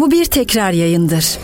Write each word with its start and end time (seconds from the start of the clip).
Bu 0.00 0.10
bir 0.10 0.24
tekrar 0.24 0.72
yayındır. 0.72 1.38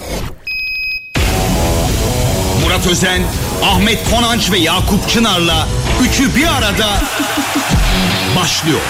Murat 2.64 2.86
Özen, 2.86 3.22
Ahmet 3.64 4.10
Konanç 4.10 4.52
ve 4.52 4.58
Yakup 4.58 5.08
Çınar'la 5.08 5.68
üçü 6.02 6.36
bir 6.36 6.46
arada 6.46 7.02
başlıyor. 8.36 8.80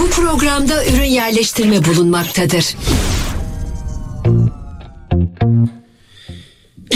Bu 0.00 0.10
programda 0.10 0.84
ürün 0.86 1.04
yerleştirme 1.04 1.84
bulunmaktadır. 1.84 2.64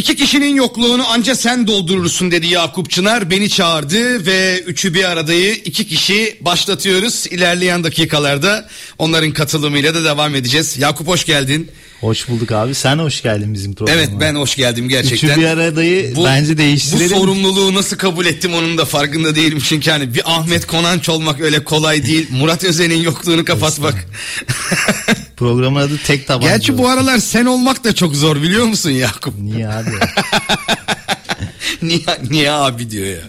İki 0.02 0.16
kişinin 0.16 0.54
yokluğunu 0.54 1.08
anca 1.08 1.34
sen 1.34 1.66
doldurursun 1.66 2.30
dedi 2.30 2.46
Yakup 2.46 2.90
Çınar. 2.90 3.30
Beni 3.30 3.50
çağırdı 3.50 4.26
ve 4.26 4.60
üçü 4.60 4.94
bir 4.94 5.04
aradayı 5.04 5.54
iki 5.54 5.86
kişi 5.86 6.36
başlatıyoruz. 6.40 7.26
İlerleyen 7.26 7.84
dakikalarda 7.84 8.68
onların 8.98 9.32
katılımıyla 9.32 9.94
da 9.94 10.04
devam 10.04 10.34
edeceğiz. 10.34 10.78
Yakup 10.78 11.06
hoş 11.06 11.24
geldin. 11.26 11.70
Hoş 12.00 12.28
bulduk 12.28 12.52
abi. 12.52 12.74
Sen 12.74 12.98
hoş 12.98 13.22
geldin 13.22 13.54
bizim 13.54 13.74
programa. 13.74 13.98
Evet 14.00 14.10
ben 14.20 14.34
hoş 14.34 14.56
geldim 14.56 14.88
gerçekten. 14.88 15.28
Üçü 15.28 15.40
bir 15.40 15.46
aradayı 15.46 16.14
bence 16.24 16.58
değiştirelim. 16.58 17.10
Bu 17.10 17.20
sorumluluğu 17.20 17.74
nasıl 17.74 17.96
kabul 17.96 18.26
ettim 18.26 18.54
onun 18.54 18.78
da 18.78 18.84
farkında 18.84 19.34
değilim. 19.34 19.58
Çünkü 19.68 19.90
hani 19.90 20.14
bir 20.14 20.22
Ahmet 20.24 20.66
Konanç 20.66 21.08
olmak 21.08 21.40
öyle 21.40 21.64
kolay 21.64 22.06
değil. 22.06 22.26
Murat 22.30 22.64
Özen'in 22.64 23.02
yokluğunu 23.02 23.44
kapatmak. 23.44 23.94
Programın 25.42 25.80
adı 25.80 25.98
tek 26.06 26.26
tabanca. 26.26 26.48
Gerçi 26.48 26.78
bu 26.78 26.88
aralar 26.88 27.18
sen 27.18 27.44
olmak 27.44 27.84
da 27.84 27.94
çok 27.94 28.16
zor 28.16 28.42
biliyor 28.42 28.64
musun 28.64 28.90
Yakup? 28.90 29.38
Niye 29.38 29.68
abi? 29.68 29.90
niye, 31.82 32.00
niye 32.30 32.50
abi 32.50 32.90
diyor 32.90 33.06
ya. 33.06 33.22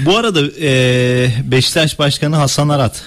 Bu 0.00 0.16
arada 0.16 0.40
e, 0.60 0.70
Beşiktaş 1.44 1.98
Başkanı 1.98 2.36
Hasan 2.36 2.68
Arat 2.68 3.02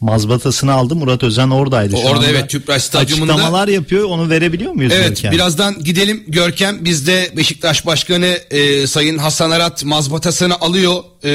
mazbatasını 0.00 0.72
aldı. 0.72 0.96
Murat 0.96 1.22
Özen 1.22 1.50
oradaydı. 1.50 1.96
Şu 1.96 2.02
Orada 2.02 2.18
anda 2.18 2.26
evet 2.30 2.50
Tüpraş 2.50 2.82
Stadyumunda. 2.82 3.32
Açıklamalar 3.32 3.68
yapıyor. 3.68 4.04
Onu 4.04 4.30
verebiliyor 4.30 4.72
muyuz? 4.72 4.92
Evet 4.96 5.08
Görkem? 5.08 5.32
birazdan 5.32 5.84
gidelim 5.84 6.24
Görkem. 6.28 6.84
Bizde 6.84 7.32
Beşiktaş 7.36 7.86
Başkanı 7.86 8.38
e, 8.50 8.86
Sayın 8.86 9.18
Hasan 9.18 9.50
Arat 9.50 9.84
mazbatasını 9.84 10.60
alıyor. 10.60 11.04
E, 11.24 11.30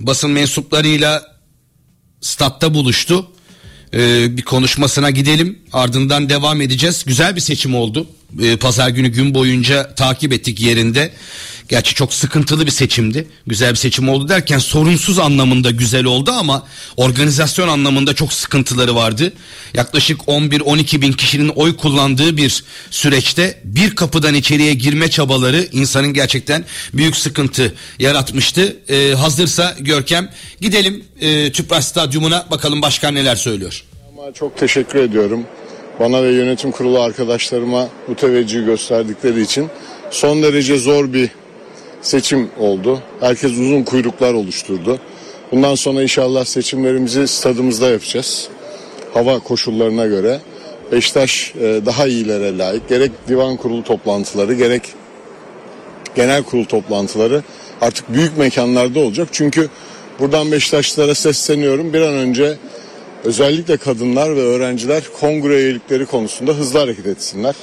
basın 0.00 0.30
mensuplarıyla 0.30 1.22
statta 2.20 2.74
buluştu. 2.74 3.26
E, 3.94 4.36
bir 4.36 4.42
konuşmasına 4.42 5.10
gidelim. 5.10 5.58
Ardından 5.72 6.28
devam 6.28 6.60
edeceğiz. 6.60 7.04
Güzel 7.06 7.36
bir 7.36 7.40
seçim 7.40 7.74
oldu. 7.74 8.06
E, 8.42 8.56
Pazar 8.56 8.88
günü 8.88 9.08
gün 9.08 9.34
boyunca 9.34 9.94
takip 9.94 10.32
ettik 10.32 10.60
yerinde. 10.60 11.12
Gerçi 11.68 11.94
çok 11.94 12.14
sıkıntılı 12.14 12.66
bir 12.66 12.70
seçimdi. 12.70 13.28
Güzel 13.46 13.70
bir 13.70 13.76
seçim 13.76 14.08
oldu 14.08 14.28
derken 14.28 14.58
sorunsuz 14.58 15.18
anlamında 15.18 15.70
güzel 15.70 16.04
oldu 16.04 16.30
ama 16.30 16.66
organizasyon 16.96 17.68
anlamında 17.68 18.14
çok 18.14 18.32
sıkıntıları 18.32 18.94
vardı. 18.94 19.32
Yaklaşık 19.74 20.20
11-12 20.20 21.00
bin 21.00 21.12
kişinin 21.12 21.48
oy 21.48 21.76
kullandığı 21.76 22.36
bir 22.36 22.64
süreçte 22.90 23.60
bir 23.64 23.94
kapıdan 23.94 24.34
içeriye 24.34 24.74
girme 24.74 25.10
çabaları 25.10 25.68
insanın 25.72 26.12
gerçekten 26.12 26.64
büyük 26.94 27.16
sıkıntı 27.16 27.74
yaratmıştı. 27.98 28.76
Ee, 28.88 29.14
hazırsa 29.14 29.76
Görkem 29.80 30.30
gidelim 30.60 31.04
e, 31.20 31.52
Tüpraş 31.52 31.84
Stadyumuna 31.84 32.46
bakalım 32.50 32.82
başkan 32.82 33.14
neler 33.14 33.36
söylüyor. 33.36 33.84
Ama 34.12 34.32
çok 34.32 34.58
teşekkür 34.58 34.98
ediyorum. 34.98 35.44
Bana 36.00 36.22
ve 36.22 36.32
yönetim 36.32 36.70
kurulu 36.70 37.00
arkadaşlarıma 37.00 37.88
bu 38.08 38.14
teveccühü 38.14 38.64
gösterdikleri 38.64 39.42
için 39.42 39.68
son 40.10 40.42
derece 40.42 40.78
zor 40.78 41.12
bir 41.12 41.30
seçim 42.04 42.50
oldu. 42.58 43.02
Herkes 43.20 43.52
uzun 43.52 43.82
kuyruklar 43.82 44.34
oluşturdu. 44.34 44.98
Bundan 45.52 45.74
sonra 45.74 46.02
inşallah 46.02 46.44
seçimlerimizi 46.44 47.28
stadımızda 47.28 47.88
yapacağız. 47.90 48.48
Hava 49.14 49.38
koşullarına 49.38 50.06
göre. 50.06 50.40
Beşiktaş 50.92 51.54
e, 51.60 51.80
daha 51.86 52.06
iyilere 52.06 52.58
layık. 52.58 52.88
Gerek 52.88 53.10
divan 53.28 53.56
kurulu 53.56 53.84
toplantıları 53.84 54.54
gerek 54.54 54.82
genel 56.14 56.42
kurul 56.42 56.64
toplantıları 56.64 57.42
artık 57.80 58.14
büyük 58.14 58.38
mekanlarda 58.38 59.00
olacak. 59.00 59.28
Çünkü 59.32 59.68
buradan 60.18 60.52
Beşiktaşlılara 60.52 61.14
sesleniyorum. 61.14 61.92
Bir 61.92 62.00
an 62.00 62.14
önce 62.14 62.58
özellikle 63.24 63.76
kadınlar 63.76 64.36
ve 64.36 64.40
öğrenciler 64.40 65.02
kongre 65.20 65.54
üyelikleri 65.54 66.06
konusunda 66.06 66.52
hızlı 66.52 66.78
hareket 66.78 67.06
etsinler. 67.06 67.54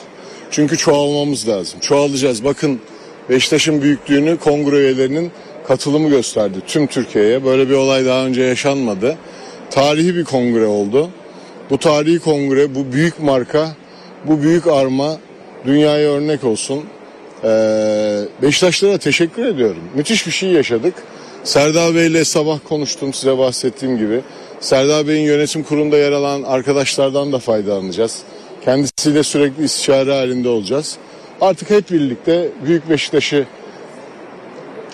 Çünkü 0.52 0.78
çoğalmamız 0.78 1.48
lazım. 1.48 1.80
Çoğalacağız. 1.80 2.44
Bakın 2.44 2.80
Beşiktaş'ın 3.30 3.82
büyüklüğünü 3.82 4.38
kongre 4.38 4.76
üyelerinin 4.76 5.32
katılımı 5.68 6.10
gösterdi 6.10 6.58
tüm 6.68 6.88
Türkiye'ye. 6.88 7.46
Böyle 7.46 7.70
bir 7.70 7.74
olay 7.74 8.06
daha 8.06 8.26
önce 8.26 8.42
yaşanmadı. 8.42 9.18
Tarihi 9.72 10.16
bir 10.16 10.24
kongre 10.24 10.66
oldu. 10.66 11.10
Bu 11.70 11.78
tarihi 11.78 12.20
kongre, 12.20 12.76
bu 12.76 12.92
büyük 12.92 13.20
marka, 13.20 13.76
bu 14.28 14.42
büyük 14.42 14.68
arma 14.68 15.18
dünyaya 15.66 16.12
örnek 16.12 16.44
olsun. 16.44 16.84
Ee, 17.44 18.22
Beşiktaşlara 18.42 18.98
teşekkür 18.98 19.46
ediyorum. 19.46 19.84
Müthiş 19.96 20.28
bir 20.28 20.32
şey 20.32 20.50
yaşadık. 20.50 20.94
Serdar 21.44 21.96
Bey 21.96 22.08
ile 22.08 22.26
sabah 22.26 22.60
konuştum 22.70 23.14
size 23.14 23.38
bahsettiğim 23.38 23.98
gibi. 23.98 24.22
Serdar 24.60 25.08
Bey'in 25.08 25.26
yönetim 25.26 25.64
kurulunda 25.64 25.98
yer 25.98 26.12
alan 26.12 26.44
arkadaşlardan 26.44 27.32
da 27.32 27.40
faydalanacağız. 27.40 28.20
Kendisiyle 28.66 29.24
sürekli 29.24 29.64
istişare 29.64 30.14
halinde 30.14 30.50
olacağız. 30.50 30.98
Artık 31.42 31.70
hep 31.70 31.92
birlikte 31.92 32.50
Büyük 32.66 32.90
Beşiktaş'ı 32.90 33.46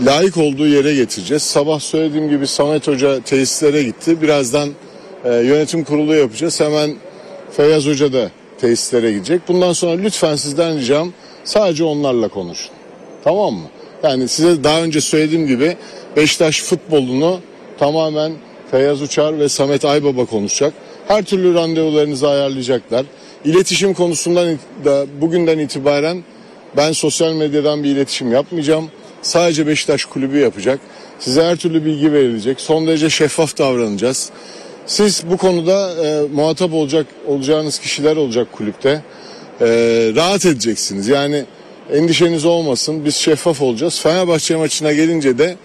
layık 0.01 0.37
olduğu 0.37 0.67
yere 0.67 0.95
getireceğiz. 0.95 1.43
Sabah 1.43 1.79
söylediğim 1.79 2.29
gibi 2.29 2.47
Samet 2.47 2.87
Hoca 2.87 3.19
tesislere 3.21 3.83
gitti. 3.83 4.21
Birazdan 4.21 4.69
e, 5.25 5.33
yönetim 5.33 5.83
kurulu 5.83 6.15
yapacağız. 6.15 6.59
Hemen 6.59 6.95
Feyyaz 7.51 7.85
Hoca 7.85 8.13
da 8.13 8.31
tesislere 8.57 9.11
gidecek. 9.11 9.41
Bundan 9.47 9.73
sonra 9.73 10.01
lütfen 10.01 10.35
sizden 10.35 10.77
ricam 10.77 11.13
sadece 11.43 11.83
onlarla 11.83 12.27
konuşun. 12.27 12.71
Tamam 13.23 13.53
mı? 13.53 13.67
Yani 14.03 14.27
size 14.27 14.63
daha 14.63 14.81
önce 14.81 15.01
söylediğim 15.01 15.47
gibi 15.47 15.77
Beşiktaş 16.15 16.61
futbolunu 16.61 17.39
tamamen 17.79 18.31
Feyyaz 18.71 19.01
Uçar 19.01 19.39
ve 19.39 19.49
Samet 19.49 19.85
Aybaba 19.85 20.25
konuşacak. 20.25 20.73
Her 21.07 21.23
türlü 21.23 21.53
randevularınızı 21.53 22.29
ayarlayacaklar. 22.29 23.05
İletişim 23.45 23.93
konusundan 23.93 24.59
da 24.85 25.05
bugünden 25.21 25.59
itibaren 25.59 26.23
ben 26.77 26.91
sosyal 26.91 27.33
medyadan 27.33 27.83
bir 27.83 27.89
iletişim 27.89 28.31
yapmayacağım. 28.31 28.91
Sadece 29.21 29.67
Beşiktaş 29.67 30.05
kulübü 30.05 30.37
yapacak. 30.37 30.79
Size 31.19 31.43
her 31.43 31.55
türlü 31.55 31.85
bilgi 31.85 32.13
verilecek. 32.13 32.61
Son 32.61 32.87
derece 32.87 33.09
şeffaf 33.09 33.57
davranacağız. 33.57 34.29
Siz 34.85 35.23
bu 35.31 35.37
konuda 35.37 36.05
e, 36.05 36.21
muhatap 36.33 36.73
olacak 36.73 37.05
olacağınız 37.27 37.79
kişiler 37.79 38.15
olacak 38.15 38.47
kulüpte. 38.51 39.01
E, 39.61 39.67
rahat 40.15 40.45
edeceksiniz. 40.45 41.07
Yani 41.07 41.45
endişeniz 41.93 42.45
olmasın. 42.45 43.05
Biz 43.05 43.15
şeffaf 43.15 43.61
olacağız. 43.61 44.01
Fenerbahçe 44.01 44.55
maçına 44.55 44.93
gelince 44.93 45.37
de 45.37 45.55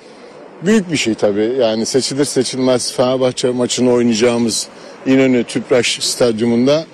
büyük 0.62 0.92
bir 0.92 0.96
şey 0.96 1.14
tabii. 1.14 1.52
Yani 1.60 1.86
seçilir 1.86 2.24
seçilmez 2.24 2.92
Fenerbahçe 2.92 3.50
maçını 3.50 3.92
oynayacağımız 3.92 4.68
İnönü 5.06 5.44
Tüpraş 5.44 5.98
Stadyumunda 6.00 6.84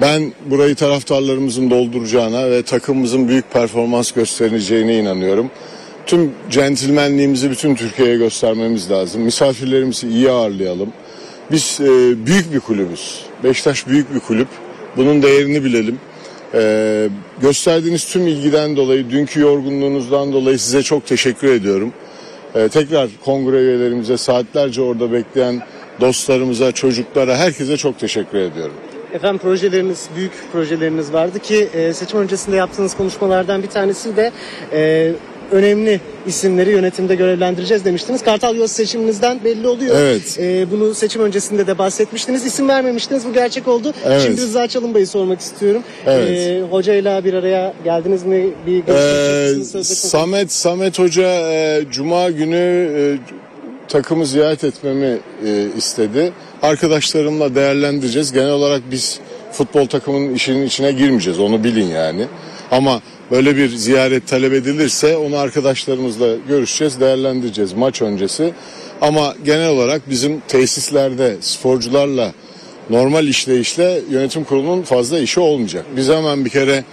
ben 0.00 0.32
burayı 0.46 0.74
taraftarlarımızın 0.74 1.70
dolduracağına 1.70 2.50
ve 2.50 2.62
takımımızın 2.62 3.28
büyük 3.28 3.52
performans 3.52 4.12
göstereceğine 4.12 4.98
inanıyorum. 4.98 5.50
Tüm 6.06 6.32
centilmenliğimizi 6.50 7.50
bütün 7.50 7.74
Türkiye'ye 7.74 8.16
göstermemiz 8.16 8.90
lazım. 8.90 9.22
Misafirlerimizi 9.22 10.08
iyi 10.08 10.30
ağırlayalım. 10.30 10.92
Biz 11.50 11.78
e, 11.80 11.86
büyük 12.26 12.52
bir 12.52 12.60
kulübüz. 12.60 13.24
Beşiktaş 13.44 13.86
büyük 13.86 14.14
bir 14.14 14.20
kulüp. 14.20 14.48
Bunun 14.96 15.22
değerini 15.22 15.64
bilelim. 15.64 15.98
E, 16.54 17.08
gösterdiğiniz 17.40 18.04
tüm 18.04 18.26
ilgiden 18.26 18.76
dolayı, 18.76 19.10
dünkü 19.10 19.40
yorgunluğunuzdan 19.40 20.32
dolayı 20.32 20.58
size 20.58 20.82
çok 20.82 21.06
teşekkür 21.06 21.52
ediyorum. 21.52 21.92
E, 22.54 22.68
tekrar 22.68 23.08
kongre 23.24 23.56
üyelerimize, 23.56 24.16
saatlerce 24.16 24.82
orada 24.82 25.12
bekleyen 25.12 25.62
dostlarımıza, 26.00 26.72
çocuklara, 26.72 27.36
herkese 27.36 27.76
çok 27.76 27.98
teşekkür 27.98 28.38
ediyorum. 28.38 28.74
Efendim 29.14 29.38
projeleriniz, 29.38 30.08
büyük 30.16 30.32
projeleriniz 30.52 31.12
vardı 31.12 31.38
ki 31.38 31.68
e, 31.74 31.92
seçim 31.92 32.18
öncesinde 32.20 32.56
yaptığınız 32.56 32.96
konuşmalardan 32.96 33.62
bir 33.62 33.68
tanesi 33.68 34.16
de 34.16 34.32
e, 34.72 35.12
önemli 35.52 36.00
isimleri 36.26 36.70
yönetimde 36.70 37.14
görevlendireceğiz 37.14 37.84
demiştiniz. 37.84 38.22
Kartal 38.22 38.56
Yol 38.56 38.66
seçiminizden 38.66 39.44
belli 39.44 39.68
oluyor. 39.68 39.96
Evet. 39.98 40.38
E, 40.40 40.70
bunu 40.70 40.94
seçim 40.94 41.22
öncesinde 41.22 41.66
de 41.66 41.78
bahsetmiştiniz. 41.78 42.46
İsim 42.46 42.68
vermemiştiniz. 42.68 43.26
Bu 43.26 43.32
gerçek 43.32 43.68
oldu. 43.68 43.92
Evet. 44.04 44.22
Şimdi 44.22 44.40
Rıza 44.40 44.66
Çalınbay'ı 44.66 45.06
sormak 45.06 45.40
istiyorum. 45.40 45.82
Evet. 46.06 46.28
E, 46.28 46.62
hocayla 46.70 47.24
bir 47.24 47.34
araya 47.34 47.74
geldiniz 47.84 48.24
mi? 48.24 48.50
Bir 48.66 48.78
görüşmek 48.78 49.80
Ee, 49.80 49.84
Samet 49.84 50.52
Samet 50.52 50.98
Hoca 50.98 51.52
e, 51.52 51.84
Cuma 51.90 52.30
günü 52.30 52.90
e, 52.96 53.18
takımı 53.88 54.26
ziyaret 54.26 54.64
etmemi 54.64 55.18
e, 55.46 55.66
istedi. 55.76 56.32
Arkadaşlarımla 56.64 57.54
değerlendireceğiz. 57.54 58.32
Genel 58.32 58.50
olarak 58.50 58.82
biz 58.90 59.20
futbol 59.52 59.86
takımının 59.86 60.34
işinin 60.34 60.66
içine 60.66 60.92
girmeyeceğiz. 60.92 61.40
Onu 61.40 61.64
bilin 61.64 61.86
yani. 61.86 62.26
Ama 62.70 63.02
böyle 63.30 63.56
bir 63.56 63.68
ziyaret 63.68 64.28
talep 64.28 64.52
edilirse 64.52 65.16
onu 65.16 65.36
arkadaşlarımızla 65.36 66.26
görüşeceğiz, 66.48 67.00
değerlendireceğiz 67.00 67.72
maç 67.72 68.02
öncesi. 68.02 68.52
Ama 69.00 69.34
genel 69.44 69.68
olarak 69.68 70.10
bizim 70.10 70.40
tesislerde 70.48 71.36
sporcularla 71.40 72.32
normal 72.90 73.28
işleyişle 73.28 74.00
yönetim 74.10 74.44
kurulunun 74.44 74.82
fazla 74.82 75.18
işi 75.18 75.40
olmayacak. 75.40 75.86
Biz 75.96 76.08
hemen 76.08 76.44
bir 76.44 76.50
kere 76.50 76.84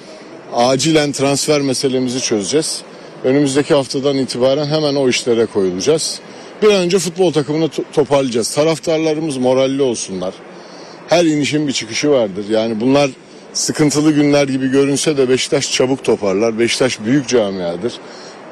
acilen 0.54 1.12
transfer 1.12 1.62
meselemizi 1.62 2.22
çözeceğiz. 2.22 2.82
Önümüzdeki 3.24 3.74
haftadan 3.74 4.18
itibaren 4.18 4.66
hemen 4.66 4.96
o 4.96 5.10
işlere 5.10 5.46
koyulacağız. 5.46 6.22
Bir 6.62 6.68
an 6.68 6.74
önce 6.76 7.00
futbol 7.00 7.34
takımını 7.34 7.66
to- 7.66 7.84
toparlayacağız. 7.94 8.56
Taraftarlarımız 8.56 9.38
moralli 9.38 9.82
olsunlar. 9.82 10.34
Her 11.08 11.26
inişin 11.26 11.68
bir 11.68 11.74
çıkışı 11.74 12.10
vardır. 12.12 12.46
Yani 12.50 12.82
bunlar 12.82 13.10
sıkıntılı 13.54 14.12
günler 14.12 14.48
gibi 14.48 14.68
görünse 14.68 15.18
de 15.18 15.30
Beşiktaş 15.30 15.72
çabuk 15.72 16.04
toparlar. 16.04 16.60
Beşiktaş 16.60 17.00
büyük 17.06 17.28
camiadır. 17.28 17.94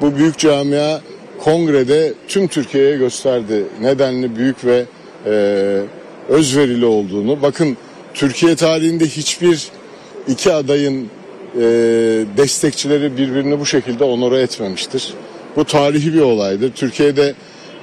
Bu 0.00 0.16
büyük 0.16 0.38
camia 0.38 1.00
kongrede 1.38 2.14
tüm 2.28 2.48
Türkiye'ye 2.48 2.96
gösterdi 2.96 3.64
nedenli 3.80 4.36
büyük 4.36 4.64
ve 4.64 4.84
e, 5.26 5.30
özverili 6.28 6.84
olduğunu. 6.84 7.42
Bakın 7.42 7.76
Türkiye 8.14 8.56
tarihinde 8.56 9.06
hiçbir 9.06 9.68
iki 10.28 10.52
adayın 10.52 11.08
e, 11.56 11.60
destekçileri 12.36 13.16
birbirini 13.16 13.60
bu 13.60 13.66
şekilde 13.66 14.04
onore 14.04 14.40
etmemiştir. 14.40 15.14
Bu 15.56 15.64
tarihi 15.64 16.14
bir 16.14 16.20
olaydır. 16.20 16.72
Türkiye'de 16.72 17.34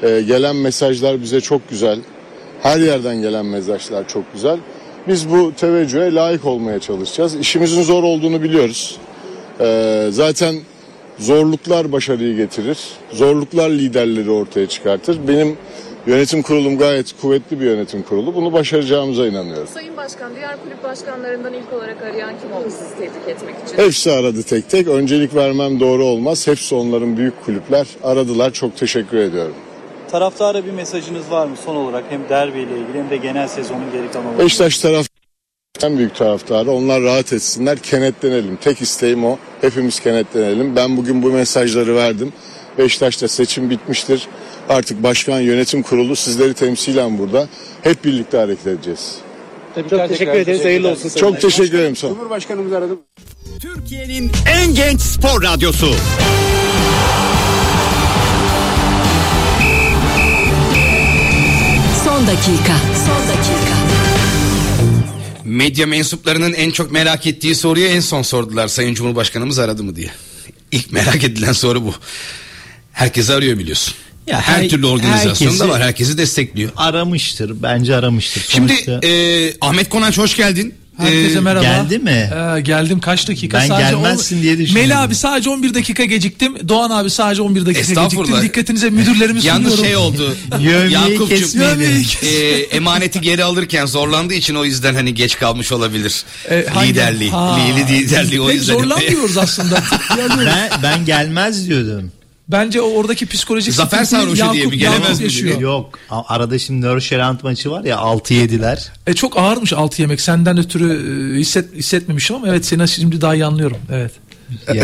e, 0.03 0.21
gelen 0.21 0.55
mesajlar 0.55 1.21
bize 1.21 1.41
çok 1.41 1.69
güzel. 1.69 1.99
Her 2.61 2.79
yerden 2.79 3.21
gelen 3.21 3.45
mesajlar 3.45 4.07
çok 4.07 4.33
güzel. 4.33 4.57
Biz 5.07 5.29
bu 5.29 5.53
teveccühe 5.55 6.13
layık 6.13 6.45
olmaya 6.45 6.79
çalışacağız. 6.79 7.35
İşimizin 7.35 7.81
zor 7.83 8.03
olduğunu 8.03 8.43
biliyoruz. 8.43 8.97
E, 9.59 10.07
zaten 10.11 10.55
zorluklar 11.19 11.91
başarıyı 11.91 12.35
getirir. 12.35 12.77
Zorluklar 13.11 13.69
liderleri 13.69 14.31
ortaya 14.31 14.67
çıkartır. 14.67 15.27
Benim 15.27 15.57
yönetim 16.07 16.41
kurulum 16.41 16.77
gayet 16.77 17.13
kuvvetli 17.21 17.59
bir 17.59 17.65
yönetim 17.65 18.03
kurulu. 18.03 18.35
Bunu 18.35 18.53
başaracağımıza 18.53 19.27
inanıyorum. 19.27 19.67
Sayın 19.73 19.97
Başkan, 19.97 20.35
diğer 20.35 20.63
kulüp 20.63 20.83
başkanlarından 20.83 21.53
ilk 21.53 21.73
olarak 21.73 22.01
arayan 22.01 22.33
kim 22.41 22.51
oldu 22.51 22.69
sizi 22.69 22.95
tebrik 22.95 23.27
etmek 23.27 23.55
için? 23.65 23.77
Hepsi 23.77 24.11
aradı 24.11 24.43
tek 24.43 24.69
tek. 24.69 24.87
Öncelik 24.87 25.35
vermem 25.35 25.79
doğru 25.79 26.05
olmaz. 26.05 26.47
Hepsi 26.47 26.75
onların 26.75 27.17
büyük 27.17 27.45
kulüpler. 27.45 27.87
Aradılar. 28.03 28.53
Çok 28.53 28.77
teşekkür 28.77 29.17
ediyorum. 29.17 29.55
Taraftara 30.11 30.65
bir 30.65 30.71
mesajınız 30.71 31.31
var 31.31 31.47
mı 31.47 31.55
son 31.65 31.75
olarak 31.75 32.03
hem 32.09 32.29
derbi 32.29 32.59
ile 32.59 32.77
ilgili 32.77 32.97
hem 32.97 33.09
de 33.09 33.17
genel 33.17 33.47
sezonun 33.47 33.91
geri 33.91 34.11
kalanı? 34.11 34.39
Beşiktaş 34.39 34.77
taraf 34.77 35.07
en 35.83 35.97
büyük 35.97 36.15
taraftarı. 36.15 36.71
Onlar 36.71 37.01
rahat 37.01 37.33
etsinler. 37.33 37.77
Kenetlenelim. 37.79 38.55
Tek 38.55 38.81
isteğim 38.81 39.25
o. 39.25 39.37
Hepimiz 39.61 39.99
kenetlenelim. 39.99 40.75
Ben 40.75 40.97
bugün 40.97 41.23
bu 41.23 41.31
mesajları 41.31 41.95
verdim. 41.95 42.33
Beşiktaş'ta 42.77 43.27
seçim 43.27 43.69
bitmiştir. 43.69 44.27
Artık 44.69 45.03
başkan 45.03 45.39
yönetim 45.39 45.83
kurulu 45.83 46.15
sizleri 46.15 46.53
temsilen 46.53 47.17
burada. 47.17 47.47
Hep 47.81 48.05
birlikte 48.05 48.37
hareket 48.37 48.67
edeceğiz. 48.67 49.15
Çok 49.89 50.09
teşekkür 50.09 50.33
ederiz. 50.33 50.65
Hayırlı 50.65 50.89
olsun. 50.89 51.09
Çok 51.09 51.41
teşekkür 51.41 51.79
ederim. 51.79 51.95
Sağ 51.95 52.07
olun. 52.07 52.15
Cumhurbaşkanımız 52.15 52.73
aradı. 52.73 52.93
Türkiye'nin 53.61 54.31
en 54.59 54.75
genç 54.75 55.01
spor 55.01 55.43
radyosu. 55.43 55.87
Dakika. 62.27 62.75
Son 63.05 63.27
dakika. 63.27 63.77
Medya 65.45 65.87
mensuplarının 65.87 66.53
en 66.53 66.71
çok 66.71 66.91
merak 66.91 67.27
ettiği 67.27 67.55
soruyu 67.55 67.87
en 67.87 67.99
son 67.99 68.21
sordular. 68.21 68.67
Sayın 68.67 68.93
Cumhurbaşkanımız 68.93 69.59
aradı 69.59 69.83
mı 69.83 69.95
diye. 69.95 70.09
İlk 70.71 70.91
merak 70.91 71.23
edilen 71.23 71.51
soru 71.51 71.85
bu. 71.85 71.93
Herkes 72.91 73.29
arıyor 73.29 73.57
biliyorsun. 73.57 73.93
Ya 74.27 74.41
her, 74.41 74.61
her- 74.63 74.69
türlü 74.69 74.85
organizasyonda 74.85 75.69
var. 75.69 75.81
Herkesi 75.81 76.17
destekliyor. 76.17 76.71
Aramıştır. 76.75 77.63
Bence 77.63 77.95
aramıştır. 77.95 78.45
Şimdi 78.49 78.73
Sonuçta 78.73 79.07
e, 79.07 79.53
Ahmet 79.61 79.89
Konaç 79.89 80.17
hoş 80.17 80.35
geldin. 80.35 80.73
Herkese 80.97 81.37
E, 81.37 81.41
merhaba. 81.41 81.63
geldi 81.65 81.99
mi? 81.99 82.29
Ee, 82.57 82.61
geldim 82.61 82.99
kaç 82.99 83.27
dakika? 83.27 83.57
Ben 83.59 83.67
gelmezsin 83.67 84.41
diye 84.41 84.57
düşünüyorum. 84.57 84.89
Meli 84.89 84.97
abi 84.99 85.15
sadece 85.15 85.49
11 85.49 85.73
dakika 85.73 86.05
geciktim. 86.05 86.69
Doğan 86.69 86.89
abi 86.89 87.09
sadece 87.09 87.41
11 87.41 87.65
dakika 87.65 87.79
Estağfurullah. 87.79 88.25
geciktim. 88.27 88.43
Dikkatinize 88.49 88.89
müdürlerimi 88.89 89.45
Yalnız 89.45 89.75
sunuyorum. 89.75 89.85
şey 89.85 89.95
oldu. 89.97 90.35
Yakup'cum 91.11 91.61
e, 92.23 92.27
emaneti 92.59 93.21
geri 93.21 93.43
alırken 93.43 93.85
zorlandığı 93.85 94.33
için 94.33 94.55
o 94.55 94.65
yüzden 94.65 94.95
hani 94.95 95.13
geç 95.13 95.37
kalmış 95.37 95.71
olabilir. 95.71 96.23
E, 96.49 96.65
hangi- 96.73 96.89
liderliği. 96.89 97.31
Ha. 97.31 97.57
Lili 97.67 97.99
liderliği 97.99 98.41
o 98.41 98.47
Pek 98.47 98.55
yüzden. 98.55 98.73
zorlanmıyoruz 98.73 99.37
aslında. 99.37 99.83
Ben 100.17 100.69
ben 100.83 101.05
gelmez 101.05 101.69
diyordum. 101.69 102.11
Bence 102.49 102.81
o 102.81 102.89
oradaki 102.93 103.25
psikolojik 103.25 103.73
Zafer 103.73 104.03
sarhoşu 104.03 104.53
diye 104.53 104.65
mi? 104.65 104.77
Gelemez 104.77 105.01
Yakup 105.03 105.17
mi 105.19 105.23
yaşıyor. 105.23 105.59
Yok. 105.61 105.99
Arada 106.09 106.59
şimdi 106.59 106.85
Nörşerant 106.85 107.43
maçı 107.43 107.71
var 107.71 107.83
ya 107.83 107.95
6-7'ler. 107.97 108.77
E, 109.07 109.13
çok 109.13 109.37
ağırmış 109.37 109.73
altı 109.73 110.01
yemek. 110.01 110.21
Senden 110.21 110.57
ötürü 110.57 110.93
e, 111.35 111.39
hisset, 111.39 111.73
hissetmemişim 111.75 112.35
ama 112.35 112.47
evet 112.49 112.65
seni 112.65 112.87
şimdi 112.87 113.21
daha 113.21 113.35
iyi 113.35 113.45
anlıyorum. 113.45 113.77
Evet. 113.91 114.11
Yani 114.67 114.79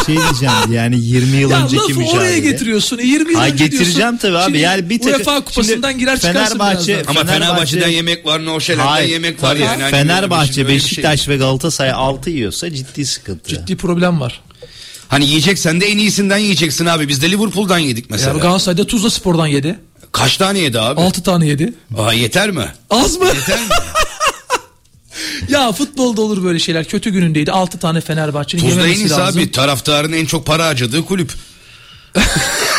bir 0.00 0.04
şey 0.06 0.16
diyeceğim. 0.16 0.72
Yani 0.72 1.00
20 1.00 1.36
yıl 1.36 1.50
Ya 1.50 1.62
önceki 1.64 1.76
lafı 1.82 1.94
mücadele. 1.98 2.18
oraya 2.18 2.38
getiriyorsun. 2.38 2.98
E, 2.98 3.02
20 3.02 3.32
yıl 3.32 3.38
Ay 3.40 3.50
önce 3.52 3.64
getireceğim 3.64 3.96
diyorsun. 3.98 4.16
tabii 4.18 4.36
abi. 4.38 4.44
Şimdi 4.44 4.58
Yani 4.58 4.90
bir 4.90 4.98
tek- 4.98 5.16
UEFA 5.16 5.40
kupasından 5.44 5.90
Şimdi 5.90 6.00
girer 6.00 6.20
çıkarsın 6.20 6.58
Fenerbahçe- 6.58 6.88
birazdan. 6.88 7.10
Ama 7.10 7.20
Fenerbahçe- 7.20 7.38
Fenerbahçe'den 7.38 7.88
yemek 7.88 8.26
var, 8.26 8.44
Noşeler'den 8.44 8.86
Hayır, 8.88 9.08
yemek 9.08 9.42
var 9.42 9.50
tabii. 9.52 9.62
yani. 9.62 9.82
Hani 9.82 9.90
Fenerbahçe, 9.90 10.64
böyle 10.64 10.74
bir 10.76 10.80
şey- 10.80 10.88
Beşiktaş 10.88 11.28
ve 11.28 11.36
Galatasaray 11.36 11.92
6 11.92 12.30
yiyorsa 12.30 12.74
ciddi 12.74 13.06
sıkıntı. 13.06 13.48
Ciddi 13.50 13.76
problem 13.76 14.20
var. 14.20 14.40
Hani 15.08 15.26
yiyeceksen 15.26 15.80
de 15.80 15.86
en 15.86 15.98
iyisinden 15.98 16.38
yiyeceksin 16.38 16.86
abi. 16.86 17.08
Biz 17.08 17.22
de 17.22 17.30
Liverpool'dan 17.30 17.78
yedik 17.78 18.10
mesela. 18.10 18.30
Yani 18.30 18.40
Galatasaray'da 18.40 18.86
Tuzla 18.86 19.10
Spor'dan 19.10 19.46
yedi. 19.46 19.78
Kaç 20.12 20.36
tane 20.36 20.58
yedi 20.58 20.80
abi? 20.80 21.00
6 21.00 21.22
tane 21.22 21.46
yedi. 21.46 21.74
Aa, 21.98 22.12
yeter 22.12 22.50
mi? 22.50 22.72
Az 22.90 23.16
mı? 23.16 23.26
Yeter 23.26 23.58
mi? 23.60 23.66
ya 25.48 25.72
futbolda 25.72 26.20
olur 26.22 26.44
böyle 26.44 26.58
şeyler. 26.58 26.84
Kötü 26.84 27.10
günündeydi. 27.10 27.52
6 27.52 27.78
tane 27.78 28.00
Fenerbahçe'nin 28.00 28.62
Tuzla 28.62 28.74
en 28.74 28.78
yememesi 28.80 29.00
iyisi 29.02 29.14
lazım. 29.14 29.40
abi. 29.42 29.50
Taraftarın 29.52 30.12
en 30.12 30.26
çok 30.26 30.46
para 30.46 30.66
harcadığı 30.66 31.04
kulüp. 31.04 31.32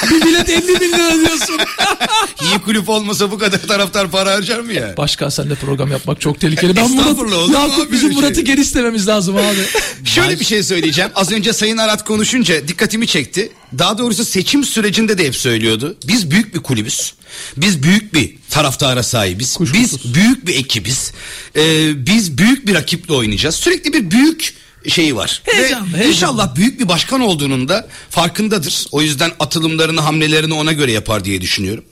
Bir 0.09 0.25
bilet 0.25 0.49
50 0.49 0.67
bin 0.81 0.91
lira 0.91 1.15
diyorsun. 1.15 1.57
İyi 2.41 2.59
kulüp 2.59 2.89
olmasa 2.89 3.31
bu 3.31 3.37
kadar 3.37 3.61
taraftar 3.61 4.11
para 4.11 4.31
harcar 4.31 4.59
mı 4.59 4.73
ya? 4.73 4.93
Başka 4.97 5.31
senle 5.31 5.55
program 5.55 5.91
yapmak 5.91 6.21
çok 6.21 6.39
tehlikeli. 6.39 6.75
Ben 6.75 6.91
Murat, 6.91 7.17
mu 7.17 7.53
Yakup 7.53 7.91
bizim 7.91 8.09
öyle 8.09 8.15
şey? 8.15 8.23
Murat'ı 8.23 8.41
geri 8.41 8.61
istememiz 8.61 9.07
lazım 9.07 9.37
abi. 9.37 9.65
Şöyle 10.05 10.39
bir 10.39 10.45
şey 10.45 10.63
söyleyeceğim. 10.63 11.11
Az 11.15 11.31
önce 11.31 11.53
Sayın 11.53 11.77
Arat 11.77 12.03
konuşunca 12.03 12.67
dikkatimi 12.67 13.07
çekti. 13.07 13.51
Daha 13.77 13.97
doğrusu 13.97 14.25
seçim 14.25 14.63
sürecinde 14.63 15.17
de 15.17 15.25
hep 15.25 15.35
söylüyordu. 15.35 15.97
Biz 16.07 16.31
büyük 16.31 16.55
bir 16.55 16.59
kulübüz. 16.59 17.13
Biz 17.57 17.83
büyük 17.83 18.13
bir 18.13 18.35
taraftara 18.49 19.03
sahibiz. 19.03 19.57
Biz 19.73 20.13
büyük 20.13 20.47
bir 20.47 20.55
ekibiz. 20.55 21.11
Ee, 21.55 22.05
biz 22.05 22.37
büyük 22.37 22.67
bir 22.67 22.73
rakiple 22.73 23.13
oynayacağız. 23.13 23.55
Sürekli 23.55 23.93
bir 23.93 24.11
büyük 24.11 24.53
şeyi 24.87 25.15
var. 25.15 25.41
Heyecanlı, 25.45 25.85
Ve 25.93 25.97
heyecanlı. 25.97 26.13
İnşallah 26.13 26.55
büyük 26.55 26.79
bir 26.79 26.87
başkan 26.87 27.21
olduğunun 27.21 27.69
da 27.69 27.87
farkındadır. 28.09 28.85
O 28.91 29.01
yüzden 29.01 29.31
atılımlarını, 29.39 30.01
hamlelerini 30.01 30.53
ona 30.53 30.73
göre 30.73 30.91
yapar 30.91 31.25
diye 31.25 31.41
düşünüyorum. 31.41 31.83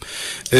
Ee, 0.53 0.57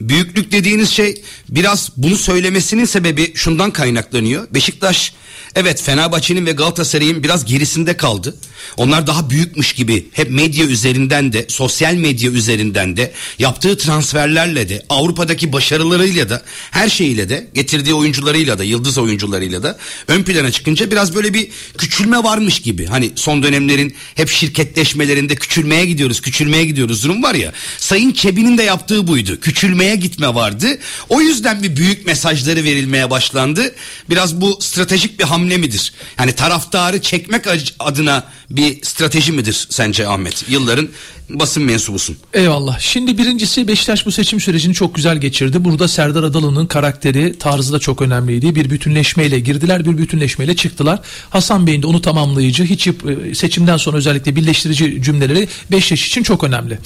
büyüklük 0.00 0.52
dediğiniz 0.52 0.90
şey 0.90 1.22
biraz 1.48 1.90
bunu 1.96 2.16
söylemesinin 2.16 2.84
sebebi 2.84 3.32
şundan 3.34 3.70
kaynaklanıyor. 3.70 4.46
Beşiktaş 4.54 5.12
evet 5.54 5.82
Fenerbahçe'nin 5.82 6.46
ve 6.46 6.52
Galatasaray'ın 6.52 7.22
biraz 7.22 7.44
gerisinde 7.44 7.96
kaldı. 7.96 8.34
Onlar 8.76 9.06
daha 9.06 9.30
büyükmüş 9.30 9.72
gibi 9.72 10.06
hep 10.12 10.30
medya 10.30 10.66
üzerinden 10.66 11.32
de 11.32 11.46
sosyal 11.48 11.94
medya 11.94 12.30
üzerinden 12.30 12.96
de 12.96 13.12
yaptığı 13.38 13.78
transferlerle 13.78 14.68
de 14.68 14.82
Avrupa'daki 14.88 15.52
başarılarıyla 15.52 16.30
da 16.30 16.42
her 16.70 16.88
şeyiyle 16.88 17.28
de 17.28 17.48
getirdiği 17.54 17.94
oyuncularıyla 17.94 18.58
da 18.58 18.64
yıldız 18.64 18.98
oyuncularıyla 18.98 19.62
da 19.62 19.78
ön 20.08 20.22
plana 20.22 20.50
çıkınca 20.50 20.90
biraz 20.90 21.14
böyle 21.14 21.34
bir 21.34 21.48
küçülme 21.78 22.18
varmış 22.18 22.60
gibi. 22.60 22.86
Hani 22.86 23.10
son 23.14 23.42
dönemlerin 23.42 23.94
hep 24.14 24.28
şirketleşmelerinde 24.28 25.34
küçülmeye 25.34 25.86
gidiyoruz 25.86 26.20
küçülmeye 26.20 26.64
gidiyoruz 26.64 27.04
durum 27.04 27.22
var 27.22 27.34
ya. 27.34 27.52
Sayın 27.78 28.12
Çebi'nin 28.12 28.58
de 28.58 28.62
yaptığı 28.62 29.06
buydu. 29.06 29.40
Küçülmeye 29.40 29.96
gitme 29.96 30.34
vardı. 30.34 30.78
O 31.08 31.20
yüzden 31.20 31.62
bir 31.62 31.76
büyük 31.76 32.06
mesajları 32.06 32.64
verilmeye 32.64 33.10
başlandı. 33.10 33.74
Biraz 34.10 34.40
bu 34.40 34.58
stratejik 34.60 35.18
bir 35.18 35.24
hamle 35.24 35.56
midir? 35.56 35.92
Yani 36.18 36.32
taraftarı 36.32 37.02
çekmek 37.02 37.44
adına 37.78 38.24
bir 38.50 38.82
strateji 38.82 39.32
midir 39.32 39.66
sence 39.70 40.08
Ahmet? 40.08 40.44
Yılların 40.48 40.88
basın 41.30 41.62
mensubusun. 41.62 42.16
Eyvallah. 42.34 42.78
Şimdi 42.78 43.18
birincisi 43.18 43.68
Beşiktaş 43.68 44.06
bu 44.06 44.12
seçim 44.12 44.40
sürecini 44.40 44.74
çok 44.74 44.94
güzel 44.94 45.16
geçirdi. 45.18 45.64
Burada 45.64 45.88
Serdar 45.88 46.22
Adalı'nın 46.22 46.66
karakteri, 46.66 47.38
tarzı 47.38 47.72
da 47.72 47.78
çok 47.78 48.02
önemliydi. 48.02 48.54
Bir 48.54 48.70
bütünleşmeyle 48.70 49.40
girdiler, 49.40 49.84
bir 49.84 49.98
bütünleşmeyle 49.98 50.56
çıktılar. 50.56 51.00
Hasan 51.30 51.66
Bey'in 51.66 51.82
de 51.82 51.86
onu 51.86 52.02
tamamlayıcı, 52.02 52.64
hiç 52.64 52.86
e, 52.86 52.92
seçimden 53.34 53.76
sonra 53.76 53.96
özellikle 53.96 54.36
birleştirici 54.36 55.02
cümleleri 55.02 55.48
Beşiktaş 55.70 56.06
için 56.06 56.22
çok 56.22 56.44
önemli. 56.44 56.78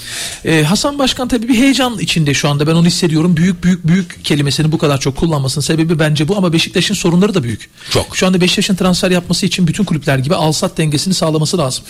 Ee, 0.44 0.62
Hasan 0.62 0.98
Başkan 0.98 1.28
tabii 1.28 1.48
bir 1.48 1.54
heyecan 1.54 1.98
içinde 1.98 2.34
şu 2.34 2.48
anda 2.48 2.66
ben 2.66 2.74
onu 2.74 2.86
hissediyorum. 2.86 3.36
Büyük 3.36 3.64
büyük 3.64 3.86
büyük 3.86 4.24
kelimesini 4.24 4.72
bu 4.72 4.78
kadar 4.78 5.00
çok 5.00 5.16
kullanmasının 5.16 5.64
sebebi 5.64 5.98
bence 5.98 6.28
bu 6.28 6.36
ama 6.36 6.52
Beşiktaş'ın 6.52 6.94
sorunları 6.94 7.34
da 7.34 7.42
büyük. 7.42 7.70
Çok. 7.90 8.16
Şu 8.16 8.26
anda 8.26 8.40
Beşiktaş'ın 8.40 8.74
transfer 8.74 9.10
yapması 9.10 9.46
için 9.46 9.66
bütün 9.66 9.84
kulüpler 9.84 10.18
gibi 10.18 10.34
al-sat 10.34 10.78
dengesini 10.78 11.14
sağlaması 11.14 11.58
lazım. 11.58 11.84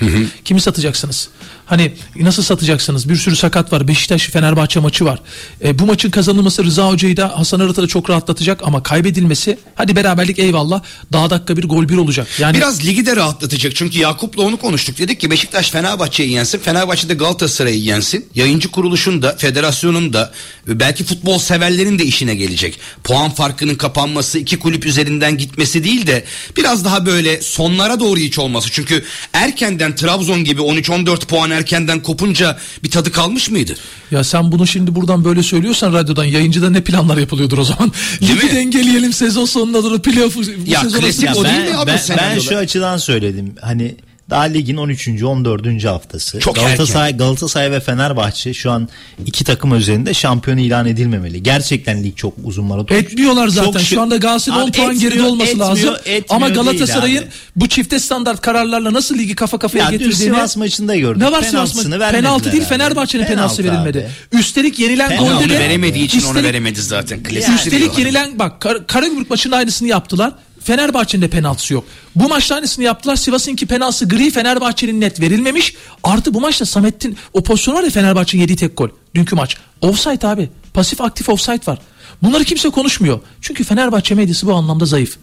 Kimi 0.44 0.60
satacaksınız? 0.60 1.28
Hani 1.66 1.92
nasıl 2.16 2.39
satacaksınız? 2.42 3.08
Bir 3.08 3.16
sürü 3.16 3.36
sakat 3.36 3.72
var. 3.72 3.88
Beşiktaş 3.88 4.28
Fenerbahçe 4.28 4.80
maçı 4.80 5.04
var. 5.04 5.18
E, 5.64 5.78
bu 5.78 5.86
maçın 5.86 6.10
kazanılması 6.10 6.64
Rıza 6.64 6.88
Hoca'yı 6.88 7.16
da 7.16 7.38
Hasan 7.38 7.60
Arat'ı 7.60 7.82
da 7.82 7.86
çok 7.86 8.10
rahatlatacak 8.10 8.60
ama 8.62 8.82
kaybedilmesi 8.82 9.58
hadi 9.74 9.96
beraberlik 9.96 10.38
eyvallah 10.38 10.82
daha 11.12 11.30
dakika 11.30 11.56
bir 11.56 11.64
gol 11.68 11.88
bir 11.88 11.96
olacak. 11.96 12.26
Yani 12.38 12.56
Biraz 12.56 12.86
ligi 12.86 13.06
de 13.06 13.16
rahatlatacak. 13.16 13.76
Çünkü 13.76 13.98
Yakup'la 13.98 14.42
onu 14.42 14.56
konuştuk. 14.56 14.98
Dedik 14.98 15.20
ki 15.20 15.30
Beşiktaş 15.30 15.70
Fenerbahçe'yi 15.70 16.30
yensin. 16.30 16.58
Fenerbahçe 16.58 17.08
de 17.08 17.14
Galatasaray'ı 17.14 17.80
yensin. 17.80 18.26
Yayıncı 18.34 18.70
kuruluşun 18.70 19.22
da, 19.22 19.36
federasyonun 19.36 20.12
da 20.12 20.32
belki 20.66 21.04
futbol 21.04 21.38
severlerin 21.38 21.98
de 21.98 22.04
işine 22.04 22.34
gelecek. 22.34 22.80
Puan 23.04 23.30
farkının 23.30 23.74
kapanması, 23.74 24.38
iki 24.38 24.58
kulüp 24.58 24.86
üzerinden 24.86 25.38
gitmesi 25.38 25.84
değil 25.84 26.06
de 26.06 26.24
biraz 26.56 26.84
daha 26.84 27.06
böyle 27.06 27.42
sonlara 27.42 28.00
doğru 28.00 28.20
hiç 28.20 28.38
olması. 28.38 28.68
Çünkü 28.70 29.04
erkenden 29.32 29.94
Trabzon 29.94 30.44
gibi 30.44 30.60
13-14 30.60 31.26
puan 31.26 31.50
erkenden 31.50 32.02
kopunca 32.30 32.56
bir 32.82 32.90
tadı 32.90 33.12
kalmış 33.12 33.50
mıydı? 33.50 33.74
Ya 34.10 34.24
sen 34.24 34.52
bunu 34.52 34.66
şimdi 34.66 34.94
buradan 34.94 35.24
böyle 35.24 35.42
söylüyorsan 35.42 35.92
radyodan 35.92 36.24
yayıncıda 36.24 36.70
ne 36.70 36.80
planlar 36.80 37.16
yapılıyordur 37.16 37.58
o 37.58 37.64
zaman? 37.64 37.92
Değil 38.20 38.32
Ligi 38.32 38.46
mi? 38.46 38.54
dengeleyelim 38.54 39.12
sezon 39.12 39.44
sonuna 39.44 39.82
doğru 39.84 40.02
playoff'u 40.02 40.40
bu 40.40 40.70
Ya 40.70 40.80
sezon 40.80 41.00
klasik 41.00 41.36
o 41.36 41.44
değil 41.44 41.70
mi 41.70 41.76
abi 41.76 41.90
ben, 41.90 42.18
ben 42.18 42.38
şu 42.38 42.56
açıdan 42.56 42.96
söyledim. 42.96 43.54
Hani 43.60 43.96
daha 44.30 44.42
ligin 44.42 44.76
13. 44.76 45.08
14. 45.22 45.84
haftası. 45.84 46.40
Çok 46.40 46.54
Galatasaray, 46.56 47.16
Galatasaray 47.16 47.70
ve 47.72 47.80
Fenerbahçe 47.80 48.54
şu 48.54 48.70
an 48.70 48.88
iki 49.26 49.44
takım 49.44 49.74
üzerinde 49.74 50.14
şampiyon 50.14 50.56
ilan 50.56 50.86
edilmemeli. 50.86 51.42
Gerçekten 51.42 52.04
lig 52.04 52.16
çok 52.16 52.34
uzun 52.44 52.64
maraton. 52.64 52.96
Etmiyorlar 52.96 53.48
zaten. 53.48 53.72
Çok 53.72 53.80
Şu 53.82 54.00
anda 54.00 54.16
Galatasaray'ın 54.16 54.62
10 54.64 54.68
Abi 54.68 54.76
puan 54.76 54.98
geride 54.98 55.22
olması 55.22 55.50
etmiyor, 55.50 55.68
lazım. 55.70 55.94
etmiyor 56.04 56.24
Ama 56.28 56.48
Galatasaray'ın 56.48 57.24
bu 57.56 57.68
çifte 57.68 58.00
standart 58.00 58.40
kararlarla 58.40 58.92
nasıl 58.92 59.18
ligi 59.18 59.34
kafa 59.34 59.58
kafaya 59.58 59.84
Ya 59.84 59.90
getirdiğini 59.90 60.14
Sivas 60.14 60.56
maçında 60.56 60.96
gördük. 60.96 61.22
Ne 61.22 61.32
var 61.32 61.42
Sivas 61.42 61.74
maçı? 61.76 61.90
Penaltı 61.90 62.52
değil. 62.52 62.64
Fenerbahçe'nin 62.64 63.24
penaltısı 63.26 63.62
Penaltı 63.62 63.84
verilmedi. 63.86 64.10
abi. 64.32 64.38
Üstelik 64.40 64.78
yenilen 64.78 65.08
Penaltı 65.08 65.32
golde 65.32 65.44
Onu 65.44 65.50
de 65.50 65.58
veremediği 65.58 66.04
için 66.04 66.20
onu 66.20 66.26
üstelik- 66.28 66.44
veremedi 66.44 66.82
zaten. 66.82 67.22
Klasik 67.22 67.54
Üstelik 67.54 67.98
yenilen 67.98 68.38
bak 68.38 68.60
Kar- 68.60 68.86
Karagümrük 68.86 69.30
maçının 69.30 69.56
aynısını 69.56 69.88
yaptılar. 69.88 70.32
Fenerbahçe'nin 70.64 71.22
de 71.22 71.28
penaltısı 71.28 71.74
yok. 71.74 71.84
Bu 72.16 72.28
maçta 72.28 72.54
aynısını 72.54 72.84
yaptılar. 72.84 73.16
Sivas'ınki 73.16 73.66
penaltısı 73.66 74.08
gri 74.08 74.30
Fenerbahçe'nin 74.30 75.00
net 75.00 75.20
verilmemiş. 75.20 75.74
Artı 76.04 76.34
bu 76.34 76.40
maçta 76.40 76.66
Samet'in 76.66 77.16
o 77.32 77.42
pozisyon 77.42 77.74
var 77.74 77.82
ya 77.82 77.90
Fenerbahçe'nin 77.90 78.42
yediği 78.42 78.56
tek 78.56 78.76
gol. 78.76 78.88
Dünkü 79.14 79.34
maç. 79.36 79.56
Offside 79.80 80.26
abi. 80.26 80.48
Pasif 80.74 81.00
aktif 81.00 81.28
offside 81.28 81.60
var. 81.66 81.78
Bunları 82.22 82.44
kimse 82.44 82.70
konuşmuyor. 82.70 83.20
Çünkü 83.40 83.64
Fenerbahçe 83.64 84.14
medyası 84.14 84.46
bu 84.46 84.54
anlamda 84.54 84.86
zayıf. 84.86 85.16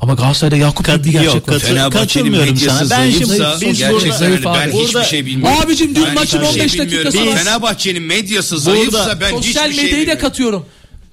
Ama 0.00 0.14
Galatasaray'da 0.14 0.56
Yakup 0.56 0.86
Kat- 0.86 1.04
bir 1.04 1.10
gerçek 1.12 1.34
yok, 1.34 1.48
var. 1.48 1.58
Fenerbahçe'nin 1.58 2.30
medyası 2.32 2.86
sana. 2.88 3.00
Ben 3.04 3.10
şimdi 3.10 3.24
zayıfsa 3.26 3.60
biz 3.60 3.78
gerçekten 3.78 3.92
burada- 3.92 4.18
zayıf 4.18 4.36
öyle. 4.36 4.44
ben 4.44 4.50
abi. 4.68 4.72
hiçbir 4.72 4.94
Burada- 4.94 5.04
şey 5.04 5.26
bilmiyorum. 5.26 5.58
Abicim 5.64 5.94
dün 5.94 6.04
Ben 6.04 6.14
maçın 6.14 6.38
hiçbir 6.38 6.52
şey 6.52 6.60
15 6.62 6.74
bilmiyorum. 6.78 7.06
dakikası 7.12 7.30
var. 7.30 7.36
Fenerbahçe'nin 7.38 8.02
medyası 8.02 8.58
zayıfsa 8.58 9.20
ben 9.20 9.30
Sosyal 9.30 9.64
hiçbir 9.70 9.74
şey 9.76 9.84
medyayı 9.84 10.06
da 10.22 10.32
bilmiyorum. 10.32 10.66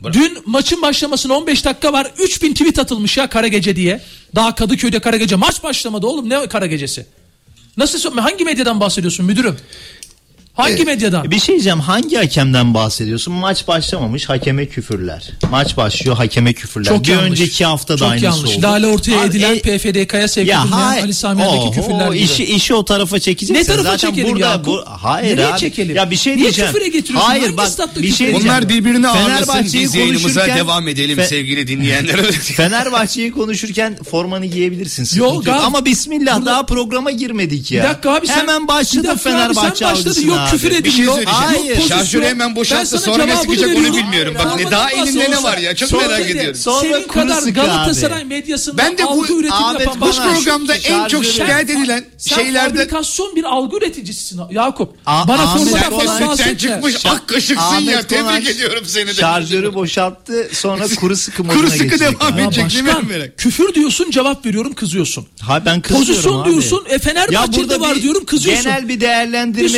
Katıyorum. 0.05 0.35
Dün 0.35 0.51
maçın 0.51 0.81
başlamasına 0.81 1.33
15 1.33 1.65
dakika 1.65 1.93
var. 1.93 2.11
3000 2.19 2.53
tweet 2.53 2.79
atılmış 2.79 3.17
ya 3.17 3.27
kara 3.27 3.47
gece 3.47 3.75
diye. 3.75 4.01
Daha 4.35 4.55
Kadıköy'de 4.55 4.99
kara 4.99 5.17
gece. 5.17 5.35
Maç 5.35 5.63
başlamadı 5.63 6.07
oğlum 6.07 6.29
ne 6.29 6.47
kara 6.47 6.65
gecesi? 6.65 7.05
Nasıl 7.77 8.17
hangi 8.17 8.45
medyadan 8.45 8.79
bahsediyorsun 8.79 9.25
müdürüm? 9.25 9.57
Hangi 10.55 10.83
medyadan? 10.83 11.31
Bir 11.31 11.39
şey 11.39 11.55
diyeceğim 11.55 11.79
hangi 11.79 12.15
hakemden 12.15 12.73
bahsediyorsun? 12.73 13.33
Maç 13.33 13.67
başlamamış 13.67 14.29
hakeme 14.29 14.65
küfürler. 14.65 15.29
Maç 15.51 15.77
başlıyor 15.77 16.17
hakeme 16.17 16.53
küfürler. 16.53 16.89
Çok 16.89 17.03
bir 17.03 17.09
yanlış. 17.09 17.29
önceki 17.31 17.65
hafta 17.65 17.93
da 17.93 17.97
Çok 17.97 18.07
aynısı 18.09 18.25
yanlış. 18.25 18.51
oldu. 18.57 18.61
Lale 18.63 18.87
ortaya 18.87 19.19
Abi, 19.21 19.27
edilen 19.27 19.55
e- 19.55 19.59
PFDK'ya 19.59 20.27
sevk 20.27 20.47
ya 20.47 20.61
edilmeyen 20.61 20.81
hayır. 20.81 21.03
Ali 21.03 21.43
Oho, 21.43 21.71
küfürler 21.71 22.07
gibi. 22.07 22.19
işi, 22.19 22.43
işi 22.45 22.73
o 22.73 22.85
tarafa 22.85 23.19
çekeceksin. 23.19 23.53
Ne 23.55 23.63
tarafa 23.63 23.83
Zaten 23.83 24.09
çekelim 24.09 24.31
burada, 24.33 24.45
Yakup? 24.49 24.65
Bu, 24.67 24.83
hayır 24.87 25.31
Nereye 25.37 25.47
abi. 25.47 25.59
çekelim? 25.59 25.95
Ya 25.95 26.11
bir 26.11 26.15
şey 26.15 26.33
Niye 26.33 26.43
diyeceğim. 26.43 26.71
küfüre 26.73 26.87
getiriyorsun? 26.89 27.29
Hayır 27.29 27.57
bak 27.57 27.69
bir 27.95 28.11
şey 28.11 28.27
diyeceğim. 28.27 28.35
Onlar 28.45 28.69
birbirini 28.69 29.07
ağırlasın 29.07 29.45
Fenerbahçe'yi 29.45 29.83
biz 29.83 29.95
yayınımıza 29.95 30.39
konuşurken- 30.41 30.57
devam 30.57 30.87
edelim 30.87 31.17
Fe- 31.19 31.27
sevgili 31.27 31.67
dinleyenler. 31.67 32.31
Fenerbahçe'yi 32.31 33.31
konuşurken 33.31 33.97
formanı 34.03 34.45
giyebilirsin. 34.45 35.19
Yok. 35.19 35.47
Ama 35.47 35.85
bismillah 35.85 36.45
daha 36.45 36.65
programa 36.65 37.11
girmedik 37.11 37.71
ya. 37.71 37.83
Bir 37.83 37.89
dakika 37.89 38.13
abi 38.15 38.27
sen 38.27 38.37
Hemen 38.39 38.67
başladı 38.67 39.15
Fenerbahçe 39.23 39.75
sen 39.85 39.91
başladın. 39.91 40.09
algısına 40.09 40.35
Yok 40.35 40.44
abi. 40.45 40.51
küfür 40.51 40.67
Bir 40.67 40.71
şey 40.73 40.79
ediliyor. 40.79 41.13
söyleyeceğim. 41.13 41.41
Hayır. 41.45 41.77
Yok, 41.77 41.87
Şarjörü 41.87 42.25
hemen 42.25 42.55
sana 42.63 42.85
sonra 42.85 43.25
ne 43.25 43.41
çıkacak 43.41 43.69
onu 43.69 43.75
veriyorum. 43.75 43.97
bilmiyorum. 43.97 44.35
Bak 44.39 44.59
ne 44.59 44.71
daha 44.71 44.91
elinde 44.91 45.31
ne 45.31 45.43
var 45.43 45.57
ya 45.57 45.75
çok 45.75 45.89
Sonra 45.89 46.07
merak 46.07 46.29
ediyorum. 46.29 46.55
Sonra 46.55 46.79
Senin 46.81 47.07
kadar 47.07 47.41
Galatasaray 47.43 48.21
abi. 48.21 48.25
medyasında 48.27 48.77
Ben 48.77 48.97
de 48.97 49.03
bu- 49.03 49.09
algı 49.09 49.33
üretimi 49.33 49.83
yapan 49.83 50.01
Bu 50.01 50.11
programda 50.11 50.75
en 50.75 51.07
çok 51.07 51.25
şikayet 51.25 51.69
edilen 51.69 52.05
Sen 52.17 52.35
şeylerde 52.35 52.77
fabrikasyon 52.77 53.35
bir 53.35 53.43
algı 53.43 53.77
üreticisisin 53.77 54.41
Yakup. 54.51 55.05
Bana 55.05 55.57
formadan 55.57 55.99
falan 55.99 56.27
bahsetme. 56.29 56.57
çıkmış 56.57 57.05
ak 57.05 57.27
kaşıksın 57.27 57.79
ya 57.79 58.07
tebrik 58.07 58.49
ediyorum 58.49 58.83
seni 58.87 59.07
de. 59.07 59.13
Şarjörü 59.13 59.73
boşalttı 59.73 60.49
sonra 60.53 60.87
kuru 60.99 61.15
sıkı 61.15 61.43
moduna 61.43 61.61
Kuru 61.61 61.71
sıkı 61.71 61.99
devam 61.99 62.39
edecek 62.39 62.69
değil 62.71 62.83
mi 62.83 63.31
küfür 63.37 63.73
diyorsun 63.73 64.11
cevap 64.11 64.45
veriyorum 64.45 64.73
kızıyorsun. 64.73 65.27
Ha 65.41 65.65
ben 65.65 65.81
kızıyorum 65.81 66.05
Pozisyon 66.07 66.45
diyorsun, 66.45 66.83
e, 66.89 66.99
Fenerbahçe'de 66.99 67.79
var 67.79 67.95
diyorum, 68.01 68.25
kızıyorsun. 68.25 68.63
Genel 68.63 68.89
bir 68.89 68.99
değerlendirme 69.01 69.67
Bir 69.67 69.73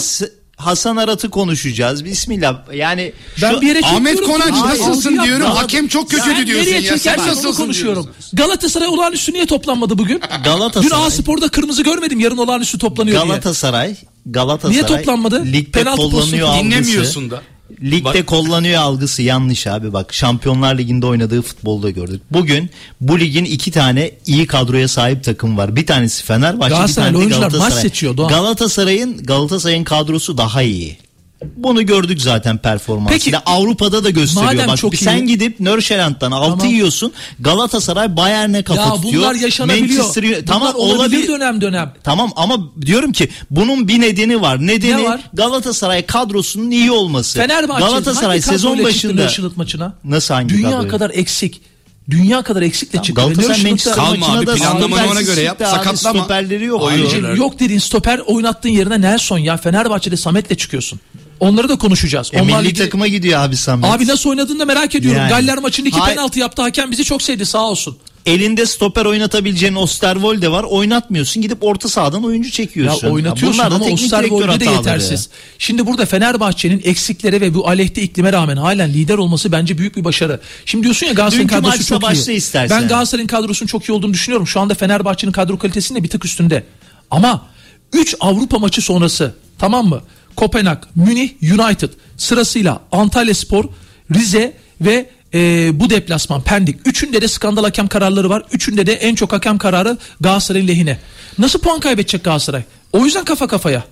soru 0.00 0.24
yapacağız. 0.24 0.38
Hasan 0.58 0.96
Arat'ı 0.96 1.30
konuşacağız. 1.30 2.04
Bismillah. 2.04 2.74
Yani 2.74 3.12
Ben 3.42 3.54
şu- 3.54 3.60
bir 3.60 3.66
yere 3.66 3.80
Ahmet 3.82 4.20
Konaç 4.22 4.50
nasılsın 4.50 5.16
Algı 5.16 5.24
diyorum 5.26 5.46
yapma. 5.46 5.62
hakem 5.62 5.88
çok 5.88 6.10
Sen 6.10 6.46
diyorsun 6.46 6.66
nereye 6.72 6.80
ya. 6.80 6.98
Sen 6.98 7.18
nasılsın 7.18 7.52
konuşuyorum. 7.62 8.02
diyorsun. 8.04 8.30
Galatasaray 8.36 8.88
olağanüstü 8.88 9.32
niye 9.32 9.46
toplanmadı 9.46 9.98
bugün? 9.98 10.18
Galatasaray- 10.44 10.82
Dün 10.82 10.90
A 10.90 11.10
Spor'da 11.10 11.48
kırmızı 11.48 11.82
görmedim 11.82 12.20
yarın 12.20 12.36
olağanüstü 12.36 12.78
toplanıyor 12.78 13.16
diye. 13.22 13.28
Galatasaray 13.28 13.96
Galatasaray 14.26 14.72
Niye 14.72 14.86
toplanmadı? 14.86 15.44
Ligde 15.44 15.70
Penaltı 15.70 16.02
kullanıyor 16.02 16.48
algısı. 16.48 16.64
Dinlemiyorsun 16.64 17.30
da. 17.30 17.42
Ligde 17.82 18.04
Bak. 18.04 18.26
kullanıyor 18.26 18.80
algısı 18.82 19.22
yanlış 19.22 19.66
abi 19.66 19.92
bak 19.92 20.14
Şampiyonlar 20.14 20.78
Ligi'nde 20.78 21.06
oynadığı 21.06 21.42
futbolda 21.42 21.90
gördük. 21.90 22.22
Bugün 22.30 22.70
bu 23.00 23.20
ligin 23.20 23.44
iki 23.44 23.70
tane 23.70 24.10
iyi 24.26 24.46
kadroya 24.46 24.88
sahip 24.88 25.24
takım 25.24 25.56
var. 25.58 25.76
Bir 25.76 25.86
tanesi 25.86 26.24
Fenerbahçe 26.24 26.70
bir 26.70 26.76
Galatasaraylı 26.76 27.12
tane 27.12 27.14
de 27.14 27.18
oyuncular 27.18 27.42
maç 27.46 27.52
Galatasaray. 27.52 27.82
seçiyor 27.82 28.16
Doğan. 28.16 28.28
Galatasaray'ın 28.28 29.22
Galatasaray'ın 29.22 29.84
kadrosu 29.84 30.38
daha 30.38 30.62
iyi. 30.62 30.96
Bunu 31.56 31.86
gördük 31.86 32.20
zaten 32.22 32.58
performansıyla. 32.58 33.38
Peki, 33.38 33.50
Avrupa'da 33.50 34.04
da 34.04 34.10
gösteriyor. 34.10 34.52
madem 34.52 34.68
Bak 34.68 34.76
çok 34.76 34.94
sen 34.96 35.16
iyi- 35.16 35.26
gidip 35.26 35.60
Nörşelant'tan 35.60 36.32
altı 36.32 36.58
Tamam. 36.58 36.66
yiyorsun. 36.74 37.12
Galatasaray 37.40 38.16
Bayern'e 38.16 38.62
kafa 38.62 38.80
Ya 38.80 38.94
tutuyor. 38.94 39.14
bunlar 39.22 39.34
yaşanabiliyor. 39.34 39.88
Manchester 40.04 40.24
Bunlar 40.24 40.46
tamam 40.46 40.74
olabilir 40.74 40.98
olabilir. 40.98 41.28
dönem 41.28 41.60
dönem. 41.60 41.92
Tamam 42.04 42.32
ama 42.36 42.58
diyorum 42.86 43.12
ki 43.12 43.28
bunun 43.50 43.88
bir 43.88 44.00
nedeni 44.00 44.40
var. 44.40 44.66
Nedeni 44.66 45.02
Ne 45.02 45.04
var? 45.04 45.20
Galatasaray 45.34 46.06
kadrosunun 46.06 46.70
iyi 46.70 46.90
olması. 46.90 47.38
Fenerbahçe 47.38 47.84
Galatasaray 47.86 48.28
hangi 48.28 48.42
sezon 48.42 48.84
başında 48.84 49.30
maçına? 49.56 49.94
Nasıl 50.04 50.34
hangi 50.34 50.48
Dünya 50.54 50.70
kadroyla? 50.70 50.88
kadar 50.90 51.10
eksik. 51.14 51.60
Dünya 52.10 52.42
kadar 52.42 52.62
eksikle 52.62 53.02
çıktı. 53.02 53.22
Galatasaray 53.22 53.62
Manchester 53.62 53.94
Kalma 53.94 54.10
maçına 54.16 54.38
abi, 54.38 54.46
da 54.46 54.54
planlamanı 54.54 55.10
ona 55.10 55.22
göre 55.22 55.40
yap, 55.40 55.58
sakatlama. 55.64 56.18
Stoperleri 56.18 56.64
yok. 56.64 56.82
Abicim, 56.92 57.36
yok 57.36 57.60
dediğin 57.60 57.78
stoper 57.80 58.18
oynattığın 58.18 58.68
yerine 58.68 59.00
Nelson 59.00 59.38
ya 59.38 59.56
Fenerbahçe'de 59.56 60.16
Samet'le 60.16 60.58
çıkıyorsun. 60.58 61.00
Onları 61.40 61.68
da 61.68 61.78
konuşacağız. 61.78 62.30
E, 62.32 62.40
Onlar 62.42 62.60
milli 62.60 62.68
ligi- 62.68 62.78
takıma 62.78 63.06
gidiyor 63.08 63.40
abi 63.40 63.56
Samet. 63.56 63.90
Abi 63.90 64.06
nasıl 64.06 64.30
oynadığını 64.30 64.58
da 64.58 64.64
merak 64.64 64.94
ediyorum. 64.94 65.20
Yani. 65.20 65.28
Galler 65.30 65.58
maçında 65.58 65.88
iki 65.88 65.98
Hayır. 65.98 66.16
penaltı 66.16 66.38
yaptı. 66.38 66.62
Hakem 66.62 66.90
bizi 66.90 67.04
çok 67.04 67.22
sevdi 67.22 67.46
sağ 67.46 67.62
olsun. 67.62 67.96
Elinde 68.26 68.66
stoper 68.66 69.04
oynatabileceğin 69.04 69.74
Osterwolde 69.74 70.50
var. 70.50 70.62
Oynatmıyorsun. 70.64 71.42
Gidip 71.42 71.58
orta 71.64 71.88
sahadan 71.88 72.24
oyuncu 72.24 72.46
Ya 72.48 72.52
çekiyorsun. 72.52 73.08
oynatıyorsun 73.10 73.58
bunlar 73.64 73.72
ama 73.76 73.84
Osterwolde 73.94 74.60
de 74.60 74.64
yetersiz. 74.64 75.28
Şimdi 75.58 75.86
burada 75.86 76.06
Fenerbahçe'nin 76.06 76.80
eksikleri 76.84 77.40
ve 77.40 77.54
bu 77.54 77.68
aleyhte 77.68 78.02
iklime 78.02 78.32
rağmen 78.32 78.56
halen 78.56 78.92
lider 78.92 79.14
olması 79.18 79.52
bence 79.52 79.78
büyük 79.78 79.96
bir 79.96 80.04
başarı. 80.04 80.40
Şimdi 80.64 80.84
diyorsun 80.84 81.06
ya 81.06 81.12
Galatasaray'ın 81.12 81.48
Dünkü 81.48 81.62
kadrosu 81.62 81.84
çok 81.86 82.02
başla 82.02 82.32
iyi. 82.32 82.36
istersen. 82.36 82.80
Ben 82.82 82.88
Galatasaray'ın 82.88 83.26
kadrosunun 83.28 83.66
çok 83.66 83.88
iyi 83.88 83.92
olduğunu 83.92 84.12
düşünüyorum. 84.14 84.46
Şu 84.46 84.60
anda 84.60 84.74
Fenerbahçe'nin 84.74 85.32
kadro 85.32 85.58
kalitesinin 85.58 85.98
de 85.98 86.04
bir 86.04 86.08
tık 86.08 86.24
üstünde. 86.24 86.64
Ama 87.10 87.46
3 87.92 88.14
Avrupa 88.20 88.58
maçı 88.58 88.82
sonrası 88.82 89.34
tamam 89.58 89.86
mı? 89.88 90.00
Kopenhag, 90.38 90.78
Münih, 90.94 91.30
United 91.42 91.88
sırasıyla 92.16 92.80
Antalya 92.92 93.34
Spor, 93.34 93.64
Rize 94.14 94.56
ve 94.80 95.10
e, 95.34 95.70
bu 95.80 95.90
deplasman 95.90 96.42
Pendik. 96.42 96.86
Üçünde 96.86 97.22
de 97.22 97.28
skandal 97.28 97.64
hakem 97.64 97.88
kararları 97.88 98.30
var. 98.30 98.42
Üçünde 98.52 98.86
de 98.86 98.92
en 98.92 99.14
çok 99.14 99.32
hakem 99.32 99.58
kararı 99.58 99.98
Galatasaray'ın 100.20 100.68
lehine. 100.68 100.98
Nasıl 101.38 101.58
puan 101.58 101.80
kaybedecek 101.80 102.24
Galatasaray? 102.24 102.62
O 102.92 103.04
yüzden 103.04 103.24
kafa 103.24 103.46
kafaya. 103.46 103.84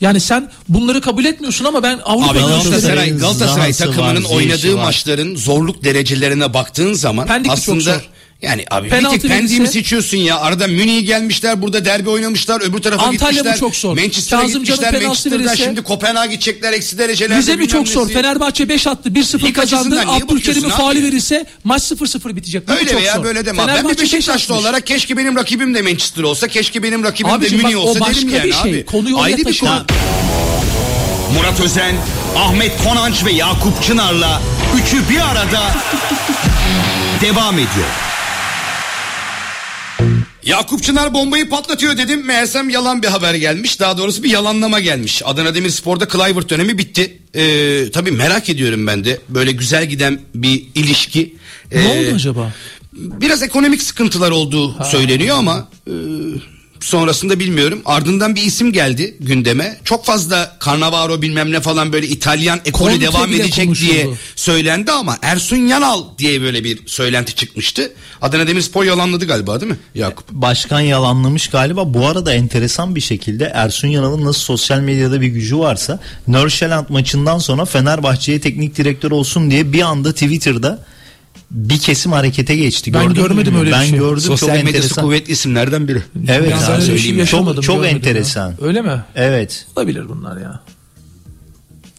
Yani 0.00 0.20
sen 0.20 0.50
bunları 0.68 1.00
kabul 1.00 1.24
etmiyorsun 1.24 1.64
ama 1.64 1.82
ben 1.82 2.00
Avrupa 2.04 2.30
Abi 2.30 2.38
Galatasaray, 2.38 3.16
Galatasaray 3.16 3.72
takımının 3.72 4.24
oynadığı 4.24 4.76
maçların 4.76 5.36
zorluk 5.36 5.84
derecelerine 5.84 6.54
baktığın 6.54 6.92
zaman 6.92 7.26
Pendik 7.26 7.52
aslında 7.52 7.80
zor. 7.80 8.08
Yani 8.42 8.64
abi 8.70 8.88
Penaltı 8.88 9.16
bir 9.16 9.20
tek 9.20 9.30
Pendik'i 9.30 9.54
mi 9.60 9.66
verirse- 9.66 9.72
seçiyorsun 9.72 10.16
ya? 10.16 10.38
Arada 10.40 10.66
Münih'e 10.66 11.00
gelmişler, 11.00 11.62
burada 11.62 11.84
derbi 11.84 12.10
oynamışlar, 12.10 12.60
öbür 12.60 12.78
tarafa 12.78 13.02
Antalya 13.06 13.30
gitmişler. 13.30 13.54
bu 13.54 13.60
çok 13.60 13.76
zor. 13.76 13.96
Manchester'a 13.98 14.40
Kazım 14.40 14.62
gitmişler, 14.64 14.90
penaltı 14.90 15.06
Manchester'dan 15.06 15.40
verirse- 15.46 15.64
şimdi 15.64 15.82
Kopenhag'a 15.82 16.26
gidecekler 16.26 16.72
eksi 16.72 16.98
derecelerde. 16.98 17.38
Rize 17.38 17.56
mi 17.56 17.68
çok 17.68 17.88
zor. 17.88 18.04
nesi. 18.04 18.12
Fenerbahçe 18.14 18.68
5 18.68 18.86
attı 18.86 19.14
1-0 19.14 19.42
Lig 19.48 19.54
kazandı. 19.56 20.02
Abdülkerim'in 20.06 20.68
faali 20.68 21.02
verirse 21.04 21.46
maç 21.64 21.82
0-0 21.82 22.36
bitecek. 22.36 22.68
Bu 22.68 22.72
Öyle 22.72 22.90
çok 22.90 23.00
veya 23.00 23.16
zor. 23.16 23.24
böyle 23.24 23.46
deme. 23.46 23.66
Ben 23.66 23.88
bir 23.88 23.98
Beşiktaşlı 23.98 24.54
olarak 24.54 24.86
keşke 24.86 25.16
benim 25.16 25.36
rakibim 25.36 25.74
de 25.74 25.82
Manchester 25.82 26.22
olsa, 26.22 26.48
keşke 26.48 26.82
benim 26.82 27.04
rakibim 27.04 27.32
Abicim 27.32 27.58
de 27.58 27.62
Münih 27.62 27.76
olsa 27.78 28.00
derim 28.06 28.28
yani 28.28 28.44
bir 28.44 28.52
şey. 28.52 28.70
abi. 28.72 28.84
Konuyu 28.84 29.18
Ayrı 29.20 29.36
bir 29.36 29.58
konu. 29.58 29.84
Murat 31.34 31.60
Özen, 31.60 31.94
Ahmet 32.36 32.72
Konanç 32.84 33.24
ve 33.24 33.32
Yakup 33.32 33.82
Çınar'la 33.82 34.42
üçü 34.82 35.08
bir 35.10 35.20
arada 35.30 35.62
devam 37.20 37.54
ediyor. 37.54 37.88
Yakup 40.44 40.82
Çınar 40.82 41.14
bombayı 41.14 41.48
patlatıyor 41.48 41.96
dedim. 41.96 42.26
Meğersem 42.26 42.68
yalan 42.70 43.02
bir 43.02 43.08
haber 43.08 43.34
gelmiş. 43.34 43.80
Daha 43.80 43.98
doğrusu 43.98 44.22
bir 44.22 44.30
yalanlama 44.30 44.80
gelmiş. 44.80 45.22
Adana 45.24 45.54
Demirspor'da 45.54 46.08
Kluivert 46.08 46.50
dönemi 46.50 46.78
bitti. 46.78 47.18
Ee, 47.34 47.90
tabii 47.92 48.10
merak 48.10 48.48
ediyorum 48.48 48.86
ben 48.86 49.04
de. 49.04 49.20
Böyle 49.28 49.52
güzel 49.52 49.86
giden 49.86 50.20
bir 50.34 50.62
ilişki. 50.74 51.34
Ne 51.72 51.78
Ee, 51.80 52.06
oldu 52.08 52.14
acaba? 52.14 52.52
Biraz 52.92 53.42
ekonomik 53.42 53.82
sıkıntılar 53.82 54.30
olduğu 54.30 54.84
söyleniyor 54.84 55.36
ama 55.38 55.68
e, 55.86 55.92
sonrasında 56.80 57.38
bilmiyorum. 57.38 57.82
Ardından 57.84 58.36
bir 58.36 58.42
isim 58.42 58.72
geldi 58.72 59.16
gündeme. 59.20 59.80
Çok 59.84 60.04
fazla 60.04 60.56
Cannavaro 60.64 61.22
bilmem 61.22 61.52
ne 61.52 61.60
falan 61.60 61.92
böyle 61.92 62.06
İtalyan 62.06 62.60
ekolü 62.64 62.90
Conte 62.90 63.06
devam 63.06 63.32
edecek 63.32 63.64
konuşuldu. 63.66 63.90
diye 63.90 64.08
söylendi 64.36 64.92
ama 64.92 65.16
Ersun 65.22 65.56
Yanal 65.56 66.04
diye 66.18 66.42
böyle 66.42 66.64
bir 66.64 66.78
söylenti 66.86 67.34
çıkmıştı. 67.34 67.92
Adana 68.22 68.46
Demirspor 68.46 68.84
yalanladı 68.84 69.26
galiba 69.26 69.60
değil 69.60 69.72
mi 69.72 69.78
Yakup? 69.94 70.30
Başkan 70.30 70.80
yalanlamış 70.80 71.48
galiba. 71.48 71.94
Bu 71.94 72.06
arada 72.06 72.32
enteresan 72.32 72.94
bir 72.94 73.00
şekilde 73.00 73.44
Ersun 73.54 73.88
Yanal'ın 73.88 74.24
nasıl 74.24 74.40
sosyal 74.40 74.80
medyada 74.80 75.20
bir 75.20 75.26
gücü 75.26 75.58
varsa 75.58 76.00
Norşeland 76.28 76.86
maçından 76.88 77.38
sonra 77.38 77.64
Fenerbahçe'ye 77.64 78.40
teknik 78.40 78.76
direktör 78.76 79.10
olsun 79.10 79.50
diye 79.50 79.72
bir 79.72 79.82
anda 79.82 80.12
Twitter'da 80.12 80.84
bir 81.50 81.78
kesim 81.78 82.12
harekete 82.12 82.56
geçti. 82.56 82.94
Ben 82.94 83.02
Gördün 83.02 83.16
mü 83.22 83.28
görmedim 83.28 83.36
bilmiyorum. 83.54 83.66
öyle 83.66 83.70
bir 83.76 83.80
ben 83.80 83.88
şey. 83.90 83.98
gördüm 83.98 84.20
Sosyal 84.20 84.48
çok 84.48 84.56
medyası 84.64 84.76
enteresan. 84.76 85.04
kuvvetli 85.04 85.32
isimlerden 85.32 85.88
biri. 85.88 86.02
Evet 86.28 86.52
Ben 86.68 86.72
abi, 86.74 86.82
öyle 86.82 86.94
bir 86.94 86.98
şey 86.98 87.26
çok 87.26 87.62
çok 87.62 87.86
enteresan. 87.86 88.48
ya. 88.50 88.54
Öyle 88.62 88.82
mi? 88.82 89.02
Evet. 89.14 89.66
Olabilir 89.76 90.08
bunlar 90.08 90.36
ya. 90.40 90.60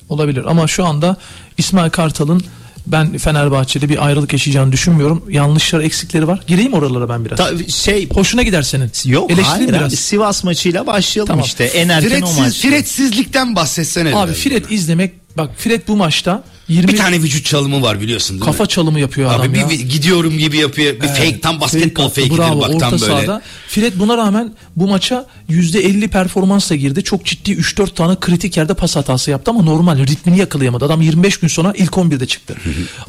Olabilir 0.10 0.44
ama 0.48 0.68
şu 0.68 0.86
anda 0.86 1.18
İsmail 1.58 1.90
Kartal'ın 1.90 2.42
ben 2.88 3.18
Fenerbahçe'de 3.18 3.90
bir 3.90 4.06
ayrılık 4.06 4.34
yaşayacağını 4.34 4.72
düşünmüyorum. 4.72 5.24
Yanlışlar, 5.30 5.80
eksikleri 5.80 6.28
var. 6.28 6.40
Gireyim 6.48 6.74
oralara 6.74 7.10
ben 7.10 7.26
biraz. 7.26 7.38
Ta- 7.38 7.68
şey 7.68 8.10
Hoşuna 8.10 8.44
gider 8.44 8.62
senin. 8.62 8.92
yok 9.06 9.32
hayır 9.44 9.68
biraz. 9.70 9.82
abi. 9.94 9.96
Sivas 9.96 10.44
maçıyla 10.44 10.88
başlayalım 10.88 11.28
Tamam. 11.28 11.46
işte. 11.46 11.64
En 11.64 11.90
erken 11.90 12.08
o 12.22 12.28
Fretsiz, 12.28 12.40
maç. 12.40 12.62
fretsizlikten 12.62 13.56
bahsetsene. 13.56 14.16
Abi 14.16 14.34
Fred 14.34 14.66
izlemek 14.70 15.14
bak 15.38 15.50
Fred 15.58 15.82
bu 15.88 15.96
maçta 15.96 16.44
20 16.70 16.88
bir 16.88 16.98
tane 16.98 17.22
vücut 17.22 17.46
çalımı 17.46 17.82
var 17.82 18.02
biliyorsun 18.02 18.36
değil 18.40 18.46
kafa 18.46 18.64
mi? 18.64 18.70
çalımı 18.70 19.00
yapıyor 19.00 19.30
adam 19.32 19.42
Abi 19.42 19.58
ya. 19.60 19.70
bir, 19.70 19.80
bir 19.80 19.90
gidiyorum 19.90 20.38
gibi 20.38 20.58
yapıyor. 20.58 20.96
Bir 20.96 21.08
fake 21.08 21.40
tam 21.40 21.62
basketbol 21.62 22.10
fake'idir 22.10 22.38
bravo, 22.38 22.60
bak 22.62 22.70
orta 22.70 22.78
tam 22.80 22.92
böyle. 22.92 23.06
sahada. 23.06 23.42
Fred 23.68 23.94
buna 23.96 24.18
rağmen 24.18 24.54
bu 24.76 24.88
maça 24.88 25.26
%50 25.50 26.08
performansla 26.08 26.76
girdi. 26.76 27.04
Çok 27.04 27.26
ciddi 27.26 27.52
3-4 27.52 27.94
tane 27.94 28.16
kritik 28.20 28.58
yerde 28.58 28.74
pas 28.74 28.96
hatası 28.96 29.32
yaptı 29.32 29.52
ama 29.52 29.62
normal 29.64 29.98
ritmini 29.98 30.38
yakalayamadı. 30.38 30.86
Adam 30.86 31.02
25 31.02 31.38
gün 31.38 31.48
sonra 31.48 31.74
ilk 31.78 31.92
11'de 31.92 32.26
çıktı. 32.26 32.56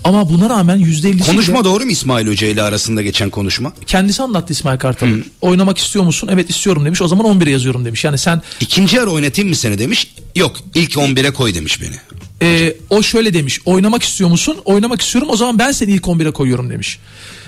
ama 0.05 0.29
buna 0.31 0.51
rağmen 0.51 0.79
%50'si 0.79 1.27
Konuşma 1.27 1.65
doğru 1.65 1.85
mu 1.85 1.91
İsmail 1.91 2.27
Hoca 2.27 2.47
ile 2.47 2.63
arasında 2.63 3.03
geçen 3.03 3.31
konuşma? 3.31 3.73
kendisi 3.87 4.23
anlattı 4.23 4.53
İsmail 4.53 4.79
Kartal. 4.79 5.07
Oynamak 5.41 5.79
istiyor 5.79 6.05
musun? 6.05 6.29
Evet 6.33 6.51
istiyorum 6.51 6.85
demiş. 6.85 7.03
O 7.03 7.09
zaman 7.09 7.27
11'e 7.27 7.51
yazıyorum 7.51 7.85
demiş. 7.85 8.05
Yani 8.05 8.19
sen 8.19 8.43
İkinci 8.61 8.97
yarı 8.97 9.11
oynatayım 9.11 9.49
mı 9.49 9.57
seni 9.57 9.79
demiş. 9.79 10.15
Yok 10.37 10.57
ilk 10.75 10.93
11'e 10.93 11.31
koy 11.31 11.55
demiş 11.55 11.81
beni. 11.83 11.95
E, 12.43 12.75
o 12.91 13.03
şöyle 13.03 13.35
demiş. 13.35 13.61
Oynamak 13.65 14.03
istiyor 14.03 14.31
musun? 14.31 14.57
Oynamak 14.65 15.01
istiyorum. 15.01 15.29
O 15.33 15.37
zaman 15.37 15.59
ben 15.59 15.73
seni 15.73 15.91
ilk 15.93 16.05
11'e 16.05 16.31
koyuyorum 16.31 16.71
demiş. 16.71 16.99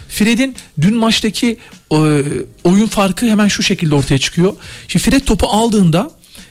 Fred'in 0.08 0.56
dün 0.80 0.96
maçtaki 0.96 1.56
e, 1.92 1.96
oyun 2.64 2.86
farkı 2.86 3.26
hemen 3.26 3.48
şu 3.48 3.62
şekilde 3.62 3.94
ortaya 3.94 4.18
çıkıyor. 4.18 4.52
Şimdi 4.88 5.04
Fred 5.04 5.20
topu 5.20 5.46
aldığında 5.46 6.10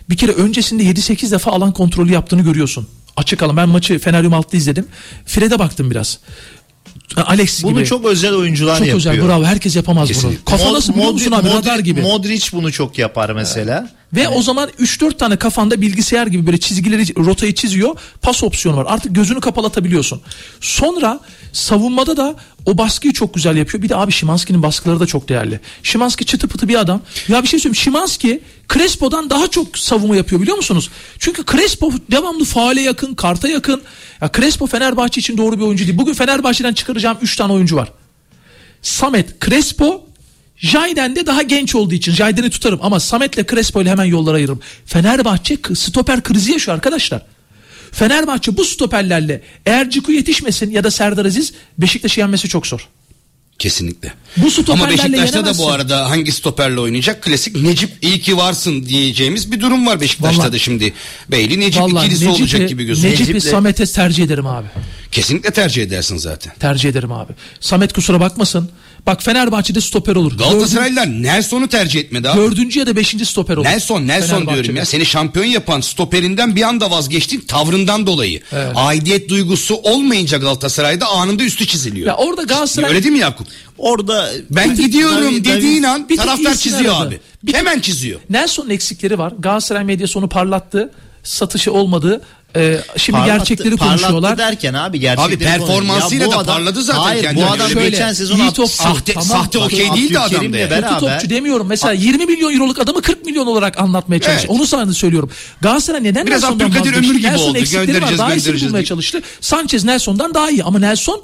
bir 0.09 0.17
kere 0.17 0.31
öncesinde 0.31 0.83
7-8 0.83 1.31
defa 1.31 1.51
alan 1.51 1.71
kontrolü 1.73 2.11
yaptığını 2.11 2.41
görüyorsun. 2.41 2.87
Açık 3.17 3.43
alan. 3.43 3.57
Ben 3.57 3.69
maçı 3.69 3.99
Feneryum 3.99 4.33
altta 4.33 4.57
izledim. 4.57 4.87
Fred'e 5.25 5.59
baktım 5.59 5.91
biraz. 5.91 6.19
Alex 7.15 7.63
Bunu 7.63 7.75
gibi. 7.77 7.85
çok 7.85 8.05
özel 8.05 8.33
oyuncular 8.33 8.77
çok 8.77 8.87
yapıyor. 8.87 8.97
özel. 9.15 9.27
Bravo. 9.27 9.43
Herkes 9.43 9.75
yapamaz 9.75 10.07
Kesinlikle. 10.07 10.37
bunu. 10.37 10.45
Kafa 10.45 10.69
Mod- 10.69 10.73
nasıl 10.73 10.93
biliyor 10.93 11.11
musun 11.11 11.31
Modric- 11.31 11.35
abi? 11.39 11.47
Radar 11.49 11.77
Modric- 11.79 11.81
gibi. 11.83 12.01
Modric 12.01 12.47
bunu 12.53 12.71
çok 12.71 12.97
yapar 12.97 13.29
mesela. 13.29 13.89
Ve 14.13 14.27
o 14.27 14.41
zaman 14.41 14.69
3-4 14.79 15.17
tane 15.17 15.35
kafanda 15.35 15.81
bilgisayar 15.81 16.27
gibi 16.27 16.45
böyle 16.45 16.59
çizgileri 16.59 17.25
rotayı 17.25 17.53
çiziyor. 17.53 17.95
Pas 18.21 18.43
opsiyonu 18.43 18.77
var. 18.77 18.85
Artık 18.89 19.15
gözünü 19.15 19.39
kapalatabiliyorsun. 19.39 20.21
Sonra 20.61 21.19
savunmada 21.53 22.17
da 22.17 22.35
o 22.65 22.77
baskıyı 22.77 23.13
çok 23.13 23.33
güzel 23.33 23.57
yapıyor. 23.57 23.83
Bir 23.83 23.89
de 23.89 23.95
abi 23.95 24.11
Şimanski'nin 24.11 24.63
baskıları 24.63 24.99
da 24.99 25.05
çok 25.05 25.29
değerli. 25.29 25.59
Şimanski 25.83 26.25
çıtı 26.25 26.47
pıtı 26.47 26.67
bir 26.67 26.75
adam. 26.75 27.01
Ya 27.27 27.43
bir 27.43 27.47
şey 27.47 27.59
söyleyeyim. 27.59 27.75
Şimanski 27.75 28.41
Crespo'dan 28.73 29.29
daha 29.29 29.47
çok 29.47 29.77
savunma 29.77 30.15
yapıyor 30.15 30.41
biliyor 30.41 30.57
musunuz? 30.57 30.89
Çünkü 31.19 31.45
Crespo 31.45 31.91
devamlı 32.11 32.45
faale 32.45 32.81
yakın, 32.81 33.15
karta 33.15 33.47
yakın. 33.47 33.81
Ya 34.21 34.29
Crespo 34.37 34.67
Fenerbahçe 34.67 35.21
için 35.21 35.37
doğru 35.37 35.57
bir 35.59 35.63
oyuncu 35.63 35.87
değil. 35.87 35.97
Bugün 35.97 36.13
Fenerbahçe'den 36.13 36.73
çıkaracağım 36.73 37.17
3 37.21 37.35
tane 37.35 37.53
oyuncu 37.53 37.75
var. 37.75 37.91
Samet, 38.81 39.41
Crespo, 39.45 40.05
Jayden 40.61 41.15
de 41.15 41.25
daha 41.25 41.41
genç 41.41 41.75
olduğu 41.75 41.93
için 41.93 42.11
Jayden'i 42.11 42.49
tutarım 42.49 42.79
ama 42.81 42.99
Samet'le 42.99 43.49
Crespo 43.49 43.81
ile 43.81 43.89
hemen 43.89 44.05
yollara 44.05 44.35
ayırırım. 44.35 44.59
Fenerbahçe 44.85 45.57
stoper 45.75 46.23
krizi 46.23 46.51
yaşıyor 46.51 46.75
arkadaşlar. 46.75 47.21
Fenerbahçe 47.91 48.57
bu 48.57 48.65
stoperlerle 48.65 49.41
eğer 49.65 49.89
Ciku 49.89 50.11
yetişmesin 50.11 50.71
ya 50.71 50.83
da 50.83 50.91
Serdar 50.91 51.25
Aziz 51.25 51.53
Beşiktaş'ı 51.77 52.19
yenmesi 52.19 52.49
çok 52.49 52.67
zor. 52.67 52.87
Kesinlikle. 53.59 54.13
Bu 54.37 54.51
stoperlerle 54.51 54.83
Ama 54.83 55.13
Beşiktaş'ta 55.13 55.45
da 55.45 55.57
bu 55.57 55.69
arada 55.71 56.09
hangi 56.09 56.31
stoperle 56.31 56.79
oynayacak? 56.79 57.23
Klasik 57.23 57.55
Necip 57.55 57.89
iyi 58.01 58.19
ki 58.21 58.37
varsın 58.37 58.85
diyeceğimiz 58.85 59.51
bir 59.51 59.61
durum 59.61 59.87
var 59.87 60.01
Beşiktaş'ta 60.01 60.41
Vallahi- 60.41 60.53
da 60.53 60.59
şimdi. 60.59 60.93
Beyli 61.31 61.59
Necip 61.59 61.81
Vallahi 61.81 62.05
ikilisi 62.05 62.25
Necip'i, 62.27 62.41
olacak 62.43 62.69
gibi 62.69 62.83
gözüküyor. 62.83 63.13
Necip'i 63.13 63.37
Necip'le- 63.37 63.51
Samet'e 63.51 63.85
tercih 63.85 64.23
ederim 64.23 64.47
abi. 64.47 64.67
Kesinlikle 65.11 65.51
tercih 65.51 65.83
edersin 65.83 66.17
zaten. 66.17 66.53
Tercih 66.59 66.89
ederim 66.89 67.11
abi. 67.11 67.33
Samet 67.59 67.93
kusura 67.93 68.19
bakmasın. 68.19 68.69
Bak 69.07 69.23
Fenerbahçe'de 69.23 69.81
stoper 69.81 70.15
olur. 70.15 70.37
Galatasaraylılar 70.37 71.07
Nelson'u 71.07 71.67
tercih 71.67 71.99
etmedi 71.99 72.29
abi. 72.29 72.37
Dördüncü 72.39 72.79
ya 72.79 72.87
da 72.87 72.95
beşinci 72.95 73.25
stoper 73.25 73.57
olur. 73.57 73.65
Nelson 73.65 74.07
Nelson 74.07 74.47
diyorum 74.47 74.75
ya. 74.75 74.85
Seni 74.85 75.05
şampiyon 75.05 75.45
yapan 75.45 75.81
stoperinden 75.81 76.55
bir 76.55 76.61
anda 76.61 76.91
vazgeçtin 76.91 77.39
tavrından 77.39 78.07
dolayı. 78.07 78.41
Evet. 78.51 78.71
Aidiyet 78.75 79.29
duygusu 79.29 79.75
olmayınca 79.75 80.37
Galatasaray'da 80.37 81.07
anında 81.07 81.43
üstü 81.43 81.67
çiziliyor. 81.67 82.07
Ya 82.07 82.15
orada 82.15 82.43
Galatasaray 82.43 82.89
Öyle 82.89 83.03
değil 83.03 83.13
mi 83.13 83.19
Yakup? 83.19 83.47
Orada 83.77 84.29
Ben 84.49 84.75
gidiyorum 84.75 85.25
David- 85.35 85.45
dediğin 85.45 85.83
an 85.83 86.09
bir 86.09 86.17
tık 86.17 86.25
taraftar 86.25 86.55
çiziyor 86.55 86.95
aradı. 86.95 87.07
abi. 87.07 87.19
Bir 87.43 87.51
tık- 87.53 87.57
Hemen 87.59 87.79
çiziyor. 87.79 88.19
Nelson'un 88.29 88.69
eksikleri 88.69 89.19
var. 89.19 89.33
Galatasaray 89.39 89.83
medyası 89.83 90.19
onu 90.19 90.29
parlattı. 90.29 90.91
Satışı 91.23 91.73
olmadı. 91.73 92.21
Ee, 92.55 92.77
şimdi 92.97 93.19
Parlattı- 93.19 93.37
gerçekleri 93.37 93.77
konuşuyorlar. 93.77 94.37
derken 94.37 94.73
abi 94.73 94.99
gerçekleri 94.99 95.35
Abi 95.35 95.37
performansıyla 95.43 96.31
da 96.31 96.43
parladı 96.43 96.83
zaten 96.83 96.99
Hayır 97.01 97.23
kendini. 97.23 97.45
bu 97.45 97.51
adam 97.51 97.69
Şöyle, 97.69 97.89
geçen 97.89 98.13
sezon 98.13 98.37
iyi 98.37 98.51
topçu. 98.53 98.73
Sahte, 98.75 99.13
Tamam. 99.13 99.27
sahte 99.29 99.59
okey 99.59 99.93
değildi 99.93 100.19
adam 100.19 100.53
beraber- 100.53 100.81
Kötü 100.81 100.99
topçu 100.99 101.29
demiyorum. 101.29 101.67
Mesela 101.67 101.93
20 101.93 102.25
milyon 102.25 102.53
euroluk 102.53 102.79
adamı 102.79 103.01
40 103.01 103.25
milyon 103.25 103.47
olarak 103.47 103.79
anlatmaya 103.79 104.19
çalıştı. 104.21 104.47
Evet. 104.49 104.59
Onu 104.59 104.67
sana 104.67 104.93
söylüyorum. 104.93 105.29
Galatasaray 105.61 106.03
neden 106.03 106.27
Biraz 106.27 106.43
Nelson'dan 106.43 106.65
Abdülkadir 106.65 106.89
vazgeçti? 106.89 107.09
Ömür 107.09 107.19
gibi 107.19 107.27
Nelson'un 107.31 107.49
oldu. 107.49 107.57
eksikleri 107.57 107.81
var. 107.81 107.85
Göndereceğiz, 107.93 108.19
Daha 108.19 108.29
iyisini 108.33 108.45
göndereceğiz 108.45 108.71
bulmaya 108.71 108.79
diye. 108.81 108.85
çalıştı. 108.85 109.21
Sanchez 109.41 109.83
Nelson'dan 109.83 110.33
daha 110.33 110.49
iyi 110.49 110.63
ama 110.63 110.79
Nelson 110.79 111.21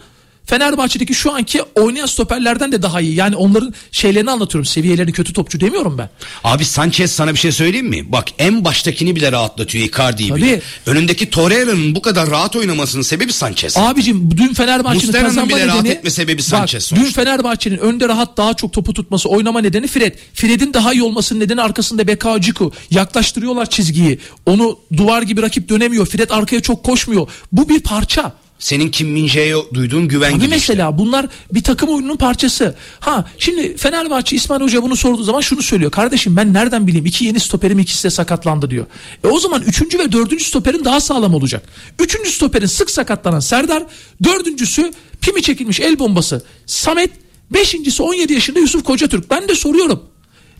Fenerbahçe'deki 0.48 1.14
şu 1.14 1.34
anki 1.34 1.62
oynayan 1.76 2.06
stoperlerden 2.06 2.72
de 2.72 2.82
daha 2.82 3.02
iyi. 3.02 3.16
Yani 3.16 3.36
onların 3.36 3.74
şeylerini 3.92 4.32
anlatıyorum. 4.32 4.66
Seviyelerini 4.66 5.12
kötü 5.12 5.34
topçu 5.34 5.60
demiyorum 5.60 5.98
ben. 5.98 6.10
Abi 6.44 6.66
Sanchez 6.66 7.12
sana 7.12 7.34
bir 7.34 7.40
şey 7.40 7.52
söyleyeyim 7.52 7.88
mi? 7.88 8.12
Bak 8.12 8.28
en 8.40 8.66
baştakini 8.66 9.16
bile 9.16 9.32
rahatlatıyor 9.32 9.86
Icardi'yi 9.86 10.36
bile. 10.36 10.62
Önündeki 10.86 11.30
Torreira'nın 11.30 11.96
bu 11.96 12.02
kadar 12.02 12.30
rahat 12.30 12.56
oynamasının 12.56 13.02
sebebi 13.04 13.34
Sanchez. 13.34 13.78
Abicim 13.78 14.38
dün 14.38 14.54
Fenerbahçe'nin 14.54 15.12
kazanma 15.12 15.56
bile 15.56 15.68
rahat 15.68 15.86
etme 15.86 16.10
sebebi 16.10 16.38
bak, 16.38 16.46
Sanchez 16.46 16.92
dün 16.92 16.96
sonuçta. 16.98 17.22
Fenerbahçe'nin 17.22 17.78
önde 17.78 18.08
rahat 18.08 18.38
daha 18.38 18.54
çok 18.54 18.74
topu 18.74 18.94
tutması 18.94 19.30
oynama 19.30 19.62
nedeni 19.62 19.88
Fred. 19.88 20.16
Fred'in 20.34 20.74
daha 20.74 20.94
iyi 20.94 21.04
olmasının 21.04 21.40
nedeni 21.40 21.62
arkasında 21.62 22.08
Beka 22.08 22.42
Ciku. 22.42 22.72
Yaklaştırıyorlar 22.92 23.70
çizgiyi. 23.70 24.20
Onu 24.46 24.80
duvar 24.98 25.22
gibi 25.22 25.42
rakip 25.42 25.70
dönemiyor. 25.70 26.06
Fred 26.06 26.30
arkaya 26.30 26.62
çok 26.62 26.84
koşmuyor. 26.84 27.28
Bu 27.52 27.70
bir 27.70 27.80
parça. 27.80 28.34
Senin 28.60 28.92
Kim 28.92 29.08
Min-jae'ye 29.10 29.56
duyduğun 29.74 30.08
güven 30.08 30.32
Abi 30.32 30.40
gibi 30.40 30.48
mesela 30.50 30.98
bunlar 30.98 31.26
bir 31.54 31.64
takım 31.64 31.90
oyununun 31.90 32.18
parçası. 32.18 32.76
Ha 33.00 33.26
şimdi 33.38 33.78
Fenerbahçe 33.78 34.36
İsmail 34.36 34.62
Hoca 34.62 34.84
bunu 34.84 34.96
sorduğu 34.96 35.24
zaman 35.24 35.42
şunu 35.42 35.62
söylüyor. 35.62 35.92
Kardeşim 35.92 36.36
ben 36.36 36.54
nereden 36.54 36.88
bileyim 36.88 37.06
iki 37.06 37.26
yeni 37.26 37.40
stoperim 37.40 37.80
ikisi 37.80 38.04
de 38.04 38.10
sakatlandı 38.10 38.70
diyor. 38.70 38.86
E 39.24 39.28
o 39.28 39.40
zaman 39.40 39.62
üçüncü 39.62 40.00
ve 40.00 40.12
dördüncü 40.12 40.44
stoperin 40.44 40.86
daha 40.86 41.00
sağlam 41.00 41.34
olacak. 41.34 41.64
Üçüncü 42.00 42.32
stoperin 42.32 42.66
sık 42.66 42.90
sakatlanan 42.90 43.40
Serdar. 43.40 43.84
Dördüncüsü 44.24 44.94
pimi 45.22 45.42
çekilmiş 45.42 45.80
el 45.80 46.00
bombası. 46.00 46.44
Samet 46.66 47.12
Beşincisi 47.52 48.04
17 48.04 48.34
yaşında 48.34 48.60
Yusuf 48.60 48.84
Kocatürk. 48.84 49.30
Ben 49.30 49.48
de 49.48 49.56
soruyorum. 49.56 50.04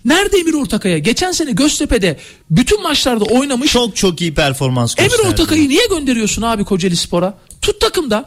Nerede 0.06 0.38
Emir 0.38 0.54
Ortakaya? 0.54 0.98
Geçen 0.98 1.32
sene 1.32 1.52
Göztepe'de 1.52 2.18
bütün 2.50 2.84
maçlarda 2.84 3.26
oynamış. 3.26 3.72
Çok 3.72 3.96
çok 3.96 4.22
iyi 4.22 4.34
performans 4.34 4.96
Emir 4.98 5.10
gösterdi. 5.10 5.28
Ortakay'ı 5.30 5.70
niye 5.70 5.86
gönderiyorsun 5.90 6.42
abi 6.42 6.64
Kocaeli 6.64 6.96
Spor'a? 6.96 7.38
Tut 7.68 7.82
takımda. 7.82 8.26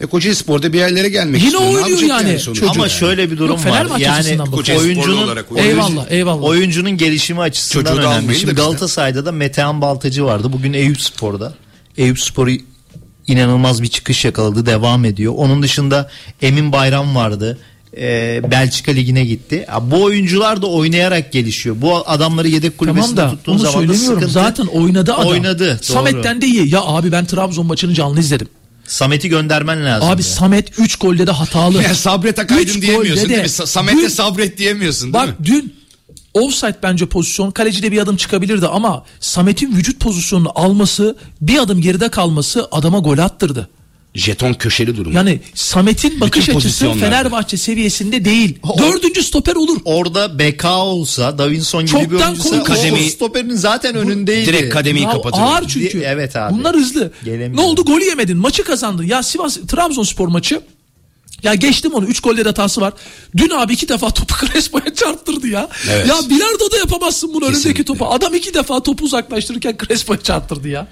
E, 0.00 0.06
Kocaeli 0.06 0.36
Spor'da 0.36 0.72
bir 0.72 0.78
yerlere 0.78 1.08
gelmek 1.08 1.40
Yine 1.40 1.52
istiyor. 1.52 1.74
Oynuyor 1.74 1.98
yani 2.00 2.40
çocuk. 2.40 2.70
Ama 2.70 2.88
şöyle 2.88 3.30
bir 3.30 3.38
durum 3.38 3.56
Yok, 3.56 3.66
var. 3.66 3.98
Yani 3.98 4.38
oyuncunun 4.78 5.22
olarak. 5.22 5.46
Eyvallah 5.56 6.10
eyvallah. 6.10 6.42
oyuncunun 6.42 6.90
gelişimi 6.90 7.40
açısından 7.40 7.84
Çocuğu 7.84 8.02
da 8.02 8.10
önemli. 8.10 8.34
Şimdi. 8.34 8.54
Galatasaray'da 8.54 9.26
da 9.26 9.32
Metehan 9.32 9.80
Baltacı 9.80 10.24
vardı. 10.24 10.52
Bugün 10.52 10.72
Eyüp 10.72 11.02
Spor'da. 11.02 11.54
Eyüp 11.96 12.20
Spor'u 12.20 12.50
inanılmaz 13.26 13.82
bir 13.82 13.88
çıkış 13.88 14.24
yakaladı. 14.24 14.66
Devam 14.66 15.04
ediyor. 15.04 15.34
Onun 15.36 15.62
dışında 15.62 16.10
Emin 16.42 16.72
Bayram 16.72 17.16
vardı. 17.16 17.58
Ee, 17.98 18.40
Belçika 18.50 18.92
Ligi'ne 18.92 19.24
gitti. 19.24 19.64
Ya 19.68 19.90
bu 19.90 20.02
oyuncular 20.02 20.62
da 20.62 20.66
oynayarak 20.66 21.32
gelişiyor. 21.32 21.76
Bu 21.80 22.08
adamları 22.08 22.48
yedek 22.48 22.78
kulübesinde 22.78 23.14
Tamam 23.16 23.32
da 23.32 23.36
tuttuğun 23.36 23.58
zaman 23.58 23.68
da 23.72 23.72
söylemiyorum. 23.72 24.06
sıkıntı. 24.14 24.32
Zaten 24.32 24.66
oynadı 24.66 25.14
adam. 25.14 25.26
Oynadı, 25.28 25.68
doğru. 25.68 25.82
Samet'ten 25.94 26.40
de 26.42 26.46
iyi. 26.46 26.74
Ya 26.74 26.80
abi 26.82 27.12
ben 27.12 27.24
Trabzon 27.26 27.66
maçını 27.66 27.94
canlı 27.94 28.20
izledim. 28.20 28.48
Samet'i 28.84 29.28
göndermen 29.28 29.84
lazım. 29.84 30.08
Abi 30.08 30.22
Samet 30.22 30.78
3 30.78 30.96
golde 30.96 31.26
de 31.26 31.30
hatalı. 31.30 31.82
Ya 31.82 31.94
sabret 31.94 32.38
Üç 32.38 32.44
akaydın 32.44 32.82
diyemiyorsun 32.82 33.14
golde 33.24 33.28
değil 33.28 33.38
de- 33.38 33.42
mi? 33.42 33.48
Sa- 33.48 33.66
Samet'e 33.66 33.98
Dün- 33.98 34.08
sabret 34.08 34.58
diyemiyorsun 34.58 35.12
değil 35.12 35.26
Bak 35.26 35.40
mi? 35.40 35.46
dün 35.46 35.74
offside 36.34 36.76
bence 36.82 37.06
pozisyon. 37.06 37.50
Kalecide 37.50 37.92
bir 37.92 37.98
adım 37.98 38.16
çıkabilirdi 38.16 38.66
ama 38.66 39.04
Samet'in 39.20 39.76
vücut 39.76 40.00
pozisyonunu 40.00 40.52
alması, 40.54 41.16
bir 41.40 41.58
adım 41.58 41.80
geride 41.80 42.08
kalması 42.08 42.68
adama 42.72 42.98
gol 42.98 43.18
attırdı. 43.18 43.68
Jeton 44.16 44.54
köşeli 44.54 44.96
durum. 44.96 45.12
Yani 45.12 45.40
Samet'in 45.54 46.20
bakış 46.20 46.42
açısı 46.48 46.52
pozisyonlarda. 46.54 47.00
Fenerbahçe 47.04 47.56
seviyesinde 47.56 48.24
değil. 48.24 48.58
O- 48.62 48.78
Dördüncü 48.78 49.22
stoper 49.22 49.54
olur. 49.56 49.76
Orada 49.84 50.38
BK 50.38 50.64
olsa, 50.64 51.38
Davinson 51.38 51.80
gibi 51.86 51.90
Çoktan 51.90 52.10
bir 52.10 52.24
oyuncuysa 52.24 52.50
koy- 52.50 52.58
o 52.60 52.64
Kademi- 52.64 53.10
stoperin 53.10 53.54
zaten 53.56 53.94
önündeydi. 53.94 54.46
Direkt 54.46 54.74
kademeyi 54.74 55.04
Ya 55.04 55.10
kapatır. 55.12 55.38
ağır 55.42 55.68
çünkü. 55.68 56.00
Evet 56.00 56.36
abi. 56.36 56.54
Bunlar 56.58 56.76
hızlı. 56.76 57.12
Gelemiyor. 57.24 57.54
Ne 57.56 57.60
oldu? 57.60 57.84
Golü 57.84 58.04
yemedin. 58.04 58.36
Maçı 58.38 58.64
kazandın. 58.64 59.04
Ya 59.04 59.22
Sivas 59.22 59.56
Trabzonspor 59.68 60.28
maçı 60.28 60.60
ya 61.42 61.54
geçtim 61.54 61.94
onu. 61.94 62.04
3 62.06 62.20
goller 62.20 62.46
hatası 62.46 62.80
var. 62.80 62.92
Dün 63.36 63.50
abi 63.50 63.72
iki 63.72 63.88
defa 63.88 64.10
topu 64.10 64.34
Crespo'ya 64.46 64.94
çarptırdı 64.94 65.48
ya. 65.48 65.68
Evet. 65.90 66.06
Ya 66.08 66.14
bilardo 66.30 66.70
da 66.72 66.76
yapamazsın 66.76 67.34
bunu 67.34 67.44
önündeki 67.44 67.62
Kesinlikle. 67.62 67.84
topu. 67.84 68.06
Adam 68.06 68.34
iki 68.34 68.54
defa 68.54 68.82
topu 68.82 69.04
uzaklaştırırken 69.04 69.76
Crespo'ya 69.88 70.20
çarptırdı 70.22 70.68
ya. 70.68 70.86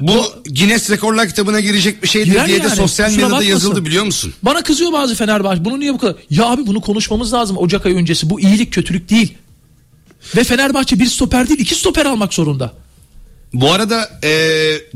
Bu 0.00 0.24
Guinness 0.46 0.90
Rekorlar 0.90 1.28
kitabına 1.28 1.60
girecek 1.60 2.02
bir 2.02 2.08
Girer 2.24 2.46
diye 2.46 2.58
de 2.62 2.66
yani. 2.66 2.76
sosyal 2.76 3.06
Kusura 3.06 3.16
medyada 3.16 3.30
bakmasın. 3.32 3.50
yazıldı 3.50 3.84
biliyor 3.86 4.04
musun? 4.04 4.34
Bana 4.42 4.62
kızıyor 4.62 4.92
bazı 4.92 5.14
Fenerbahçe. 5.14 5.64
Bunu 5.64 5.80
niye 5.80 5.94
bu 5.94 5.98
kadar? 5.98 6.16
Ya 6.30 6.46
abi 6.46 6.66
bunu 6.66 6.80
konuşmamız 6.80 7.32
lazım 7.32 7.56
Ocak 7.58 7.86
ayı 7.86 7.96
öncesi. 7.96 8.30
Bu 8.30 8.40
iyilik 8.40 8.72
kötülük 8.72 9.10
değil. 9.10 9.34
Ve 10.36 10.44
Fenerbahçe 10.44 10.98
bir 10.98 11.06
stoper 11.06 11.48
değil 11.48 11.60
iki 11.60 11.74
stoper 11.74 12.06
almak 12.06 12.34
zorunda. 12.34 12.72
Bu 13.52 13.72
arada 13.72 14.10
e, 14.24 14.30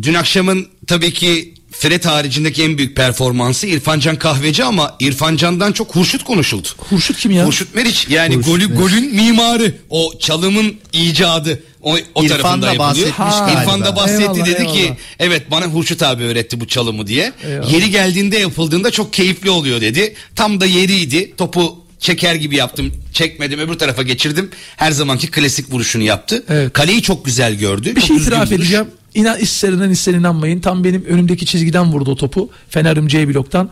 dün 0.03 0.15
akşamın 0.15 0.67
tabii 0.87 1.13
ki 1.13 1.55
Fred 1.73 2.05
haricindeki 2.05 2.63
en 2.63 2.79
büyük 2.79 2.97
performansı 2.97 3.67
İrfancan 3.67 4.17
Kahveci 4.17 4.65
ama 4.65 4.97
İrfancan'dan 5.01 5.73
çok 5.73 5.97
Hurşut 5.97 6.25
konuşuldu. 6.25 6.69
Hurşut 6.79 7.19
kim 7.19 7.31
ya? 7.33 7.47
Hurşut 7.47 7.75
Meriç 7.75 8.07
yani 8.09 8.35
Hurşut 8.37 8.51
golü, 8.53 8.67
Meriç. 8.67 8.81
golün 8.81 9.15
mimarı 9.15 9.75
o 9.91 10.19
çalımın 10.19 10.75
icadı 10.93 11.63
o, 11.83 11.97
o 12.15 12.25
İrfan 12.25 12.27
tarafında 12.29 12.67
da 12.67 12.73
yapılıyor. 12.73 13.09
bahsetmiş 13.09 13.35
Ha. 13.57 13.63
İrfan 13.63 13.85
da 13.85 13.97
bahsetti 13.97 14.23
Eyvallah, 14.23 14.47
dedi 14.47 14.67
ki 14.67 14.79
eyvallah. 14.79 14.97
evet 15.19 15.51
bana 15.51 15.67
Hurşut 15.67 16.03
abi 16.03 16.23
öğretti 16.23 16.61
bu 16.61 16.69
çalımı 16.69 17.07
diye. 17.07 17.33
Eyvallah. 17.47 17.73
Yeri 17.73 17.91
geldiğinde 17.91 18.39
yapıldığında 18.39 18.91
çok 18.91 19.13
keyifli 19.13 19.51
oluyor 19.51 19.81
dedi. 19.81 20.15
Tam 20.37 20.61
da 20.61 20.67
yeriydi 20.67 21.37
topu 21.37 21.79
çeker 21.99 22.35
gibi 22.35 22.57
yaptım 22.57 22.93
çekmedim 23.13 23.61
öbür 23.61 23.75
tarafa 23.75 24.03
geçirdim. 24.03 24.51
Her 24.77 24.93
zamanki 24.93 25.31
klasik 25.31 25.73
vuruşunu 25.73 26.03
yaptı. 26.03 26.45
Evet. 26.49 26.73
Kaleyi 26.73 27.03
çok 27.03 27.25
güzel 27.25 27.55
gördü. 27.55 27.97
Bir 27.97 28.01
Çok 28.01 28.09
şey 28.09 28.17
itiraf 28.17 28.53
vuruş. 28.53 28.71
İnan 29.15 29.39
ister 29.39 29.91
ister 29.91 30.15
inanmayın. 30.15 30.61
Tam 30.61 30.85
benim 30.85 31.05
önümdeki 31.05 31.47
çizgiden 31.47 31.93
vurdu 31.93 32.11
o 32.11 32.17
topu. 32.17 32.51
Fener'im 32.69 33.09
C 33.09 33.29
bloktan. 33.29 33.71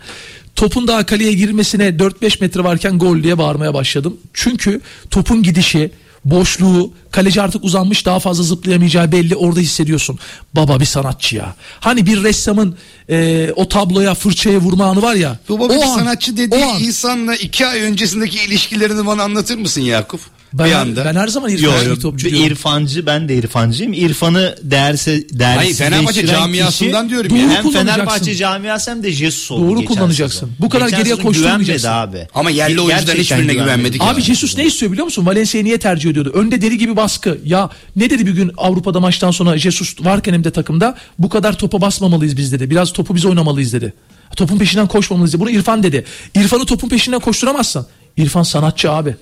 Topun 0.56 0.88
daha 0.88 1.06
kaleye 1.06 1.32
girmesine 1.32 1.88
4-5 1.88 2.40
metre 2.40 2.64
varken 2.64 2.98
gol 2.98 3.22
diye 3.22 3.38
bağırmaya 3.38 3.74
başladım. 3.74 4.16
Çünkü 4.34 4.80
topun 5.10 5.42
gidişi, 5.42 5.90
boşluğu, 6.24 6.92
kaleci 7.10 7.42
artık 7.42 7.64
uzanmış 7.64 8.06
daha 8.06 8.18
fazla 8.20 8.44
zıplayamayacağı 8.44 9.12
belli 9.12 9.36
orada 9.36 9.60
hissediyorsun. 9.60 10.18
Baba 10.54 10.80
bir 10.80 10.84
sanatçı 10.84 11.36
ya. 11.36 11.54
Hani 11.80 12.06
bir 12.06 12.22
ressamın 12.22 12.76
e, 13.10 13.50
o 13.56 13.68
tabloya 13.68 14.14
fırçaya 14.14 14.58
vurma 14.58 14.84
anı 14.84 15.02
var 15.02 15.14
ya. 15.14 15.38
Baba 15.48 15.64
o 15.64 15.70
bir 15.70 15.82
an, 15.82 15.98
sanatçı 15.98 16.36
dediği 16.36 16.64
an. 16.64 16.80
insanla 16.80 17.36
iki 17.36 17.66
ay 17.66 17.80
öncesindeki 17.80 18.44
ilişkilerini 18.44 19.06
bana 19.06 19.22
anlatır 19.22 19.58
mısın 19.58 19.80
Yakup? 19.80 20.20
Ben, 20.52 20.66
bir 20.66 20.72
anda. 20.72 21.04
ben 21.04 21.14
her 21.14 21.28
zaman 21.28 21.48
Yok 21.48 21.60
İrfan 21.60 21.84
yok. 21.84 22.00
topçu 22.02 22.26
Bir 22.26 22.30
diyorum. 22.30 22.46
İrfancı 22.52 23.06
ben 23.06 23.28
de 23.28 23.34
İrfancıyım. 23.36 23.92
İrfan'ı 23.92 24.56
değerse 24.62 25.10
Hayır 25.10 25.28
değersizleştiren 25.32 25.90
Fenerbahçe 25.90 26.20
kişi 26.20 26.32
camiasından 26.34 27.08
diyorum 27.10 27.30
Doğru 27.30 27.38
ya. 27.38 27.48
hem. 27.64 27.70
Fenerbahçe 27.70 28.34
camiası 28.34 28.90
hem 28.90 29.02
de 29.02 29.12
Jesus 29.12 29.50
oldu 29.50 29.68
Doğru 29.70 29.84
kullanacaksın. 29.84 30.38
sezon. 30.40 30.50
Bu 30.58 30.68
kadar 30.68 30.84
Geçen 30.84 30.98
geriye 30.98 31.16
koşturmayacaksın. 31.16 31.88
abi. 31.88 32.28
Ama 32.34 32.50
yerli 32.50 32.86
Gerçekten 32.86 33.14
hiçbirine 33.16 33.42
güvenmedi. 33.42 33.64
güvenmedik. 33.64 34.02
Abi 34.02 34.20
Ya. 34.20 34.24
Jesus 34.26 34.56
ne 34.56 34.64
istiyor 34.66 34.92
biliyor 34.92 35.04
musun? 35.04 35.26
Valencia'yı 35.26 35.64
niye 35.64 35.78
tercih 35.78 36.10
ediyordu? 36.10 36.30
Önde 36.34 36.60
deli 36.62 36.78
gibi 36.78 36.96
baskı. 36.96 37.38
Ya 37.44 37.70
ne 37.96 38.10
dedi 38.10 38.26
bir 38.26 38.32
gün 38.32 38.50
Avrupa'da 38.56 39.00
maçtan 39.00 39.30
sonra 39.30 39.58
Jesus 39.58 39.94
varken 40.00 40.32
hem 40.34 40.44
de 40.44 40.50
takımda 40.50 40.94
bu 41.18 41.28
kadar 41.28 41.58
topa 41.58 41.80
basmamalıyız 41.80 42.36
biz 42.36 42.52
dedi. 42.52 42.70
Biraz 42.70 42.92
topu 42.92 43.14
biz 43.14 43.24
oynamalıyız 43.24 43.72
dedi. 43.72 43.92
Topun 44.36 44.58
peşinden 44.58 44.86
koşmamalıyız 44.86 45.32
dedi. 45.32 45.40
Bunu 45.40 45.50
İrfan 45.50 45.82
dedi. 45.82 46.04
İrfan'ı 46.34 46.64
topun 46.66 46.88
peşinden 46.88 47.20
koşturamazsan. 47.20 47.86
İrfan 48.16 48.42
sanatçı 48.42 48.90
abi. 48.92 49.16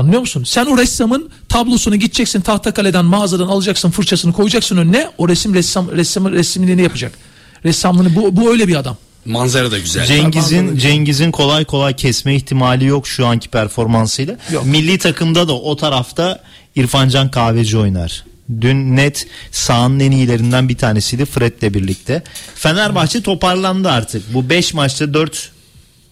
Anlıyor 0.00 0.20
musun? 0.20 0.44
Sen 0.44 0.66
o 0.66 0.78
ressamın 0.78 1.30
tablosunu 1.48 1.96
gideceksin 1.96 2.40
tahtakaleden 2.40 3.04
mağazadan 3.04 3.48
alacaksın 3.48 3.90
fırçasını 3.90 4.32
koyacaksın 4.32 4.76
önüne. 4.76 5.10
O 5.18 5.28
resim 5.28 5.54
ressam 5.54 5.90
ressamın 5.90 6.32
resmini 6.32 6.82
yapacak. 6.82 7.12
Ressamlığını 7.64 8.16
bu, 8.16 8.36
bu 8.36 8.50
öyle 8.50 8.68
bir 8.68 8.76
adam. 8.76 8.96
Manzara 9.24 9.70
da 9.70 9.78
güzel. 9.78 10.06
Cengiz'in 10.06 10.76
Cengiz'in 10.76 11.30
kolay 11.30 11.64
kolay 11.64 11.96
kesme 11.96 12.36
ihtimali 12.36 12.84
yok 12.84 13.06
şu 13.08 13.26
anki 13.26 13.48
performansıyla. 13.48 14.36
Yok. 14.52 14.64
Milli 14.66 14.98
takımda 14.98 15.48
da 15.48 15.52
o 15.52 15.76
tarafta 15.76 16.40
İrfancan 16.76 17.30
Kahveci 17.30 17.78
oynar. 17.78 18.24
Dün 18.60 18.96
net 18.96 19.26
sahanın 19.50 20.00
en 20.00 20.10
iyilerinden 20.10 20.68
bir 20.68 20.76
tanesiydi 20.76 21.24
Fred'le 21.24 21.74
birlikte. 21.74 22.22
Fenerbahçe 22.54 23.22
toparlandı 23.22 23.90
artık. 23.90 24.34
Bu 24.34 24.48
5 24.50 24.74
maçta 24.74 25.14
4 25.14 25.50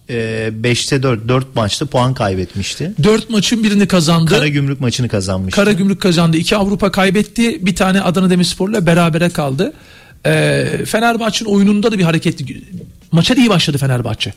5'te 0.08 1.02
4 1.02 1.28
4 1.28 1.56
maçta 1.56 1.86
puan 1.86 2.14
kaybetmişti. 2.14 2.92
Dört 3.02 3.30
maçın 3.30 3.64
birini 3.64 3.88
kazandı. 3.88 4.30
Karagümrük 4.30 4.80
maçını 4.80 5.08
kazanmıştı. 5.08 5.60
Karagümrük 5.60 6.00
kazandı. 6.00 6.36
İki 6.36 6.56
Avrupa 6.56 6.92
kaybetti. 6.92 7.66
Bir 7.66 7.74
tane 7.74 8.00
Adana 8.00 8.30
Demirspor'la 8.30 8.86
berabere 8.86 9.28
kaldı. 9.28 9.72
Ee, 10.26 10.66
Fenerbahçe'nin 10.86 11.50
oyununda 11.50 11.92
da 11.92 11.98
bir 11.98 12.04
hareketli. 12.04 12.62
Maça 13.12 13.36
da 13.36 13.40
iyi 13.40 13.48
başladı 13.48 13.78
Fenerbahçe. 13.78 14.34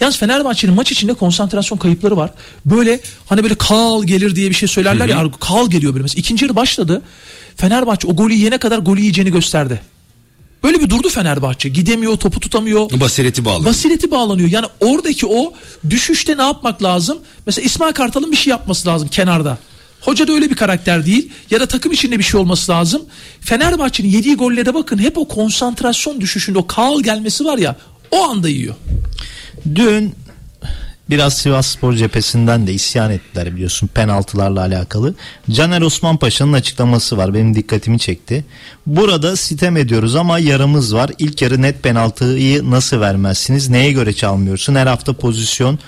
Yalnız 0.00 0.18
Fenerbahçe'nin 0.18 0.74
maç 0.74 0.92
içinde 0.92 1.14
konsantrasyon 1.14 1.78
kayıpları 1.78 2.16
var. 2.16 2.30
Böyle 2.66 3.00
hani 3.26 3.42
böyle 3.42 3.54
kal 3.54 4.04
gelir 4.04 4.36
diye 4.36 4.50
bir 4.50 4.54
şey 4.54 4.68
söylerler 4.68 5.08
ya. 5.08 5.30
Kal 5.40 5.70
geliyor 5.70 5.92
böyle 5.92 6.02
mesela. 6.02 6.20
İkinci 6.20 6.44
yarı 6.44 6.56
başladı. 6.56 7.02
Fenerbahçe 7.56 8.08
o 8.08 8.16
golü 8.16 8.34
yiyene 8.34 8.58
kadar 8.58 8.78
golü 8.78 9.00
yiyeceğini 9.00 9.32
gösterdi. 9.32 9.80
Böyle 10.62 10.80
bir 10.80 10.90
durdu 10.90 11.08
Fenerbahçe. 11.08 11.68
Gidemiyor, 11.68 12.16
topu 12.16 12.40
tutamıyor. 12.40 13.00
Basireti 13.00 13.44
bağlı. 13.44 13.64
Basireti 13.64 14.10
bağlanıyor. 14.10 14.48
Yani 14.48 14.66
oradaki 14.80 15.26
o 15.26 15.52
düşüşte 15.90 16.36
ne 16.36 16.42
yapmak 16.42 16.82
lazım? 16.82 17.18
Mesela 17.46 17.64
İsmail 17.66 17.92
Kartal'ın 17.92 18.32
bir 18.32 18.36
şey 18.36 18.50
yapması 18.50 18.88
lazım 18.88 19.08
kenarda. 19.08 19.58
Hoca 20.00 20.28
da 20.28 20.32
öyle 20.32 20.50
bir 20.50 20.56
karakter 20.56 21.06
değil. 21.06 21.32
Ya 21.50 21.60
da 21.60 21.66
takım 21.66 21.92
içinde 21.92 22.18
bir 22.18 22.24
şey 22.24 22.40
olması 22.40 22.72
lazım. 22.72 23.02
Fenerbahçe'nin 23.40 24.08
yediği 24.08 24.34
gollere 24.36 24.74
bakın. 24.74 24.98
Hep 24.98 25.18
o 25.18 25.28
konsantrasyon 25.28 26.20
düşüşünde 26.20 26.58
o 26.58 26.66
kal 26.66 27.02
gelmesi 27.02 27.44
var 27.44 27.58
ya. 27.58 27.76
O 28.10 28.22
anda 28.24 28.48
yiyor. 28.48 28.74
Dün 29.74 30.14
biraz 31.10 31.36
Sivas 31.36 31.66
Spor 31.66 31.92
cephesinden 31.92 32.66
de 32.66 32.72
isyan 32.72 33.10
ettiler 33.10 33.54
biliyorsun 33.54 33.86
penaltılarla 33.86 34.60
alakalı. 34.60 35.14
Caner 35.50 35.82
Osman 35.82 36.16
Paşa'nın 36.16 36.52
açıklaması 36.52 37.16
var 37.16 37.34
benim 37.34 37.54
dikkatimi 37.54 37.98
çekti. 37.98 38.44
Burada 38.86 39.36
sitem 39.36 39.76
ediyoruz 39.76 40.16
ama 40.16 40.38
yarımız 40.38 40.94
var. 40.94 41.10
İlk 41.18 41.42
yarı 41.42 41.62
net 41.62 41.82
penaltıyı 41.82 42.70
nasıl 42.70 43.00
vermezsiniz? 43.00 43.68
Neye 43.68 43.92
göre 43.92 44.12
çalmıyorsun? 44.12 44.74
Her 44.74 44.86
hafta 44.86 45.12
pozisyon 45.12 45.78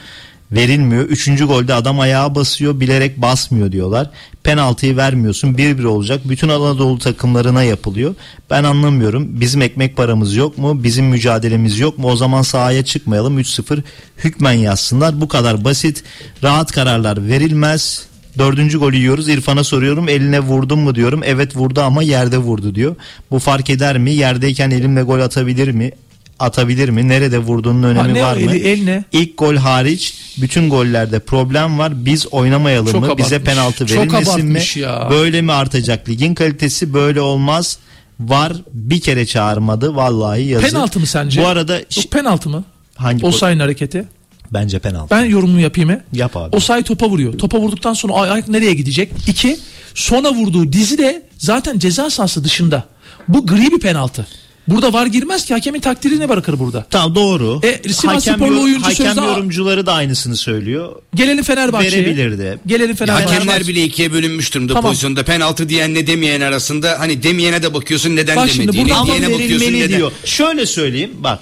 verilmiyor. 0.53 1.05
Üçüncü 1.05 1.45
golde 1.47 1.75
adam 1.75 2.01
ayağa 2.01 2.35
basıyor 2.35 2.81
bilerek 2.81 3.23
basmıyor 3.23 3.73
diyorlar. 3.73 4.11
Penaltıyı 4.43 4.97
vermiyorsun 4.97 5.55
1-1 5.55 5.87
olacak. 5.87 6.21
Bütün 6.25 6.49
Anadolu 6.49 6.99
takımlarına 6.99 7.63
yapılıyor. 7.63 8.15
Ben 8.51 8.65
anlamıyorum. 8.65 9.41
Bizim 9.41 9.63
ekmek 9.63 9.97
paramız 9.97 10.37
yok 10.37 10.59
mu? 10.59 10.85
Bizim 10.85 11.07
mücadelemiz 11.07 11.79
yok 11.79 11.99
mu? 11.99 12.09
O 12.09 12.17
zaman 12.17 12.43
sahaya 12.43 12.85
çıkmayalım. 12.85 13.41
3-0 13.41 13.83
hükmen 14.25 14.53
yazsınlar. 14.53 15.21
Bu 15.21 15.29
kadar 15.29 15.65
basit. 15.65 16.05
Rahat 16.43 16.73
kararlar 16.73 17.29
verilmez. 17.29 18.07
Dördüncü 18.39 18.79
golü 18.79 18.97
yiyoruz. 18.97 19.29
İrfan'a 19.29 19.65
soruyorum 19.65 20.09
eline 20.09 20.41
vurdun 20.41 20.79
mu 20.79 20.95
diyorum. 20.95 21.21
Evet 21.25 21.57
vurdu 21.57 21.81
ama 21.81 22.03
yerde 22.03 22.39
vurdu 22.39 22.75
diyor. 22.75 22.97
Bu 23.31 23.39
fark 23.39 23.71
eder 23.71 23.99
mi? 23.99 24.11
Yerdeyken 24.11 24.71
elimle 24.71 25.03
gol 25.03 25.21
atabilir 25.21 25.69
mi? 25.69 25.91
Atabilir 26.39 26.89
mi? 26.89 27.09
Nerede 27.09 27.39
vurduğunun 27.39 27.83
önemi 27.83 28.15
ne 28.15 28.25
o 28.25 28.27
var 28.27 28.35
mı? 28.37 28.41
eli, 28.41 28.69
el 28.69 28.85
ne? 28.85 29.05
İlk 29.13 29.39
gol 29.39 29.57
hariç 29.57 30.15
bütün 30.39 30.71
gollerde 30.71 31.19
problem 31.19 31.79
var. 31.79 32.05
Biz 32.05 32.27
oynamayalım 32.27 32.93
Çok 32.93 33.01
mı? 33.09 33.19
Bize 33.19 33.37
abartmış. 33.37 33.55
penaltı 33.55 33.87
Çok 33.87 33.99
verilmesin 33.99 34.47
mi? 34.47 34.61
ya. 34.77 35.09
Böyle 35.11 35.43
mi 35.43 35.53
artacak? 35.53 36.09
Ligin 36.09 36.35
kalitesi 36.35 36.95
böyle 36.95 37.21
olmaz. 37.21 37.79
Var 38.21 38.53
bir 38.73 39.01
kere 39.01 39.27
çağırmadı 39.27 39.95
vallahi 39.97 40.43
yazık. 40.45 40.71
Penaltı 40.71 41.01
mı 41.01 41.07
sence? 41.07 41.43
Bu 41.43 41.47
arada 41.47 41.77
Yok, 41.79 42.11
penaltı 42.11 42.49
mı? 42.49 42.65
hangi 42.97 43.27
Osayi'nin 43.27 43.61
hareketi. 43.61 44.05
bence 44.53 44.79
penaltı. 44.79 45.15
Ben 45.15 45.25
yorumumu 45.25 45.61
yapayım 45.61 45.91
mı? 45.91 46.01
Yap 46.13 46.37
abi. 46.37 46.57
Osayi 46.57 46.83
topa 46.83 47.09
vuruyor. 47.09 47.39
Topa 47.39 47.59
vurduktan 47.59 47.93
sonra 47.95 48.13
ay- 48.13 48.31
ayak 48.31 48.49
nereye 48.49 48.75
gidecek? 48.75 49.13
İki, 49.29 49.59
sona 49.95 50.33
vurduğu 50.35 50.73
dizi 50.73 50.99
de 50.99 51.23
zaten 51.39 51.79
ceza 51.79 52.11
sahası 52.11 52.45
dışında. 52.45 52.85
Bu 53.29 53.47
gri 53.47 53.71
bir 53.73 53.81
penaltı. 53.81 54.27
Burada 54.69 54.93
var 54.93 55.07
girmez 55.07 55.45
ki 55.45 55.55
hakemin 55.55 55.81
takdirini 55.81 56.29
bırakır 56.29 56.59
burada. 56.59 56.87
Tamam 56.91 57.15
doğru. 57.15 57.61
E, 57.63 57.93
Sivas 57.93 58.15
hakem 58.17 58.35
Sporlu 58.37 58.63
oyuncu 58.63 58.83
hakem 58.87 59.07
sözde- 59.07 59.21
yorumcuları 59.21 59.87
da 59.87 59.93
aynısını 59.93 60.37
söylüyor. 60.37 60.93
Gelelim 61.15 61.45
Fenerbahçe'ye. 61.45 62.05
Verebilirdi. 62.05 62.59
Gelelim 62.67 62.97
Fenerbahçe'ye. 62.97 63.39
Hakemler 63.39 63.67
bile 63.69 63.85
ikiye 63.85 64.13
bölünmüş 64.13 64.55
durumda 64.55 64.73
Tamam. 64.75 64.91
pozisyonda. 64.91 65.23
Penaltı 65.23 65.69
diyen 65.69 65.95
ne 65.95 66.07
demeyen 66.07 66.41
arasında 66.41 66.97
hani 66.99 67.23
demeyene 67.23 67.63
de 67.63 67.75
bakıyorsun 67.75 68.17
neden 68.17 68.37
Bak 68.37 68.51
şimdi 68.51 68.61
demediğine, 68.63 68.89
burada 68.89 69.01
Ama 69.01 69.07
diyene 69.07 69.33
bakıyorsun 69.35 69.73
neden. 69.73 69.97
diyor. 69.99 70.13
Şöyle 70.25 70.67
söyleyeyim 70.67 71.11
bak. 71.19 71.39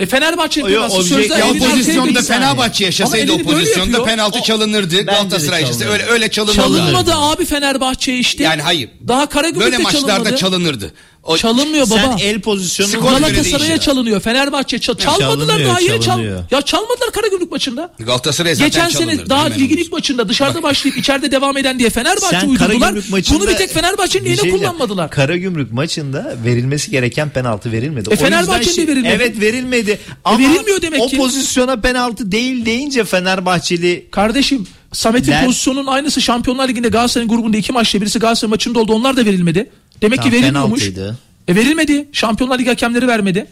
E 0.00 0.06
penaltısı 0.06 0.60
objek- 0.60 1.02
sözde 1.02 1.34
ya 1.34 1.50
o 1.50 1.54
pozisyonda. 1.58 2.22
Fenerbahçe 2.22 2.84
yaşasaydı 2.84 3.32
o 3.32 3.38
pozisyonda 3.38 4.04
penaltı 4.04 4.42
çalınırdı. 4.42 5.02
Galatasaray 5.02 5.60
yaşasa 5.60 5.80
çalınırdı. 5.84 6.02
öyle 6.02 6.12
öyle 6.12 6.30
çalınırdı. 6.30 6.56
Çalınmadı 6.56 7.12
abi 7.14 7.44
Fenerbahçe 7.44 8.14
işte. 8.18 8.44
Yani 8.44 8.62
hayır. 8.62 8.88
Daha 9.08 9.26
Karagümrük'te 9.28 9.72
Böyle 9.72 9.82
maçlarda 9.82 10.06
çalınmadı. 10.08 10.36
çalınırdı. 10.36 10.92
O, 11.22 11.36
Çalınmıyor 11.36 11.86
Sen 11.86 12.02
baba. 12.08 12.16
el 12.20 12.40
pozisyonu 12.40 12.88
Skor 12.90 13.02
Galatasaray'a 13.02 13.60
değişir. 13.60 13.78
çalınıyor. 13.78 14.20
Fenerbahçe 14.20 14.78
çal 14.78 14.94
çalmadılar 14.94 15.64
daha 15.64 15.80
yeni 15.80 16.00
çal. 16.00 16.20
Ya 16.50 16.62
çalmadılar 16.62 17.10
Karagümrük 17.12 17.50
maçında. 17.52 17.92
Galatasaray 17.98 18.54
zaten 18.54 18.68
Geçen 18.68 18.88
sene 18.88 19.28
daha 19.28 19.44
ligin 19.46 19.76
ilk 19.76 19.92
maçında 19.92 20.28
dışarıda 20.28 20.62
başlayıp 20.62 20.98
içeride 20.98 21.32
devam 21.32 21.56
eden 21.56 21.78
diye 21.78 21.90
Fenerbahçe 21.90 22.40
Sen 22.40 22.48
uydurdular. 22.48 22.94
Maçında 23.10 23.40
Bunu 23.40 23.48
bir 23.48 23.56
tek 23.56 23.70
Fenerbahçe'nin 23.74 24.24
şey 24.24 24.36
diyeceğim. 24.36 24.58
kullanmadılar. 24.58 25.10
Karagümrük 25.10 25.72
maçında 25.72 26.34
verilmesi 26.44 26.90
gereken 26.90 27.30
penaltı 27.30 27.72
verilmedi. 27.72 28.08
O 28.08 28.12
yüzden 28.12 28.26
Fenerbahçe'nin 28.30 28.74
şi- 28.86 28.88
verilmedi. 28.88 29.12
Evet 29.16 29.40
verilmedi. 29.40 29.98
Ama 30.24 30.38
verilmiyor 30.38 30.82
demek 30.82 31.00
o 31.00 31.06
ki. 31.08 31.16
pozisyona 31.16 31.76
penaltı 31.80 32.32
değil 32.32 32.66
deyince 32.66 33.04
Fenerbahçeli 33.04 34.06
Kardeşim 34.10 34.66
Samet'in 34.92 35.32
pozisyonunun 35.44 35.86
aynısı 35.86 36.20
Şampiyonlar 36.20 36.68
Ligi'nde 36.68 36.88
Galatasaray'ın 36.88 37.28
grubunda 37.30 37.56
iki 37.56 37.72
maçta 37.72 38.00
birisi 38.00 38.18
Galatasaray 38.18 38.50
maçında 38.50 38.78
oldu. 38.78 38.92
Onlar 38.92 39.16
da 39.16 39.24
verilmedi. 39.24 39.70
Demek 40.02 40.18
Tamam, 40.18 40.30
ki 40.32 40.36
verilmiyormuş. 40.42 40.80
penaltıydı. 40.80 41.18
E 41.48 41.54
verilmedi. 41.54 42.08
Şampiyonlar 42.12 42.58
Ligi 42.58 42.68
hakemleri 42.68 43.08
vermedi. 43.08 43.46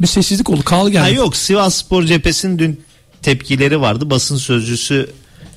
Bir 0.00 0.06
sessizlik 0.06 0.50
oldu. 0.50 0.62
Kal 0.64 0.88
geldi. 0.88 0.98
Ha 1.02 1.08
yok 1.08 1.36
Sivas 1.36 1.74
Spor 1.74 2.02
cephesinin 2.04 2.58
dün 2.58 2.80
tepkileri 3.22 3.80
vardı. 3.80 4.10
Basın 4.10 4.36
sözcüsü 4.36 5.10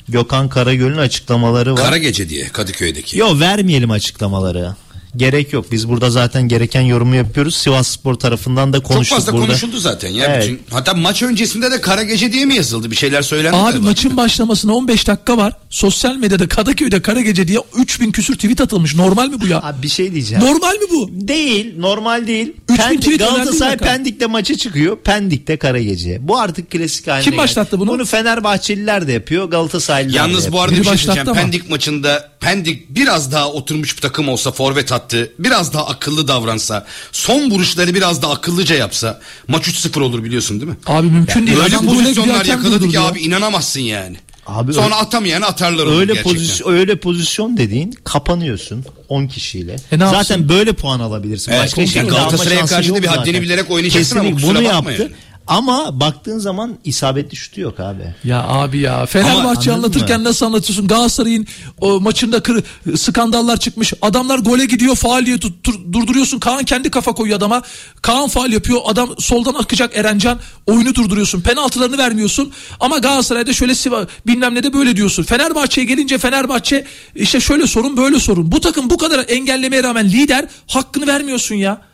Gökhan 0.09 0.49
Karagöl'ün 0.49 0.97
açıklamaları 0.97 1.73
var. 1.73 1.83
Kara 1.83 1.97
gece 1.97 2.29
diye 2.29 2.47
Kadıköy'deki. 2.49 3.17
Yok 3.17 3.39
vermeyelim 3.39 3.91
açıklamaları. 3.91 4.75
Gerek 5.17 5.53
yok. 5.53 5.65
Biz 5.71 5.89
burada 5.89 6.09
zaten 6.11 6.47
gereken 6.47 6.81
yorumu 6.81 7.15
yapıyoruz. 7.15 7.55
Sivas 7.55 7.87
Spor 7.87 8.15
tarafından 8.15 8.73
da 8.73 8.77
Çok 8.77 8.85
konuştuk 8.87 9.17
fazla 9.17 9.33
burada. 9.33 9.45
konuşuldu 9.47 9.77
zaten 9.77 10.09
ya. 10.09 10.25
Evet. 10.25 10.43
Bütün, 10.43 10.61
hatta 10.71 10.93
maç 10.93 11.23
öncesinde 11.23 11.71
de 11.71 11.81
Kara 11.81 12.03
Gece 12.03 12.31
diye 12.33 12.45
mi 12.45 12.55
yazıldı? 12.55 12.91
Bir 12.91 12.95
şeyler 12.95 13.21
söylendi. 13.21 13.55
Abi 13.57 13.71
galiba. 13.71 13.85
maçın 13.87 14.17
başlamasına 14.17 14.73
15 14.75 15.07
dakika 15.07 15.37
var. 15.37 15.53
Sosyal 15.69 16.15
medyada 16.15 16.47
Kadıköy'de 16.47 17.01
kara 17.01 17.21
gece 17.21 17.47
diye 17.47 17.59
3000 17.77 18.11
küsür 18.11 18.35
tweet 18.35 18.61
atılmış. 18.61 18.95
Normal 18.95 19.27
mi 19.27 19.41
bu 19.41 19.47
ya? 19.47 19.61
Abi 19.61 19.83
bir 19.83 19.87
şey 19.87 20.13
diyeceğim. 20.13 20.43
Normal 20.43 20.73
mi 20.73 20.85
bu? 20.91 21.09
Değil, 21.11 21.73
normal 21.79 22.27
değil. 22.27 22.53
Üç 22.69 22.79
bin 22.79 22.83
Pendik, 22.83 23.01
tweet 23.01 23.19
Galatasaray. 23.19 23.77
Pendik'te 23.77 24.25
maça 24.25 24.57
çıkıyor. 24.57 24.97
Pendik'te 24.97 25.57
kara 25.57 25.79
gece. 25.79 26.27
Bu 26.27 26.39
artık 26.39 26.71
klasik 26.71 27.07
haline 27.07 27.23
Kim 27.23 27.31
geldi. 27.31 27.41
başlattı 27.41 27.79
bunu? 27.79 27.89
Bunu 27.91 28.05
Fenerbahçeliler 28.05 29.07
de 29.07 29.11
yapıyor, 29.13 29.45
Galatasaraylılar 29.49 30.13
da 30.13 30.17
Yalnız 30.17 30.37
bu 30.51 30.57
yapıyor. 30.57 30.63
arada 30.63 30.75
Biri 30.75 30.93
bir 30.93 30.97
şey 30.97 31.21
ama. 31.21 31.33
Pendik 31.33 31.69
maçında 31.69 32.29
Pendik 32.39 32.89
biraz 32.89 33.31
daha 33.31 33.51
oturmuş 33.51 33.95
bir 33.97 34.01
takım 34.01 34.29
olsa 34.29 34.51
forvet 34.51 34.91
attı. 34.99 35.31
Biraz 35.39 35.73
daha 35.73 35.85
akıllı 35.87 36.27
davransa. 36.27 36.85
Son 37.11 37.51
vuruşları 37.51 37.95
biraz 37.95 38.21
daha 38.21 38.31
akıllıca 38.33 38.75
yapsa. 38.75 39.19
Maç 39.47 39.67
3-0 39.67 40.01
olur 40.01 40.23
biliyorsun 40.23 40.59
değil 40.59 40.71
mi? 40.71 40.77
Abi 40.85 41.07
mümkün 41.07 41.47
değil. 41.47 41.57
Öyle 41.59 41.77
pozisyonlar 41.77 42.45
yakaladı 42.45 42.89
ki 42.89 42.95
ya. 42.95 43.03
abi 43.03 43.19
inanamazsın 43.19 43.79
yani. 43.81 44.17
Abi 44.47 44.73
Sonra 44.73 44.85
öyle- 44.85 44.95
atamayan 44.95 45.41
atarlar 45.41 45.85
onu 45.85 45.95
Öyle 45.99 46.05
gerçekten. 46.13 46.33
pozisyon 46.33 46.73
öyle 46.73 46.95
pozisyon 46.99 47.57
dediğin 47.57 47.91
kapanıyorsun 48.03 48.85
10 49.09 49.27
kişiyle. 49.27 49.73
E 49.73 49.97
Zaten 49.97 50.13
yapsın? 50.13 50.49
böyle 50.49 50.73
puan 50.73 50.99
alabilirsin. 50.99 51.51
Evet, 51.51 51.77
Başka 51.77 51.99
alma 52.01 52.09
Galatasaray'a 52.09 52.65
karşı 52.65 52.95
da 52.95 53.01
bir 53.03 53.07
haddini 53.07 53.41
bilerek 53.41 53.71
oynayacaksın 53.71 54.15
ama 54.19 54.23
Kesinlikle 54.29 54.47
kusura 54.47 54.59
bunu 54.59 54.73
yaptı. 54.73 55.01
yani. 55.01 55.11
Ama 55.49 55.99
baktığın 55.99 56.39
zaman 56.39 56.77
isabetli 56.83 57.35
şutu 57.35 57.61
yok 57.61 57.79
abi. 57.79 58.15
Ya 58.23 58.43
abi 58.47 58.79
ya 58.79 59.05
Fenerbahçe 59.05 59.71
anlatırken 59.71 60.13
anladın 60.15 60.29
nasıl 60.29 60.45
anlatıyorsun? 60.45 60.87
Galatasaray'ın 60.87 61.47
o 61.81 61.99
maçında 61.99 62.43
kır, 62.43 62.63
skandallar 62.97 63.57
çıkmış. 63.57 63.93
Adamlar 64.01 64.39
gole 64.39 64.65
gidiyor 64.65 64.95
faal 64.95 65.25
diye 65.25 65.37
tut- 65.39 65.63
tur- 65.63 65.93
durduruyorsun. 65.93 66.39
Kaan 66.39 66.63
kendi 66.63 66.89
kafa 66.89 67.11
koyuyor 67.13 67.37
adama. 67.37 67.61
Kaan 68.01 68.27
faal 68.29 68.51
yapıyor. 68.51 68.79
Adam 68.85 69.09
soldan 69.19 69.53
akacak 69.53 69.97
Erencan. 69.97 70.39
Oyunu 70.67 70.95
durduruyorsun. 70.95 71.41
Penaltılarını 71.41 71.97
vermiyorsun. 71.97 72.51
Ama 72.79 72.97
Galatasaray'da 72.97 73.53
şöyle 73.53 73.75
Siva, 73.75 74.07
bilmem 74.27 74.55
ne 74.55 74.63
de 74.63 74.73
böyle 74.73 74.95
diyorsun. 74.95 75.23
Fenerbahçe'ye 75.23 75.87
gelince 75.87 76.17
Fenerbahçe 76.17 76.85
işte 77.15 77.39
şöyle 77.39 77.67
sorun 77.67 77.97
böyle 77.97 78.19
sorun. 78.19 78.51
Bu 78.51 78.59
takım 78.59 78.89
bu 78.89 78.97
kadar 78.97 79.25
engellemeye 79.27 79.83
rağmen 79.83 80.09
lider 80.09 80.45
hakkını 80.67 81.07
vermiyorsun 81.07 81.55
ya. 81.55 81.88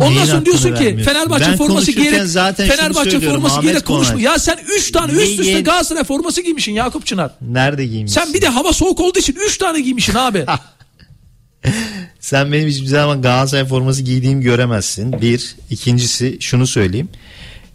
Ondan 0.00 0.24
sonra 0.24 0.44
diyorsun 0.44 0.74
ki? 0.74 0.96
Fenerbahçe 1.04 1.50
Ben 1.50 1.56
forması 1.56 1.92
giyerek 1.92 2.22
zaten 2.22 2.68
Fenerbahçe 2.68 3.20
forması 3.20 3.60
giyerek 3.60 3.86
konuşma. 3.86 4.20
Ya 4.20 4.38
sen 4.38 4.58
3 4.78 4.92
tane 4.92 5.12
üst 5.12 5.40
üste 5.40 5.60
Galatasaray 5.60 6.04
forması 6.04 6.42
giymişsin 6.42 6.72
Yakup 6.72 7.06
Çınar. 7.06 7.30
Nerede 7.40 7.86
giymişsin? 7.86 8.20
Sen 8.20 8.34
bir 8.34 8.42
de 8.42 8.48
hava 8.48 8.72
soğuk 8.72 9.00
olduğu 9.00 9.18
için 9.18 9.36
3 9.46 9.58
tane 9.58 9.80
giymişsin 9.80 10.14
abi. 10.14 10.46
Sen 12.20 12.52
benim 12.52 12.68
hiçbir 12.68 12.86
zaman 12.86 13.22
Galatasaray 13.22 13.64
forması 13.64 14.02
giydiğimi 14.02 14.42
göremezsin. 14.42 15.20
Bir. 15.20 15.56
ikincisi 15.70 16.36
şunu 16.40 16.66
söyleyeyim. 16.66 17.08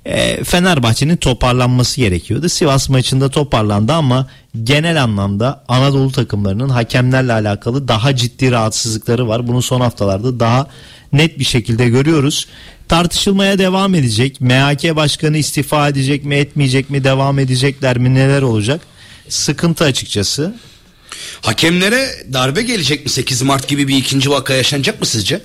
E, 0.06 0.44
Fenerbahçe'nin 0.44 1.16
toparlanması 1.16 2.02
gerekiyordu. 2.02 2.50
Sivas 2.50 2.90
maçında 2.90 3.30
toparlandı 3.30 3.94
ama 3.94 4.28
genel 4.64 5.04
anlamda 5.04 5.64
Anadolu 5.68 6.12
takımlarının 6.12 6.70
hakemlerle 6.70 7.34
alakalı 7.34 7.88
daha 7.88 8.16
ciddi 8.16 8.52
rahatsızlıkları 8.52 9.28
var. 9.28 9.48
Bunu 9.48 9.62
son 9.62 9.82
haftalarda 9.82 10.40
daha 10.40 10.68
net 11.14 11.40
bir 11.40 11.44
şekilde 11.44 11.90
görüyoruz. 11.90 12.48
Tartışılmaya 12.88 13.60
devam 13.60 13.96
edecek. 13.96 14.42
MHK 14.42 14.96
başkanı 14.96 15.38
istifa 15.38 15.88
edecek 15.90 16.26
mi 16.26 16.36
etmeyecek 16.36 16.90
mi 16.90 17.04
devam 17.04 17.40
edecekler 17.40 17.98
mi 17.98 18.16
neler 18.16 18.42
olacak? 18.42 18.82
Sıkıntı 19.30 19.84
açıkçası. 19.84 20.56
Hakemlere 21.42 22.10
darbe 22.34 22.62
gelecek 22.62 23.04
mi? 23.06 23.10
8 23.10 23.42
Mart 23.42 23.68
gibi 23.68 23.88
bir 23.88 23.98
ikinci 23.98 24.30
vaka 24.30 24.54
yaşanacak 24.54 25.00
mı 25.00 25.06
sizce? 25.06 25.42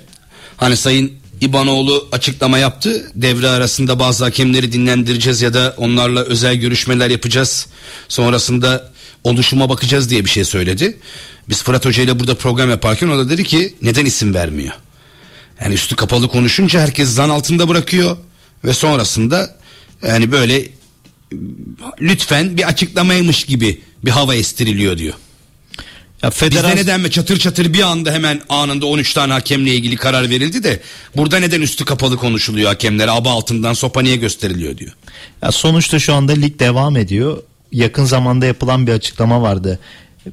Hani 0.57 0.77
Sayın 0.77 1.11
İbanoğlu 1.41 2.07
açıklama 2.11 2.57
yaptı. 2.57 3.11
Devre 3.15 3.49
arasında 3.49 3.99
bazı 3.99 4.23
hakemleri 4.23 4.71
dinlendireceğiz 4.71 5.41
ya 5.41 5.53
da 5.53 5.73
onlarla 5.77 6.23
özel 6.23 6.55
görüşmeler 6.55 7.09
yapacağız. 7.09 7.67
Sonrasında 8.07 8.91
oluşuma 9.23 9.69
bakacağız 9.69 10.09
diye 10.09 10.25
bir 10.25 10.29
şey 10.29 10.45
söyledi. 10.45 10.97
Biz 11.49 11.63
Fırat 11.63 11.85
Hoca 11.85 12.03
ile 12.03 12.19
burada 12.19 12.35
program 12.35 12.69
yaparken 12.69 13.09
o 13.09 13.17
da 13.17 13.29
dedi 13.29 13.43
ki 13.43 13.75
neden 13.81 14.05
isim 14.05 14.33
vermiyor? 14.33 14.73
Yani 15.61 15.73
üstü 15.73 15.95
kapalı 15.95 16.27
konuşunca 16.27 16.81
herkes 16.81 17.09
zan 17.09 17.29
altında 17.29 17.69
bırakıyor 17.69 18.17
ve 18.65 18.73
sonrasında 18.73 19.55
yani 20.07 20.31
böyle 20.31 20.69
lütfen 22.01 22.57
bir 22.57 22.67
açıklamaymış 22.67 23.43
gibi 23.43 23.81
bir 24.05 24.11
hava 24.11 24.35
estiriliyor 24.35 24.97
diyor. 24.97 25.13
Ya 26.23 26.29
Bizde 26.31 26.39
federasyon 26.39 26.77
neden 26.77 27.01
mi 27.01 27.11
çatır 27.11 27.39
çatır 27.39 27.73
bir 27.73 27.81
anda 27.81 28.11
hemen 28.11 28.41
anında 28.49 28.85
13 28.85 29.13
tane 29.13 29.33
hakemle 29.33 29.75
ilgili 29.75 29.95
karar 29.95 30.29
verildi 30.29 30.63
de 30.63 30.81
burada 31.15 31.39
neden 31.39 31.61
üstü 31.61 31.85
kapalı 31.85 32.17
konuşuluyor 32.17 32.67
hakemler 32.67 33.07
aba 33.07 33.31
altından 33.31 33.73
sopa 33.73 34.01
niye 34.01 34.15
gösteriliyor 34.15 34.77
diyor. 34.77 34.91
Ya 35.41 35.51
sonuçta 35.51 35.99
şu 35.99 36.13
anda 36.13 36.31
lig 36.31 36.59
devam 36.59 36.97
ediyor. 36.97 37.43
Yakın 37.71 38.05
zamanda 38.05 38.45
yapılan 38.45 38.87
bir 38.87 38.91
açıklama 38.91 39.41
vardı. 39.41 39.79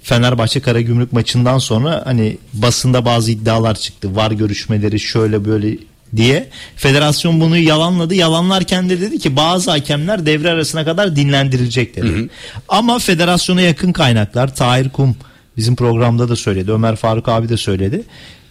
Fenerbahçe 0.02 0.60
Karagümrük 0.60 1.12
maçından 1.12 1.58
sonra 1.58 2.02
hani 2.04 2.38
basında 2.52 3.04
bazı 3.04 3.30
iddialar 3.30 3.74
çıktı. 3.74 4.16
Var 4.16 4.30
görüşmeleri 4.30 5.00
şöyle 5.00 5.44
böyle 5.44 5.78
diye. 6.16 6.48
Federasyon 6.76 7.40
bunu 7.40 7.58
yalanladı. 7.58 8.14
Yalanlarken 8.14 8.90
de 8.90 9.00
dedi 9.00 9.18
ki 9.18 9.36
bazı 9.36 9.70
hakemler 9.70 10.26
devre 10.26 10.50
arasına 10.50 10.84
kadar 10.84 11.16
dinlendirilecek 11.16 11.96
dedi. 11.96 12.28
Ama 12.68 12.98
federasyona 12.98 13.60
yakın 13.60 13.92
kaynaklar 13.92 14.54
Tahir 14.54 14.88
Kum 14.88 15.16
bizim 15.56 15.76
programda 15.76 16.28
da 16.28 16.36
söyledi. 16.36 16.72
Ömer 16.72 16.96
Faruk 16.96 17.28
abi 17.28 17.48
de 17.48 17.56
söyledi. 17.56 18.02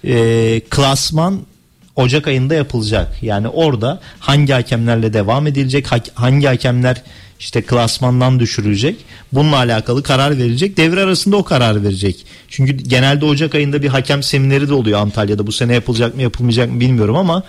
Ee, 0.06 0.62
klasman 0.70 1.42
Ocak 1.96 2.28
ayında 2.28 2.56
yapılacak. 2.56 3.24
Yani 3.24 3.48
orada 3.48 4.00
hangi 4.20 4.54
hakemlerle 4.54 5.14
devam 5.14 5.48
edilecek, 5.48 5.88
hangi 6.14 6.48
hakemler 6.48 7.02
işte 7.40 7.62
klasmandan 7.62 8.40
düşürülecek. 8.40 8.96
Bununla 9.32 9.58
alakalı 9.58 10.04
karar 10.04 10.38
verilecek. 10.38 10.78
Devre 10.78 11.02
arasında 11.02 11.38
o 11.38 11.44
karar 11.44 11.84
verecek. 11.84 12.26
Çünkü 12.50 12.72
genelde 12.78 13.26
Ocak 13.26 13.56
ayında 13.56 13.84
bir 13.84 13.88
hakem 13.88 14.24
semineri 14.24 14.70
de 14.70 14.74
oluyor 14.74 15.00
Antalya'da. 15.00 15.48
Bu 15.48 15.52
sene 15.52 15.74
yapılacak 15.74 16.16
mı 16.16 16.22
yapılmayacak 16.22 16.72
mı 16.72 16.80
bilmiyorum 16.80 17.16
ama 17.16 17.44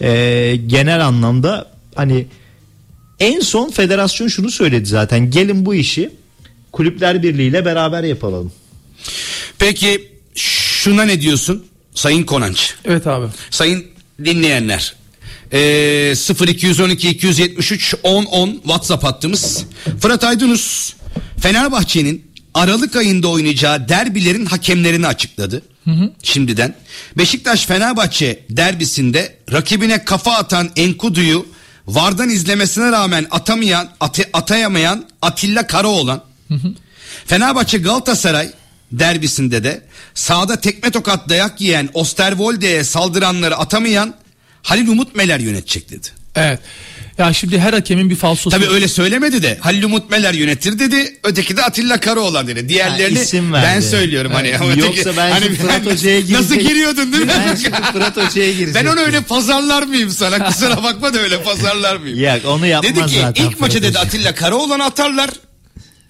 e, 0.00 0.56
genel 0.66 1.06
anlamda 1.06 1.66
hani 1.94 2.26
en 3.20 3.40
son 3.40 3.70
federasyon 3.70 4.28
şunu 4.28 4.50
söyledi 4.50 4.86
zaten 4.86 5.30
gelin 5.30 5.66
bu 5.66 5.74
işi 5.74 6.10
kulüpler 6.72 7.22
birliğiyle 7.22 7.64
beraber 7.64 8.04
yapalım. 8.04 8.52
Peki 9.58 10.12
şuna 10.34 11.02
ne 11.04 11.20
diyorsun 11.20 11.66
Sayın 11.94 12.22
Konanç? 12.22 12.74
Evet 12.84 13.06
abi. 13.06 13.26
Sayın 13.50 13.86
dinleyenler. 14.24 14.94
Ee, 15.52 16.14
0212 16.46 17.08
273 17.10 17.94
10 18.02 18.24
10 18.24 18.50
WhatsApp 18.52 19.04
hattımız. 19.04 19.64
Fırat 20.00 20.24
Aydınus 20.24 20.92
Fenerbahçe'nin 21.40 22.26
Aralık 22.54 22.96
ayında 22.96 23.28
oynayacağı 23.28 23.88
derbilerin 23.88 24.46
hakemlerini 24.46 25.06
açıkladı. 25.06 25.62
Şimdiden. 26.22 26.74
Beşiktaş 27.18 27.66
Fenerbahçe 27.66 28.44
derbisinde 28.50 29.36
rakibine 29.52 30.04
kafa 30.04 30.32
atan 30.32 30.70
Enkudu'yu 30.76 31.46
Vardan 31.86 32.28
izlemesine 32.28 32.92
rağmen 32.92 33.26
atamayan, 33.30 33.90
ate- 34.00 34.30
atayamayan 34.32 35.04
Atilla 35.22 35.66
Karaoğlan. 35.66 36.22
Fenerbahçe 37.26 37.78
Galatasaray 37.78 38.50
derbisinde 38.92 39.64
de 39.64 39.82
sahada 40.14 40.60
tekme 40.60 40.90
tokat 40.90 41.28
dayak 41.28 41.60
yiyen 41.60 41.88
Osterwolde'ye 41.94 42.84
saldıranları 42.84 43.56
atamayan 43.56 44.14
Halil 44.62 44.88
Umut 44.88 45.14
Meler 45.14 45.40
yönetecek 45.40 45.90
dedi. 45.90 46.06
Evet. 46.36 46.60
Ya 47.18 47.32
şimdi 47.32 47.58
her 47.58 47.72
hakemin 47.72 48.10
bir 48.10 48.16
falsosu. 48.16 48.50
Tabii 48.50 48.68
öyle 48.68 48.88
söylemedi 48.88 49.42
de 49.42 49.58
Halil 49.60 49.82
Umut 49.82 50.10
Meler 50.10 50.34
yönetir 50.34 50.78
dedi. 50.78 51.18
Öteki 51.24 51.56
de 51.56 51.62
Atilla 51.64 52.00
Karaoğlan 52.00 52.46
dedi. 52.46 52.68
Diğerlerini 52.68 53.16
Ha, 53.18 53.24
isim 53.24 53.52
verdi. 53.52 53.66
ben 53.66 53.80
söylüyorum 53.80 54.32
hani. 54.34 54.48
Evet. 54.48 54.60
Ama 54.60 54.70
öteki- 54.70 54.86
Yoksa 54.86 55.16
ben 55.16 55.38
şimdi 55.38 55.54
Fırat 55.58 55.86
ben- 55.86 55.90
Hoca'ya 55.90 56.20
Nasıl 56.20 56.54
girecek- 56.54 56.68
giriyordun 56.68 57.12
değil 57.12 57.24
mi? 57.24 57.30
Ben 57.48 57.54
şimdi 57.54 57.76
Fırat 57.92 58.16
Hoca'ya 58.16 58.48
Ben 58.52 58.56
girecektim. 58.58 58.90
onu 58.92 59.00
öyle 59.00 59.20
pazarlar 59.20 59.82
mıyım 59.82 60.10
sana? 60.10 60.46
Kusura 60.48 60.82
bakma 60.82 61.14
da 61.14 61.18
öyle 61.18 61.42
pazarlar 61.42 61.96
mıyım? 61.96 62.20
Yok 62.20 62.40
onu 62.46 62.66
yapmaz 62.66 62.96
Dedi 62.96 63.06
ki 63.06 63.20
zaten 63.20 63.44
ilk 63.44 63.60
maçı 63.60 63.78
Fırat 63.78 63.88
dedi. 63.90 63.98
Atilla 63.98 64.34
Karaoğlan'ı 64.34 64.84
atarlar. 64.84 65.30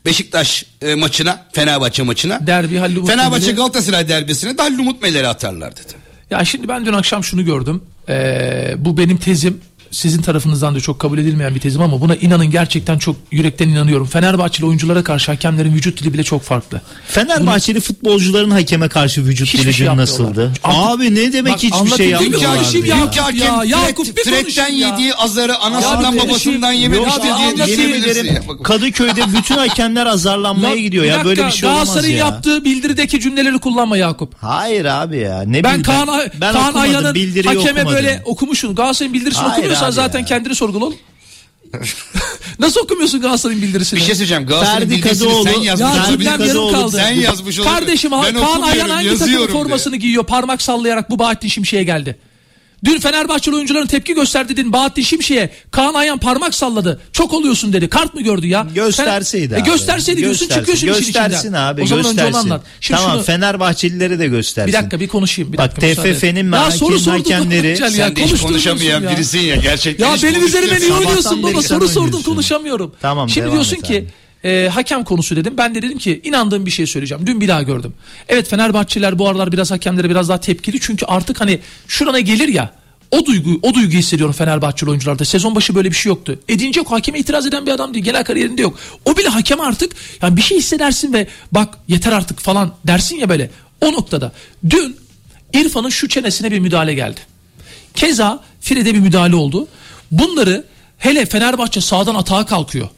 Beşiktaş 0.06 0.64
e, 0.82 0.94
maçına, 0.94 1.44
Fenerbahçe 1.52 2.02
maçına. 2.02 2.46
Derbi 2.46 2.76
Halil 2.76 2.96
Umut 2.96 3.10
Fenerbahçe 3.10 3.40
Meler'i- 3.46 3.56
Galatasaray 3.56 4.08
derbisine 4.08 4.58
de 4.58 4.62
Halil 4.62 4.78
Umut 4.78 5.02
Meler'i 5.02 5.28
atarlar 5.28 5.72
dedi. 5.76 5.92
Ya 6.30 6.44
şimdi 6.44 6.68
ben 6.68 6.86
dün 6.86 6.92
akşam 6.92 7.24
şunu 7.24 7.44
gördüm. 7.44 7.82
Ee, 8.08 8.74
bu 8.78 8.98
benim 8.98 9.16
tezim. 9.16 9.60
Sizin 9.90 10.22
tarafınızdan 10.22 10.74
da 10.74 10.80
çok 10.80 10.98
kabul 10.98 11.18
edilmeyen 11.18 11.54
bir 11.54 11.60
tezim 11.60 11.82
ama 11.82 12.00
buna 12.00 12.14
inanın 12.14 12.50
gerçekten 12.50 12.98
çok 12.98 13.16
yürekten 13.30 13.68
inanıyorum. 13.68 14.06
Fenerbahçeli 14.06 14.66
oyunculara 14.66 15.04
karşı 15.04 15.30
hakemlerin 15.32 15.74
vücut 15.74 16.00
dili 16.02 16.12
bile 16.14 16.22
çok 16.24 16.42
farklı. 16.42 16.80
Fenerbahçeli 17.08 17.80
futbolların 17.80 18.50
hakeme 18.50 18.88
karşı 18.88 19.24
vücut 19.24 19.52
dili 19.52 19.74
şey 19.74 19.86
yapmıyorlar. 19.86 20.02
nasıldı? 20.02 20.52
Abi 20.64 21.14
ne 21.14 21.32
demek 21.32 21.52
Bak, 21.52 21.62
hiçbir 21.62 21.70
şey 21.96 22.14
anlatayım. 22.14 22.18
Dünkü 22.20 22.32
yapmıyorlar 22.32 22.58
akşam 22.60 22.84
ya. 22.84 22.96
ya- 22.96 23.02
Dünkü 23.06 23.20
hakem 23.20 23.46
Ya 23.46 23.64
Yakup 23.80 24.24
konuşayım 24.24 24.78
ya. 24.78 24.88
yediği 24.88 25.14
azarı 25.14 25.58
anasından 25.58 26.12
Ya 26.12 26.20
babasından 26.20 26.28
konuşayım. 26.28 26.62
yememiş 26.82 27.08
Yok, 27.14 27.24
bir 27.58 27.66
diye 27.66 27.76
diyebilirsin. 27.78 28.24
Ya 28.26 28.42
Kadıköy'de 28.64 29.22
bütün 29.38 29.54
hakemler 29.54 30.06
azarlanmaya 30.06 30.74
Ya, 30.74 30.80
gidiyor 30.80 31.04
ya. 31.04 31.24
Böyle 31.24 31.46
bir 31.46 31.50
şey 31.52 31.68
olmaz 31.68 31.84
Galatasaray'ın 31.84 32.16
ya. 32.18 32.26
yaptığı 32.26 32.64
bildirideki 32.64 33.20
cümleleri 33.20 33.58
kullanma 33.58 33.96
Yakup. 33.96 34.34
Hayır 34.42 34.84
abi 34.84 35.16
ya. 35.18 35.42
Ne 35.46 35.64
Ben 35.64 35.82
Kaan, 35.82 36.08
ben 36.40 36.52
Kaan 36.52 36.74
Ayhan'ın 36.74 37.14
hakeme 37.44 37.86
böyle 37.86 38.22
okumuşsun. 38.24 38.74
Galatasaray'ın 38.74 39.14
bildirisini 39.14 39.42
Hayır 39.48 39.64
okumuyorsan 39.76 40.02
zaten 40.02 40.18
ya. 40.18 40.24
kendini 40.24 40.54
sorgula 40.54 40.84
oğlum. 40.84 40.96
Nasıl 42.58 42.80
okumuyorsun 42.80 43.20
Galatasaray'ın 43.20 43.62
bildirisini? 43.62 44.00
Bir 44.00 44.04
şey 44.04 44.14
söyleyeceğim. 44.14 44.46
Galatasaray'ın 44.46 44.88
Ferdi 44.88 45.02
bildirisini 45.02 45.28
Kadıoğlu- 45.28 45.44
sen 45.44 45.60
yazmış 45.60 45.96
Ya 45.96 46.06
cümlem 46.06 46.40
yarım 46.40 46.72
kaldı. 46.72 46.96
Sen 46.96 47.12
yazmış 47.12 47.58
olabilir. 47.58 47.74
Kardeşim 47.78 48.10
Ben 48.10 48.34
Kaan 48.34 48.62
Ayhan 48.62 48.88
hangi 48.88 49.18
takımın 49.18 49.46
formasını 49.46 49.96
giyiyor 49.96 50.24
parmak 50.24 50.62
sallayarak 50.62 51.10
bu 51.10 51.18
Bahattin 51.18 51.48
Şimşek'e 51.48 51.82
geldi. 51.82 52.18
Dün 52.84 52.98
Fenerbahçeli 53.00 53.54
oyuncuların 53.56 53.86
tepki 53.86 54.14
gösterdi 54.14 54.56
dedin 54.56 54.72
Bahattin 54.72 55.02
Şimşek'e 55.02 55.50
Kaan 55.70 55.94
Ayhan 55.94 56.18
parmak 56.18 56.54
salladı. 56.54 57.00
Çok 57.12 57.32
oluyorsun 57.34 57.72
dedi. 57.72 57.88
Kart 57.88 58.14
mı 58.14 58.20
gördü 58.22 58.46
ya? 58.46 58.66
Gösterseydi 58.74 59.54
Fe- 59.54 59.60
abi. 59.62 59.68
E 59.68 59.72
gösterseydi 59.72 60.20
diyorsun 60.20 60.48
Göstersin. 60.48 60.72
çıkıyorsun 60.74 61.00
işin 61.02 61.10
içinden. 61.10 61.30
Göstersin 61.30 61.52
abi 61.52 61.82
O 61.82 61.86
zaman 61.86 62.04
önce 62.04 62.10
göstersin. 62.22 62.32
onu 62.34 62.42
anlat. 62.54 62.62
Şimdi 62.80 63.00
tamam 63.00 63.16
şunu, 63.16 63.24
Fenerbahçelileri 63.24 64.18
de 64.18 64.26
göstersin. 64.26 64.68
bir 64.68 64.72
dakika 64.78 65.00
bir 65.00 65.08
konuşayım. 65.08 65.52
Bir 65.52 65.58
Bak, 65.58 65.70
dakika, 65.82 65.86
et. 65.86 65.96
TFF'nin 66.14 66.52
Ya 66.52 66.62
hakem- 66.68 67.08
hakemleri- 67.10 67.68
Gonçal 67.68 67.84
ya, 67.94 68.06
Sen 68.06 68.16
de 68.16 68.24
hiç 68.24 68.40
konuşamayan 68.42 69.02
ya. 69.02 69.10
birisin 69.10 69.40
ya 69.40 69.56
gerçekten. 69.56 70.10
Ya 70.10 70.16
benim 70.22 70.46
üzerime 70.46 70.80
niye 70.80 70.92
oynuyorsun 70.92 71.42
baba? 71.42 71.52
sen 71.62 71.68
Soru 71.68 71.88
sordun 71.88 72.00
oynuyorsun. 72.06 72.30
konuşamıyorum. 72.32 72.94
Tamam, 73.02 73.28
Şimdi 73.28 73.52
diyorsun 73.52 73.76
ki 73.76 74.06
e, 74.44 74.68
hakem 74.72 75.04
konusu 75.04 75.36
dedim. 75.36 75.54
Ben 75.58 75.74
de 75.74 75.82
dedim 75.82 75.98
ki 75.98 76.20
inandığım 76.24 76.66
bir 76.66 76.70
şey 76.70 76.86
söyleyeceğim. 76.86 77.26
Dün 77.26 77.40
bir 77.40 77.48
daha 77.48 77.62
gördüm. 77.62 77.94
Evet 78.28 78.48
Fenerbahçeliler 78.48 79.18
bu 79.18 79.28
aralar 79.28 79.52
biraz 79.52 79.70
hakemlere 79.70 80.10
biraz 80.10 80.28
daha 80.28 80.40
tepkili. 80.40 80.80
Çünkü 80.80 81.06
artık 81.06 81.40
hani 81.40 81.60
şurana 81.88 82.20
gelir 82.20 82.48
ya. 82.48 82.72
O 83.10 83.26
duygu, 83.26 83.58
o 83.62 83.74
duyguyu 83.74 83.98
hissediyorum 83.98 84.34
Fenerbahçeli 84.34 84.90
oyuncularda. 84.90 85.24
Sezon 85.24 85.54
başı 85.54 85.74
böyle 85.74 85.90
bir 85.90 85.96
şey 85.96 86.10
yoktu. 86.10 86.40
Edince 86.48 86.80
yok 86.80 86.90
hakeme 86.90 87.18
itiraz 87.18 87.46
eden 87.46 87.66
bir 87.66 87.70
adam 87.70 87.94
değil. 87.94 88.04
Genel 88.04 88.24
kariyerinde 88.24 88.62
yok. 88.62 88.78
O 89.04 89.16
bile 89.16 89.28
hakem 89.28 89.60
artık 89.60 89.92
yani 90.22 90.36
bir 90.36 90.42
şey 90.42 90.58
hissedersin 90.58 91.12
ve 91.12 91.26
bak 91.52 91.78
yeter 91.88 92.12
artık 92.12 92.40
falan 92.40 92.74
dersin 92.86 93.16
ya 93.16 93.28
böyle. 93.28 93.50
O 93.80 93.92
noktada. 93.92 94.32
Dün 94.70 94.96
İrfan'ın 95.52 95.88
şu 95.88 96.08
çenesine 96.08 96.50
bir 96.50 96.58
müdahale 96.58 96.94
geldi. 96.94 97.20
Keza 97.94 98.40
Fred'e 98.60 98.94
bir 98.94 99.00
müdahale 99.00 99.36
oldu. 99.36 99.68
Bunları 100.10 100.64
hele 100.98 101.26
Fenerbahçe 101.26 101.80
sağdan 101.80 102.14
atağa 102.14 102.46
kalkıyor. 102.46 102.88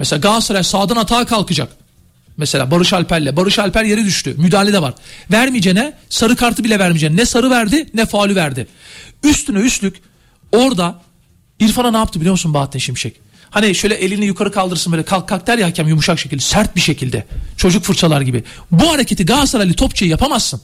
Mesela 0.00 0.20
Galatasaray 0.20 0.64
sağdan 0.64 0.96
atağa 0.96 1.26
kalkacak. 1.26 1.68
Mesela 2.36 2.70
Barış 2.70 2.92
Alper'le. 2.92 3.36
Barış 3.36 3.58
Alper 3.58 3.84
yere 3.84 4.04
düştü. 4.04 4.34
Müdahale 4.38 4.72
de 4.72 4.82
var. 4.82 4.94
Vermeyeceğine 5.32 5.92
sarı 6.08 6.36
kartı 6.36 6.64
bile 6.64 6.78
vermeyeceğine. 6.78 7.16
Ne 7.16 7.26
sarı 7.26 7.50
verdi 7.50 7.86
ne 7.94 8.06
faulü 8.06 8.36
verdi. 8.36 8.66
Üstüne 9.24 9.58
üstlük 9.58 9.96
orada 10.52 11.02
İrfan'a 11.58 11.90
ne 11.90 11.96
yaptı 11.96 12.20
biliyor 12.20 12.32
musun 12.32 12.54
Bahattin 12.54 12.78
Şimşek? 12.78 13.20
Hani 13.50 13.74
şöyle 13.74 13.94
elini 13.94 14.24
yukarı 14.24 14.52
kaldırsın 14.52 14.92
böyle 14.92 15.02
kalk 15.02 15.28
kalk 15.28 15.46
der 15.46 15.58
ya 15.58 15.66
hakem 15.66 15.88
yumuşak 15.88 16.18
şekilde 16.18 16.42
sert 16.42 16.76
bir 16.76 16.80
şekilde 16.80 17.26
çocuk 17.56 17.84
fırçalar 17.84 18.20
gibi. 18.20 18.44
Bu 18.70 18.92
hareketi 18.92 19.26
Galatasaraylı 19.26 19.74
topçuya 19.74 20.10
yapamazsın. 20.10 20.60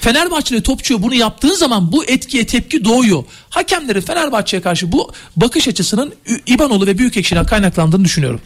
Fenerbahçeli 0.00 0.62
topçuya 0.62 1.02
bunu 1.02 1.14
yaptığın 1.14 1.54
zaman 1.54 1.92
bu 1.92 2.04
etkiye 2.04 2.46
tepki 2.46 2.84
doğuyor. 2.84 3.24
Hakemlerin 3.50 4.00
Fenerbahçe'ye 4.00 4.62
karşı 4.62 4.92
bu 4.92 5.12
bakış 5.36 5.68
açısının 5.68 6.14
İbanoğlu 6.46 6.86
ve 6.86 6.98
Büyükekşi'den 6.98 7.46
kaynaklandığını 7.46 8.04
düşünüyorum. 8.04 8.40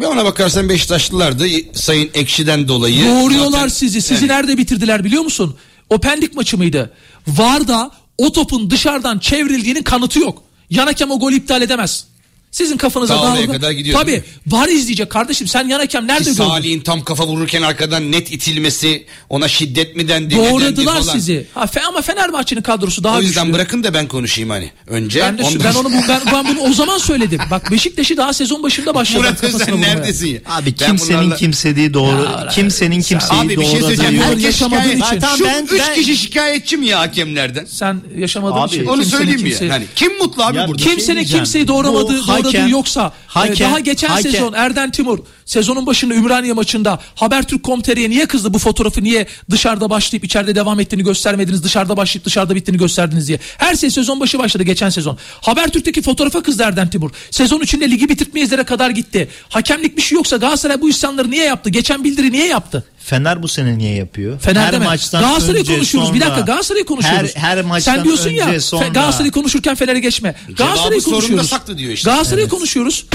Bir 0.00 0.04
ona 0.04 0.24
bakarsan 0.24 0.68
Beşiktaşlılar 0.68 1.38
da 1.38 1.44
Sayın 1.74 2.10
Ekşi'den 2.14 2.68
dolayı. 2.68 3.04
Doğuruyorlar 3.04 3.50
zaten- 3.50 3.68
sizi. 3.68 4.02
Sizi 4.02 4.24
Yani 4.24 4.32
nerede 4.32 4.58
bitirdiler 4.58 5.04
biliyor 5.04 5.22
musun? 5.22 5.56
O 5.90 5.98
Pendik 5.98 6.34
maçı 6.36 6.58
mıydı? 6.58 6.92
Varda 7.26 7.90
o 8.18 8.32
topun 8.32 8.70
dışarıdan 8.70 9.18
çevrildiğinin 9.18 9.82
kanıtı 9.82 10.18
yok. 10.18 10.42
Yan 10.70 10.86
hakem 10.86 11.10
o 11.10 11.18
golü 11.18 11.36
iptal 11.36 11.62
edemez. 11.62 12.06
Sizin 12.54 12.76
kafanıza 12.76 13.14
daha 13.14 13.32
oraya 13.32 13.46
kadar 13.46 13.70
gidiyor, 13.70 14.00
Tabii. 14.00 14.22
Var 14.46 14.68
izleyecek 14.68 15.10
kardeşim. 15.10 15.46
Sen 15.48 15.68
yan 15.68 15.78
hakem 15.78 16.06
nerede 16.06 16.18
Ki 16.24 16.36
gördün? 16.36 16.48
Salih'in 16.50 16.80
tam 16.80 17.04
kafa 17.04 17.26
vururken 17.26 17.62
arkadan 17.62 18.12
net 18.12 18.32
itilmesi 18.32 19.06
ona 19.30 19.48
şiddet 19.48 19.96
mi 19.96 20.08
dendi? 20.08 20.36
dendi 20.36 20.50
Doğradılar 20.50 20.92
falan. 21.02 21.12
sizi. 21.12 21.46
Ha, 21.54 21.66
fe, 21.66 21.80
ama 21.82 22.02
Fenerbahçe'nin 22.02 22.62
kadrosu 22.62 23.04
daha 23.04 23.18
O 23.18 23.20
yüzden 23.20 23.44
güçlü. 23.44 23.54
bırakın 23.58 23.84
da 23.84 23.94
ben 23.94 24.08
konuşayım 24.08 24.50
hani. 24.50 24.70
Önce 24.86 25.20
Ben, 25.20 25.38
de, 25.38 25.42
ondan 25.42 25.60
ben 25.64 25.74
onu 25.74 25.90
ben, 26.08 26.20
ben 26.32 26.48
bunu 26.48 26.60
o 26.60 26.72
zaman 26.72 26.98
söyledim. 26.98 27.40
Bak 27.50 27.70
Beşiktaş'ı 27.70 28.16
daha 28.16 28.32
sezon 28.32 28.62
başında 28.62 28.94
başladı. 28.94 29.18
Murat 29.18 29.44
Özen 29.44 29.80
neredesin 29.80 30.26
ya? 30.28 30.38
Abi 30.48 30.74
Ben 30.80 30.86
kimsenin 30.86 31.18
bunlarla- 31.20 31.36
kimsediği 31.36 31.94
doğru. 31.94 32.24
Ya, 32.24 32.48
kimsenin 32.52 33.00
kimseyi 33.02 33.40
Abi 33.40 33.48
bir 33.48 33.64
şey 33.66 33.80
söyleyeceğim. 33.80 34.22
Herkes 34.22 34.44
yaşamadığın 34.44 34.82
şikayet. 34.82 35.06
için. 35.06 35.20
Tamam, 35.20 35.38
Şu 35.38 35.44
ben- 35.44 35.64
üç 35.64 35.80
ben- 35.80 35.94
kişi 35.94 36.16
şikayetçi 36.16 36.76
mi 36.76 36.86
ya 36.86 37.00
hakemlerden? 37.00 37.64
Sen 37.70 38.00
yaşamadığın 38.18 38.56
Abi, 38.60 38.68
için. 38.68 38.86
Onu 38.86 39.04
söyleyeyim 39.04 39.42
mi? 39.42 39.52
Yani 39.68 39.84
kim 39.96 40.18
mutlu 40.18 40.42
abi 40.42 40.58
burada? 40.68 40.82
şey 40.82 40.92
Kimsenin 40.92 41.24
kimseyi 41.24 41.68
doğramadığı, 41.68 42.20
Hakem- 42.48 42.68
yoksa 42.68 43.06
e, 43.06 43.28
hakem- 43.28 43.68
daha 43.70 43.78
geçen 43.80 44.08
hakem- 44.08 44.32
sezon 44.32 44.52
Erden 44.52 44.90
Timur 44.90 45.18
sezonun 45.44 45.86
başında 45.86 46.14
Ümraniye 46.14 46.52
maçında 46.52 47.00
Habertürk.com.tr'ye 47.14 48.10
niye 48.10 48.26
kızdı 48.26 48.54
bu 48.54 48.58
fotoğrafı 48.58 49.02
niye 49.04 49.26
dışarıda 49.50 49.90
başlayıp 49.90 50.24
içeride 50.24 50.54
devam 50.54 50.80
ettiğini 50.80 51.04
göstermediniz 51.04 51.64
dışarıda 51.64 51.96
başlayıp 51.96 52.24
dışarıda 52.26 52.54
bittiğini 52.54 52.78
gösterdiniz 52.78 53.28
diye. 53.28 53.38
Her 53.58 53.76
şey 53.76 53.90
sezon 53.90 54.20
başı 54.20 54.38
başladı 54.38 54.62
geçen 54.62 54.90
sezon. 54.90 55.18
Habertürk'teki 55.40 56.02
fotoğrafa 56.02 56.42
kızdı 56.42 56.62
Erden 56.62 56.90
Timur. 56.90 57.10
Sezon 57.30 57.60
içinde 57.60 57.90
ligi 57.90 58.08
bitirtmeyizlere 58.08 58.64
kadar 58.64 58.90
gitti. 58.90 59.28
Hakemlik 59.48 59.96
bir 59.96 60.02
şey 60.02 60.16
yoksa 60.16 60.36
Galatasaray 60.36 60.80
bu 60.80 60.88
isyanları 60.88 61.30
niye 61.30 61.44
yaptı? 61.44 61.70
Geçen 61.70 62.04
bildiri 62.04 62.32
niye 62.32 62.46
yaptı? 62.46 62.84
Fener 63.04 63.42
bu 63.42 63.48
sene 63.48 63.78
niye 63.78 63.94
yapıyor? 63.94 64.40
Fener'de 64.40 64.76
her 64.76 64.84
maçtan 64.84 65.20
Galatasaray'ı 65.22 65.60
önce, 65.60 65.74
konuşuyoruz. 65.74 66.08
sonra, 66.08 66.20
bir 66.20 66.24
dakika 66.24 66.40
Galatasaray'ı 66.40 66.84
konuşuyoruz. 66.84 67.30
Her, 67.36 67.56
her 67.56 67.64
maçtan 67.64 67.94
Sen 67.94 68.04
diyorsun 68.04 68.30
önce, 68.30 68.36
ya 68.42 68.60
sonra. 68.60 68.88
Galatasaray'ı 68.88 69.32
konuşurken 69.32 69.74
Fener'e 69.74 70.00
geçme. 70.00 70.34
Galatasaray'ı 70.56 71.00
sorunda 71.00 71.16
konuşuyoruz. 71.20 71.48
saklı 71.50 71.78
diyor 71.78 71.92
işte. 71.92 72.10
Galatasaray'ı 72.10 72.48
konuşuyoruz. 72.48 73.06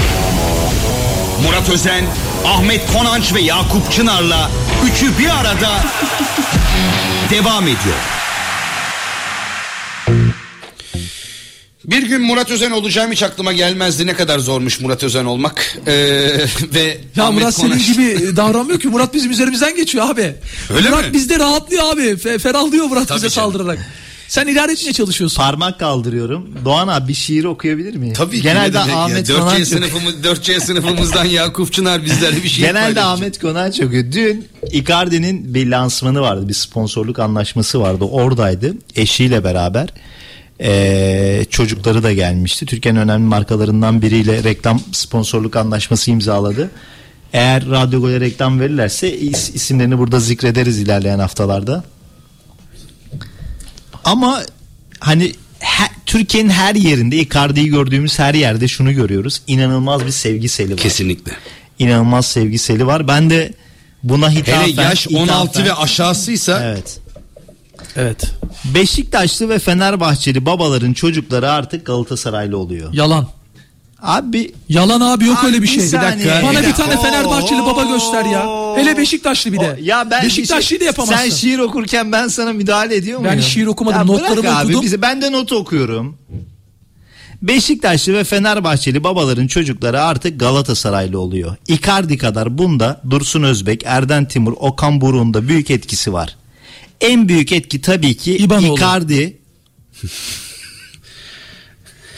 Murat 1.46 1.68
Özen, 1.68 2.04
Ahmet 2.46 2.92
Konanç 2.92 3.34
ve 3.34 3.40
Yakup 3.40 3.92
Çınar'la 3.92 4.50
üçü 4.92 5.18
bir 5.18 5.30
arada 5.40 5.70
devam 7.30 7.64
ediyor. 7.64 8.19
Bir 11.84 12.02
gün 12.02 12.22
Murat 12.22 12.50
Özen 12.50 12.70
olacağım 12.70 13.12
hiç 13.12 13.22
aklıma 13.22 13.52
gelmezdi. 13.52 14.06
Ne 14.06 14.14
kadar 14.14 14.38
zormuş 14.38 14.80
Murat 14.80 15.04
Özen 15.04 15.24
olmak. 15.24 15.78
Ee, 15.86 15.92
ve 16.74 16.98
Ya 17.16 17.24
Ahmet 17.24 17.40
Murat 17.42 17.56
Konaş. 17.56 17.82
senin 17.82 17.92
gibi 17.94 18.36
davranmıyor 18.36 18.80
ki. 18.80 18.88
Murat 18.88 19.14
bizim 19.14 19.30
üzerimizden 19.30 19.76
geçiyor 19.76 20.10
abi. 20.10 20.34
Öyle 20.74 20.90
Murat 20.90 21.06
mi? 21.06 21.12
bizde 21.12 21.38
rahatlıyor 21.38 21.92
abi. 21.94 22.16
Fe, 22.16 22.38
ferahlıyor 22.38 22.84
Murat 22.86 23.08
Tabii 23.08 23.16
bize 23.16 23.28
canım. 23.28 23.52
saldırarak. 23.52 23.78
Sen 24.28 24.46
idare 24.46 24.72
etmeye 24.72 24.92
çalışıyorsun. 24.92 25.36
Parmak 25.36 25.78
kaldırıyorum. 25.80 26.50
Doğan 26.64 26.88
abi 26.88 27.08
bir 27.08 27.14
şiir 27.14 27.44
okuyabilir 27.44 27.94
miyim? 27.96 28.14
Tabii 28.14 28.36
ki. 28.36 28.42
Genelde 28.42 28.68
ne 28.78 28.82
demek 28.82 28.88
ya? 28.90 28.96
Ahmet 28.98 29.28
4C 29.28 29.38
Konan 29.38 29.64
sınıfımız 29.64 30.14
4C 30.14 30.60
sınıfımızdan 30.60 31.24
Yakup 31.40 31.72
Çınar 31.72 32.04
bizlerle 32.04 32.42
bir 32.42 32.48
şey 32.48 32.64
Genelde. 32.64 33.02
Ahmet 33.02 33.40
Konan 33.40 33.70
çöküyor. 33.70 34.12
Dün 34.12 34.48
Icardi'nin 34.72 35.54
bir 35.54 35.66
lansmanı 35.66 36.20
vardı. 36.20 36.48
Bir 36.48 36.54
sponsorluk 36.54 37.18
anlaşması 37.18 37.80
vardı. 37.80 38.04
Oradaydı. 38.04 38.74
Eşiyle 38.96 39.44
beraber. 39.44 39.88
Ee, 40.62 41.46
çocukları 41.50 42.02
da 42.02 42.12
gelmişti. 42.12 42.66
Türkiye'nin 42.66 42.98
önemli 43.00 43.26
markalarından 43.26 44.02
biriyle 44.02 44.44
reklam 44.44 44.80
sponsorluk 44.92 45.56
anlaşması 45.56 46.10
imzaladı. 46.10 46.70
Eğer 47.32 47.66
Radyo 47.70 48.00
Gol'e 48.00 48.20
reklam 48.20 48.60
verirlerse 48.60 49.18
is- 49.18 49.54
isimlerini 49.54 49.98
burada 49.98 50.20
zikrederiz 50.20 50.78
ilerleyen 50.78 51.18
haftalarda. 51.18 51.84
Ama 54.04 54.42
hani 55.00 55.32
Türkiye'nin 56.06 56.50
her 56.50 56.74
yerinde 56.74 57.16
Icardi'yi 57.16 57.68
gördüğümüz 57.68 58.18
her 58.18 58.34
yerde 58.34 58.68
şunu 58.68 58.92
görüyoruz. 58.94 59.42
İnanılmaz 59.46 60.06
bir 60.06 60.10
sevgi 60.10 60.48
seli 60.48 60.72
var. 60.72 60.76
Kesinlikle. 60.78 61.32
İnanılmaz 61.78 62.26
sevgi 62.26 62.58
seli 62.58 62.86
var. 62.86 63.08
Ben 63.08 63.30
de 63.30 63.52
buna 64.02 64.30
hitafen... 64.32 64.62
Hele 64.68 64.82
yaş 64.82 65.08
16 65.08 65.60
hitafen- 65.60 65.64
ve 65.64 65.74
aşağısıysa 65.74 66.64
Evet. 66.64 66.98
Evet. 67.96 68.24
Beşiktaşlı 68.74 69.48
ve 69.48 69.58
Fenerbahçeli 69.58 70.46
babaların 70.46 70.92
çocukları 70.92 71.50
artık 71.52 71.86
Galatasaraylı 71.86 72.58
oluyor. 72.58 72.92
Yalan. 72.92 73.28
Abi 74.02 74.52
Yalan 74.68 75.00
abi 75.00 75.24
yok 75.26 75.38
Abi 75.40 75.46
öyle 75.46 75.56
bir 75.56 75.62
bir 75.62 75.66
şey. 75.68 75.80
saniye. 75.80 76.42
Bana 76.42 76.50
Bir 76.52 76.56
bir 76.58 76.62
dakika. 76.62 76.76
tane 76.86 77.00
Fenerbahçeli 77.02 77.58
baba 77.60 77.82
göster 77.82 78.24
ya. 78.24 78.46
Hele 78.76 78.96
Beşiktaşlı 78.96 79.52
bir 79.52 79.60
de. 79.60 79.76
O- 79.80 79.84
ya 79.84 80.10
ben 80.10 80.24
Beşiktaşlıyı 80.24 80.80
da 80.80 80.84
yapamazsın. 80.84 81.16
Sen 81.16 81.30
şiir 81.30 81.58
okurken 81.58 82.12
ben 82.12 82.28
sana 82.28 82.52
müdahale 82.52 82.96
ediyor 82.96 83.20
Ben 83.24 83.30
muyum? 83.30 83.42
şiir 83.42 83.66
okumadım, 83.66 83.98
Ya 84.00 84.08
bırak 84.08 84.20
notlarımı 84.20 84.58
abi, 84.58 84.64
okudum. 84.66 84.82
bize- 84.82 85.02
ben 85.02 85.22
de 85.22 85.32
not 85.32 85.52
okuyorum. 85.52 86.16
Beşiktaşlı 87.42 88.12
ve 88.14 88.24
Fenerbahçeli 88.24 89.04
babaların 89.04 89.46
çocukları 89.46 90.02
artık 90.02 90.40
Galatasaraylı 90.40 91.20
oluyor. 91.20 91.56
Icardi 91.68 92.18
kadar 92.18 92.58
bunda 92.58 93.00
Dursun 93.10 93.42
Özbek, 93.42 93.82
Erden 93.86 94.28
Timur, 94.28 94.52
Okan 94.56 95.00
Buruk'un 95.00 95.34
da 95.34 95.48
büyük 95.48 95.70
etkisi 95.70 96.12
var. 96.12 96.36
En 97.00 97.28
büyük 97.28 97.52
etki 97.52 97.80
tabii 97.80 98.16
ki 98.16 98.36
İbanoğlu. 98.36 98.74
Icardi. 98.76 99.38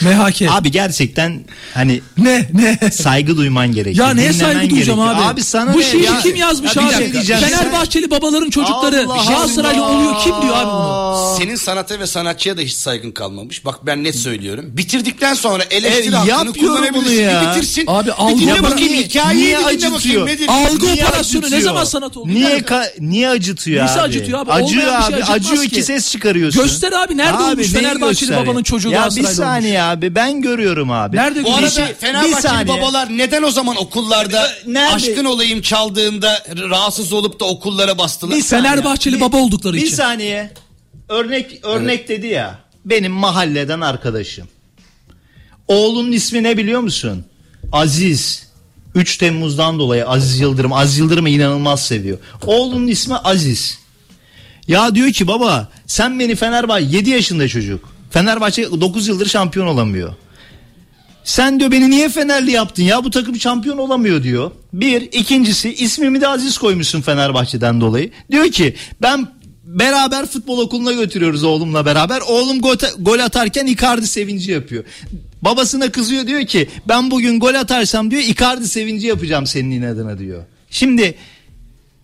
MHK. 0.05 0.43
Abi 0.51 0.71
gerçekten 0.71 1.41
hani 1.75 2.01
Ne 2.19 2.49
ne? 2.53 2.91
saygı 2.91 3.37
duyman 3.37 3.73
gerekiyor. 3.73 4.07
Ya 4.09 4.15
neye 4.15 4.33
saygı 4.33 4.71
duyacağım 4.71 4.99
gerekiyor. 5.01 5.25
abi? 5.27 5.33
Abi 5.33 5.43
sana 5.45 5.75
Bu 5.75 5.79
ne 5.79 5.83
şiiri 5.85 6.05
ya? 6.05 6.21
kim 6.23 6.37
yazmış 6.37 6.77
Ya 6.77 6.83
bir 6.83 6.95
abi? 6.95 7.25
şey. 7.27 7.37
Fenerbahçeli 7.37 8.11
babaların 8.11 8.51
çocukları 8.51 8.97
Galatasaraylı 9.05 9.85
oluyor. 9.85 10.15
Kim 10.25 10.33
diyor 10.43 10.57
abi 10.57 10.67
bunu? 10.71 11.35
senin 11.39 11.57
sanata 11.57 12.01
ve 12.01 12.07
sanatçıya 12.07 12.57
da 12.57 12.61
hiç 12.61 12.73
saygın 12.73 13.11
kalmamış. 13.11 13.65
Bak 13.65 13.87
ben 13.87 14.05
net 14.05 14.17
söylüyorum. 14.17 14.65
Bitirdikten 14.69 15.35
sonra 15.35 15.63
eleştiri 15.71 16.15
E, 16.15 16.17
hakkını 16.17 16.53
kullanabilirsin. 16.53 17.23
ya. 17.23 17.43
Bir 17.43 17.49
bitirsin. 17.51 17.85
Abi, 17.87 18.07
bir 18.07 18.13
algı 18.19 18.41
dinle 18.41 18.51
yapar- 18.51 18.71
bakayım 18.71 18.93
hikayeyi 18.95 19.45
niye 19.45 19.59
bir 19.59 19.65
acıtıyor? 19.65 20.23
bakayım? 20.23 20.51
Algı 20.51 20.87
Niye 20.87 21.05
operasyonu 21.05 21.51
ne 21.51 21.61
zaman 21.61 21.85
sanat 21.85 22.17
oldu? 22.17 22.29
Niye 22.35 22.59
ka- 22.59 22.89
niye 23.01 23.29
acıtıyor 23.29 23.85
Nesi 23.85 23.95
abi? 23.95 24.01
acıtıyor 24.01 24.39
abi? 24.41 24.53
Acıyor 24.53 24.83
Olmayan 24.85 25.03
bir 25.13 25.15
şey 25.15 25.23
abi. 25.25 25.33
acıyor 25.33 25.63
ki. 25.63 25.67
iki 25.67 25.83
ses 25.83 26.13
çıkarıyorsun. 26.13 26.63
Göster 26.63 26.93
abi, 26.93 27.17
nerede 27.17 27.43
olmuş 27.43 27.57
neyi 27.57 27.69
Fenerbahçeli 27.85 28.37
babanın 28.37 28.63
çocuğu 28.63 28.91
Ya 28.91 29.09
bir 29.17 29.25
saniye 29.25 29.83
abi 29.93 30.15
ben 30.15 30.41
görüyorum 30.43 30.91
abi. 30.91 31.17
Nerede 31.17 31.45
Bu 31.45 31.49
Bir 31.49 31.53
arada 31.53 31.71
şey- 31.71 31.89
bir 31.89 31.95
Fenerbahçeli 31.95 32.69
babalar 32.69 33.19
neden 33.19 33.43
o 33.43 33.51
zaman 33.51 33.77
okullarda 33.77 34.49
Nerede? 34.67 34.95
aşkın 34.95 35.25
olayım 35.25 35.63
çaldığında 35.63 36.43
rahatsız 36.71 37.13
olup 37.13 37.41
da 37.41 37.45
okullara 37.45 37.99
bastılar? 37.99 38.37
Bir 38.37 38.43
saniye. 38.43 38.71
Fenerbahçeli 38.71 39.17
Bir- 39.17 39.21
baba 39.21 39.37
oldukları 39.37 39.77
bir 39.77 39.83
için. 39.83 39.97
saniye. 39.97 40.51
Örnek 41.09 41.61
örnek 41.65 42.09
dedi 42.09 42.27
ya. 42.27 42.59
Benim 42.85 43.13
mahalleden 43.13 43.81
arkadaşım. 43.81 44.49
Oğlunun 45.69 46.13
ismi 46.13 46.43
ne 46.43 46.57
biliyor 46.57 46.81
musun? 46.81 47.25
Aziz. 47.73 48.47
3 48.95 49.17
Temmuz'dan 49.17 49.79
dolayı 49.79 50.09
Aziz 50.09 50.41
Yıldırım. 50.41 50.73
Aziz 50.73 50.99
Yıldırım'ı 50.99 51.31
inanılmaz 51.31 51.87
seviyor. 51.87 52.19
Oğlunun 52.47 52.87
ismi 52.87 53.17
Aziz. 53.17 53.79
Ya 54.69 54.95
diyor 54.95 55.13
ki 55.13 55.27
baba 55.27 55.69
sen 55.87 56.19
beni 56.21 56.35
Fenerbahçe 56.37 56.85
7 56.97 57.11
yaşında 57.11 57.49
çocuk. 57.49 57.92
Fenerbahçe 58.13 58.81
9 58.81 59.09
yıldır 59.09 59.27
şampiyon 59.27 59.67
olamıyor. 59.67 60.15
Sen 61.25 61.61
diyor 61.61 61.71
beni 61.71 61.91
niye 61.91 62.09
Fenerli 62.09 62.51
yaptın 62.51 62.83
ya 62.83 63.05
bu 63.05 63.11
takım 63.11 63.41
şampiyon 63.41 63.79
olamıyor 63.79 64.23
diyor. 64.23 64.51
Bir 64.73 65.03
ikincisi 65.03 65.75
ismimi 65.75 66.21
de 66.21 66.29
Aziz 66.29 66.59
koymuşsun 66.59 67.01
Fenerbahçe'den 67.01 67.81
dolayı. 67.81 68.11
Diyor 68.31 68.45
ki 68.45 68.75
ben 69.03 69.29
beraber 69.65 70.27
futbol 70.27 70.59
okuluna 70.59 70.93
götürüyoruz 70.93 71.45
oğlumla 71.45 71.87
beraber. 71.87 72.21
Oğlum 72.21 72.61
gol, 72.99 73.19
atarken 73.19 73.67
Icardi 73.67 74.07
sevinci 74.07 74.51
yapıyor. 74.51 74.85
Babasına 75.43 75.93
kızıyor 75.93 76.27
diyor 76.27 76.47
ki 76.47 76.69
ben 76.89 77.11
bugün 77.11 77.41
gol 77.41 77.55
atarsam 77.55 78.11
diyor 78.11 78.23
Icardi 78.23 78.69
sevinci 78.69 79.07
yapacağım 79.07 79.47
senin 79.47 79.71
inadına 79.71 80.19
diyor. 80.19 80.43
Şimdi 80.71 81.15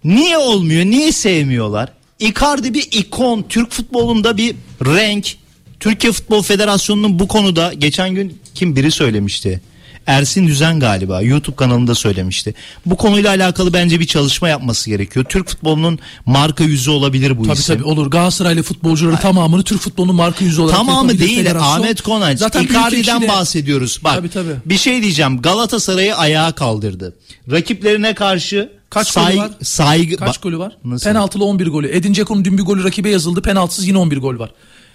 niye 0.04 0.38
olmuyor 0.38 0.84
niye 0.84 1.12
sevmiyorlar? 1.12 1.92
Icardi 2.18 2.74
bir 2.74 2.88
ikon 2.92 3.44
Türk 3.48 3.72
futbolunda 3.72 4.36
bir 4.36 4.56
renk. 4.84 5.36
Türkiye 5.80 6.12
Futbol 6.12 6.42
Federasyonu'nun 6.42 7.18
bu 7.18 7.28
konuda 7.28 7.72
geçen 7.72 8.14
gün 8.14 8.38
kim 8.54 8.76
biri 8.76 8.90
söylemişti. 8.90 9.60
Ersin 10.06 10.46
Düzen 10.46 10.80
galiba 10.80 11.22
YouTube 11.22 11.56
kanalında 11.56 11.94
söylemişti. 11.94 12.54
Bu 12.86 12.96
konuyla 12.96 13.30
alakalı 13.30 13.72
bence 13.72 14.00
bir 14.00 14.06
çalışma 14.06 14.48
yapması 14.48 14.90
gerekiyor. 14.90 15.26
Türk 15.28 15.48
futbolunun 15.48 15.98
marka 16.26 16.64
yüzü 16.64 16.90
olabilir 16.90 17.38
bu 17.38 17.42
Tabii 17.42 17.58
isim. 17.58 17.74
tabii 17.74 17.84
olur. 17.86 18.10
Galatasaraylı 18.10 18.62
futbolcuları 18.62 19.16
tamamını 19.16 19.62
Türk 19.62 19.80
futbolunun 19.80 20.14
marka 20.14 20.44
yüzü 20.44 20.60
olarak 20.60 20.76
Tamamı 20.76 21.18
değil 21.18 21.38
federasyon. 21.38 21.68
Ahmet 21.80 22.02
Konaç. 22.02 22.38
Zaten 22.38 22.62
Icardi'den 22.64 23.28
bahsediyoruz. 23.28 24.00
Bak 24.04 24.14
Tabii, 24.14 24.28
tabii. 24.30 24.54
bir 24.66 24.78
şey 24.78 25.02
diyeceğim. 25.02 25.42
Galatasaray'ı 25.42 26.16
ayağa 26.16 26.52
kaldırdı. 26.52 27.16
Rakiplerine 27.50 28.14
karşı 28.14 28.72
Kaç 28.90 29.08
say- 29.08 29.32
golü 29.32 29.42
var? 29.42 29.50
saygı 29.62 30.16
Kaç 30.16 30.38
golü 30.38 30.58
var? 30.58 30.76
Nasıl? 30.84 31.04
Penaltılı 31.10 31.44
11 31.44 31.66
golü. 31.66 31.88
Edin 31.88 32.14
Dzeko'nun 32.14 32.44
dün 32.44 32.58
bir 32.58 32.62
golü 32.62 32.84
rakibe 32.84 33.10
yazıldı. 33.10 33.42
Penaltısız 33.42 33.86
yine 33.88 33.98
11 33.98 34.16
gol 34.16 34.38
var. 34.38 34.50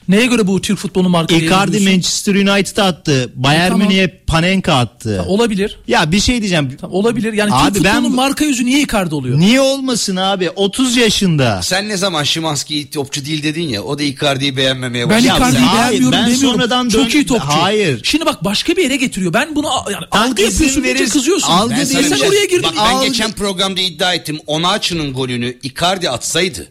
Neye 0.07 0.25
göre 0.25 0.47
bu 0.47 0.61
Türk 0.61 0.77
futbolunun 0.79 1.11
marka 1.11 1.35
Icardi? 1.35 1.79
Manchester 1.79 2.35
United 2.35 2.77
attı. 2.77 3.31
Bayern 3.35 3.71
Tamam. 3.71 3.87
Münih'e 3.87 4.07
Panenka 4.27 4.73
attı. 4.73 5.25
Olabilir. 5.27 5.77
Ya 5.87 6.11
bir 6.11 6.19
şey 6.19 6.39
diyeceğim. 6.39 6.77
Tamam, 6.81 6.95
olabilir. 6.95 7.33
Yani 7.33 7.53
Abi 7.53 7.73
Türk 7.73 7.83
ben- 7.83 7.91
futbolunun 7.93 8.15
marka 8.15 8.45
yüzü 8.45 8.65
niye 8.65 8.81
Icardi 8.81 9.15
oluyor? 9.15 9.39
Niye 9.39 9.61
olmasın 9.61 10.15
abi? 10.15 10.49
30 10.49 10.97
yaşında. 10.97 11.61
Sen 11.61 11.89
ne 11.89 11.97
zaman 11.97 12.23
Şimanski 12.23 12.89
topçu 12.89 13.25
değil 13.25 13.43
dedin 13.43 13.61
ya 13.69 13.83
o 13.83 13.99
da 13.99 14.03
Icardi'yi 14.03 14.57
beğenmemeye 14.57 15.09
Ben 15.09 15.15
başladı. 15.15 15.27
Ya 15.27 15.35
Icardi'yi 15.37 15.61
beğenmiyorum 15.73 16.11
ben 16.11 16.25
demiyorum. 16.31 16.51
sonradan 16.51 16.89
Çok 16.89 17.05
dön- 17.05 17.09
iyi 17.09 17.25
topçu. 17.25 17.47
Hayır. 17.47 17.99
Şimdi 18.03 18.25
bak 18.25 18.43
başka 18.43 18.75
bir 18.77 18.83
yere 18.83 18.95
getiriyor. 18.95 19.33
Ben 19.33 19.55
bunu 19.55 19.67
yani 19.91 20.05
Tam 20.11 20.21
algı 20.31 20.41
yapıyorsun 20.41 20.83
verirsin. 20.83 21.09
kızıyorsun. 21.13 21.47
Algı 21.51 21.69
Ben 21.71 21.79
Ben 21.79 21.89
değil. 21.89 21.99
bir 21.99 22.03
sen 22.09 22.15
şey- 22.17 22.29
oraya 22.29 22.45
girdin. 22.45 22.63
Bak 22.63 22.73
ben 22.75 22.95
Algı- 22.95 23.05
geçen 23.07 23.31
programda 23.31 23.81
iddia 23.81 24.13
ettim. 24.13 24.39
Onaçı'nın 24.47 25.13
golünü 25.13 25.57
Icardi 25.63 26.09
atsaydı 26.09 26.67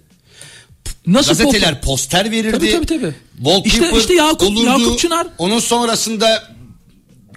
Nasıl 1.07 1.29
gazeteler 1.29 1.73
pop- 1.73 1.81
poster 1.81 2.31
verirdi. 2.31 2.53
Tabii, 2.59 2.71
tabii, 2.73 2.87
tabii. 2.87 3.15
Wallpaper 3.37 3.71
İşte- 3.71 3.99
işte 3.99 4.15
Yakup- 4.15 4.43
olurdu. 4.49 4.65
Yakup 4.67 4.99
Çınar. 4.99 5.27
Onun 5.39 5.59
sonrasında 5.61 6.53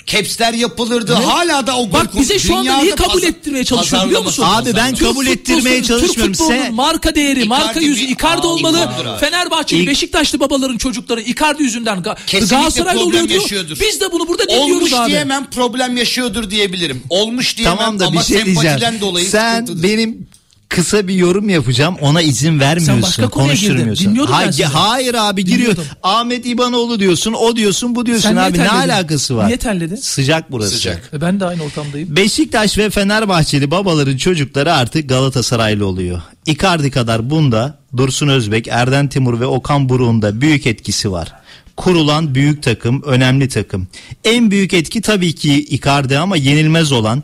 capsler 0.05 0.53
yapılırdı. 0.53 1.15
Ne? 1.19 1.25
Hala 1.25 1.67
da 1.67 1.77
o 1.77 1.91
Bak 1.91 2.17
bize 2.19 2.39
şu 2.39 2.55
anda 2.55 2.77
niye 2.81 2.95
kabul 2.95 3.09
pazar- 3.13 3.27
ettirmeye 3.27 3.65
çalışıyor 3.65 4.05
biliyor 4.05 4.23
musun? 4.23 4.43
Abi 4.43 4.65
ben 4.65 4.71
pazarlaması. 4.73 5.03
kabul 5.03 5.25
Türk 5.25 5.37
ettirmeye 5.37 5.83
çalışmıyorum. 5.83 6.33
Türk 6.33 6.35
futbolunun 6.37 6.61
Sen- 6.63 6.73
marka 6.73 7.15
değeri, 7.15 7.31
Icardi 7.39 7.49
marka 7.49 7.79
yüzü 7.79 8.01
bir- 8.01 8.09
Icardi 8.09 8.41
Aa, 8.41 8.49
olmalı. 8.49 8.77
Icardi. 8.77 9.19
Fenerbahçeli, 9.19 9.81
İk- 9.81 9.87
Beşiktaşlı 9.87 10.39
babaların 10.39 10.77
çocukları 10.77 11.21
Icardi 11.21 11.63
yüzünden 11.63 12.03
Kesinlikle 12.27 12.55
Galatasaraylı 12.55 12.91
problem 12.99 13.07
oluyor 13.07 13.29
diyor. 13.29 13.41
yaşıyordur. 13.41 13.77
Biz 13.81 14.01
de 14.01 14.11
bunu 14.11 14.27
burada 14.27 14.43
dinliyoruz 14.49 14.71
Olmuş 14.75 14.93
abi. 14.93 15.09
diyemem 15.11 15.45
problem 15.51 15.97
yaşıyordur 15.97 16.49
diyebilirim. 16.49 17.03
Olmuş 17.09 17.57
diyemem 17.57 17.77
Tamam 17.77 17.99
da 17.99 18.05
ama 18.07 18.19
bir 18.21 18.25
şey 18.25 18.37
sempatiden 18.37 18.69
diyeceğim. 18.79 19.01
dolayı 19.01 19.25
Sen 19.25 19.67
benim 19.83 20.27
kısa 20.69 21.07
bir 21.07 21.13
yorum 21.13 21.49
yapacağım. 21.49 21.95
Ona 22.01 22.21
izin 22.21 22.59
vermiyorsun. 22.59 23.01
başka 23.01 23.29
konuya 23.29 23.53
girdin. 23.53 23.67
konuşturmuyorsun. 23.67 24.05
Dinliyordum 24.05 24.35
ben 24.41 24.63
Hayır, 24.63 25.13
abi 25.13 25.45
giriyor. 25.45 25.59
Dinliyordum. 25.59 25.85
Ahmet 26.03 26.45
İbanoğlu 26.45 26.99
diyorsun, 26.99 27.33
o 27.33 27.55
diyorsun, 27.55 27.95
bu 27.95 28.05
diyorsun 28.05 28.29
Sen 28.29 28.35
abi. 28.35 28.57
Ne 28.57 28.69
alakası 28.69 29.37
var? 29.37 29.47
Niye 29.47 29.57
terledin? 29.57 29.95
Sıcak 29.95 30.51
burası. 30.51 30.75
Sıcak. 30.75 31.09
E 31.13 31.21
Ben 31.21 31.39
de 31.39 31.45
aynı 31.45 31.63
ortamdayım. 31.63 32.15
Beşiktaş 32.15 32.77
ve 32.77 32.89
Fenerbahçeli 32.89 33.71
babaların 33.71 34.17
çocukları 34.17 34.73
artık 34.73 35.09
Galatasaraylı 35.09 35.85
oluyor. 35.87 36.21
Icardi 36.45 36.91
kadar 36.91 37.29
bunda 37.29 37.77
Dursun 37.97 38.27
Özbek, 38.27 38.67
Erden 38.67 39.07
Timur 39.09 39.39
ve 39.39 39.45
Okan 39.45 39.89
Buruk'un 39.89 40.21
da 40.21 40.41
büyük 40.41 40.67
etkisi 40.67 41.11
var. 41.11 41.33
Kurulan 41.77 42.35
büyük 42.35 42.63
takım, 42.63 43.01
önemli 43.03 43.49
takım. 43.49 43.87
En 44.23 44.51
büyük 44.51 44.73
etki 44.73 45.01
tabii 45.01 45.35
ki 45.35 45.53
Icardi 45.63 46.17
ama 46.17 46.37
yenilmez 46.37 46.91
olan 46.91 47.23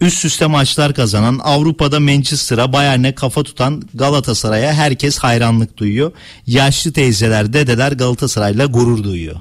üst 0.00 0.24
üste 0.24 0.46
maçlar 0.46 0.94
kazanan 0.94 1.40
Avrupa'da 1.44 2.00
Manchester'a 2.00 2.72
Bayern'e 2.72 3.14
kafa 3.14 3.42
tutan 3.42 3.82
Galatasaray'a 3.94 4.72
herkes 4.72 5.18
hayranlık 5.18 5.76
duyuyor. 5.76 6.12
Yaşlı 6.46 6.92
teyzeler 6.92 7.52
dedeler 7.52 7.92
Galatasaray'la 7.92 8.66
gurur 8.66 9.04
duyuyor. 9.04 9.36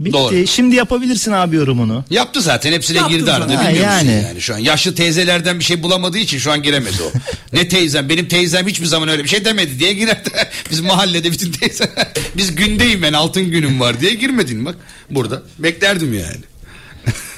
Bitti. 0.00 0.12
Doğru. 0.12 0.46
Şimdi 0.46 0.76
yapabilirsin 0.76 1.32
abi 1.32 1.56
yorumunu. 1.56 2.04
Yaptı 2.10 2.40
zaten 2.40 2.72
hepsine 2.72 2.98
Yaptı 2.98 3.16
girdi 3.16 3.32
arada 3.32 3.52
musun 3.52 3.70
yani. 3.70 4.10
yani 4.10 4.40
şu 4.40 4.54
an. 4.54 4.58
Yaşlı 4.58 4.94
teyzelerden 4.94 5.58
bir 5.58 5.64
şey 5.64 5.82
bulamadığı 5.82 6.18
için 6.18 6.38
şu 6.38 6.52
an 6.52 6.62
giremedi 6.62 6.96
o. 7.02 7.18
ne 7.52 7.68
teyzem 7.68 8.08
benim 8.08 8.28
teyzem 8.28 8.66
hiçbir 8.66 8.86
zaman 8.86 9.08
öyle 9.08 9.24
bir 9.24 9.28
şey 9.28 9.44
demedi 9.44 9.78
diye 9.78 9.92
girerdi. 9.92 10.30
Biz 10.70 10.80
mahallede 10.80 11.32
bütün 11.32 11.52
teyze 11.52 11.90
biz 12.36 12.54
gündeyim 12.54 13.02
ben 13.02 13.12
altın 13.12 13.50
günüm 13.50 13.80
var 13.80 14.00
diye 14.00 14.14
girmedin 14.14 14.64
bak 14.64 14.76
burada. 15.10 15.42
Beklerdim 15.58 16.14
yani. 16.14 16.51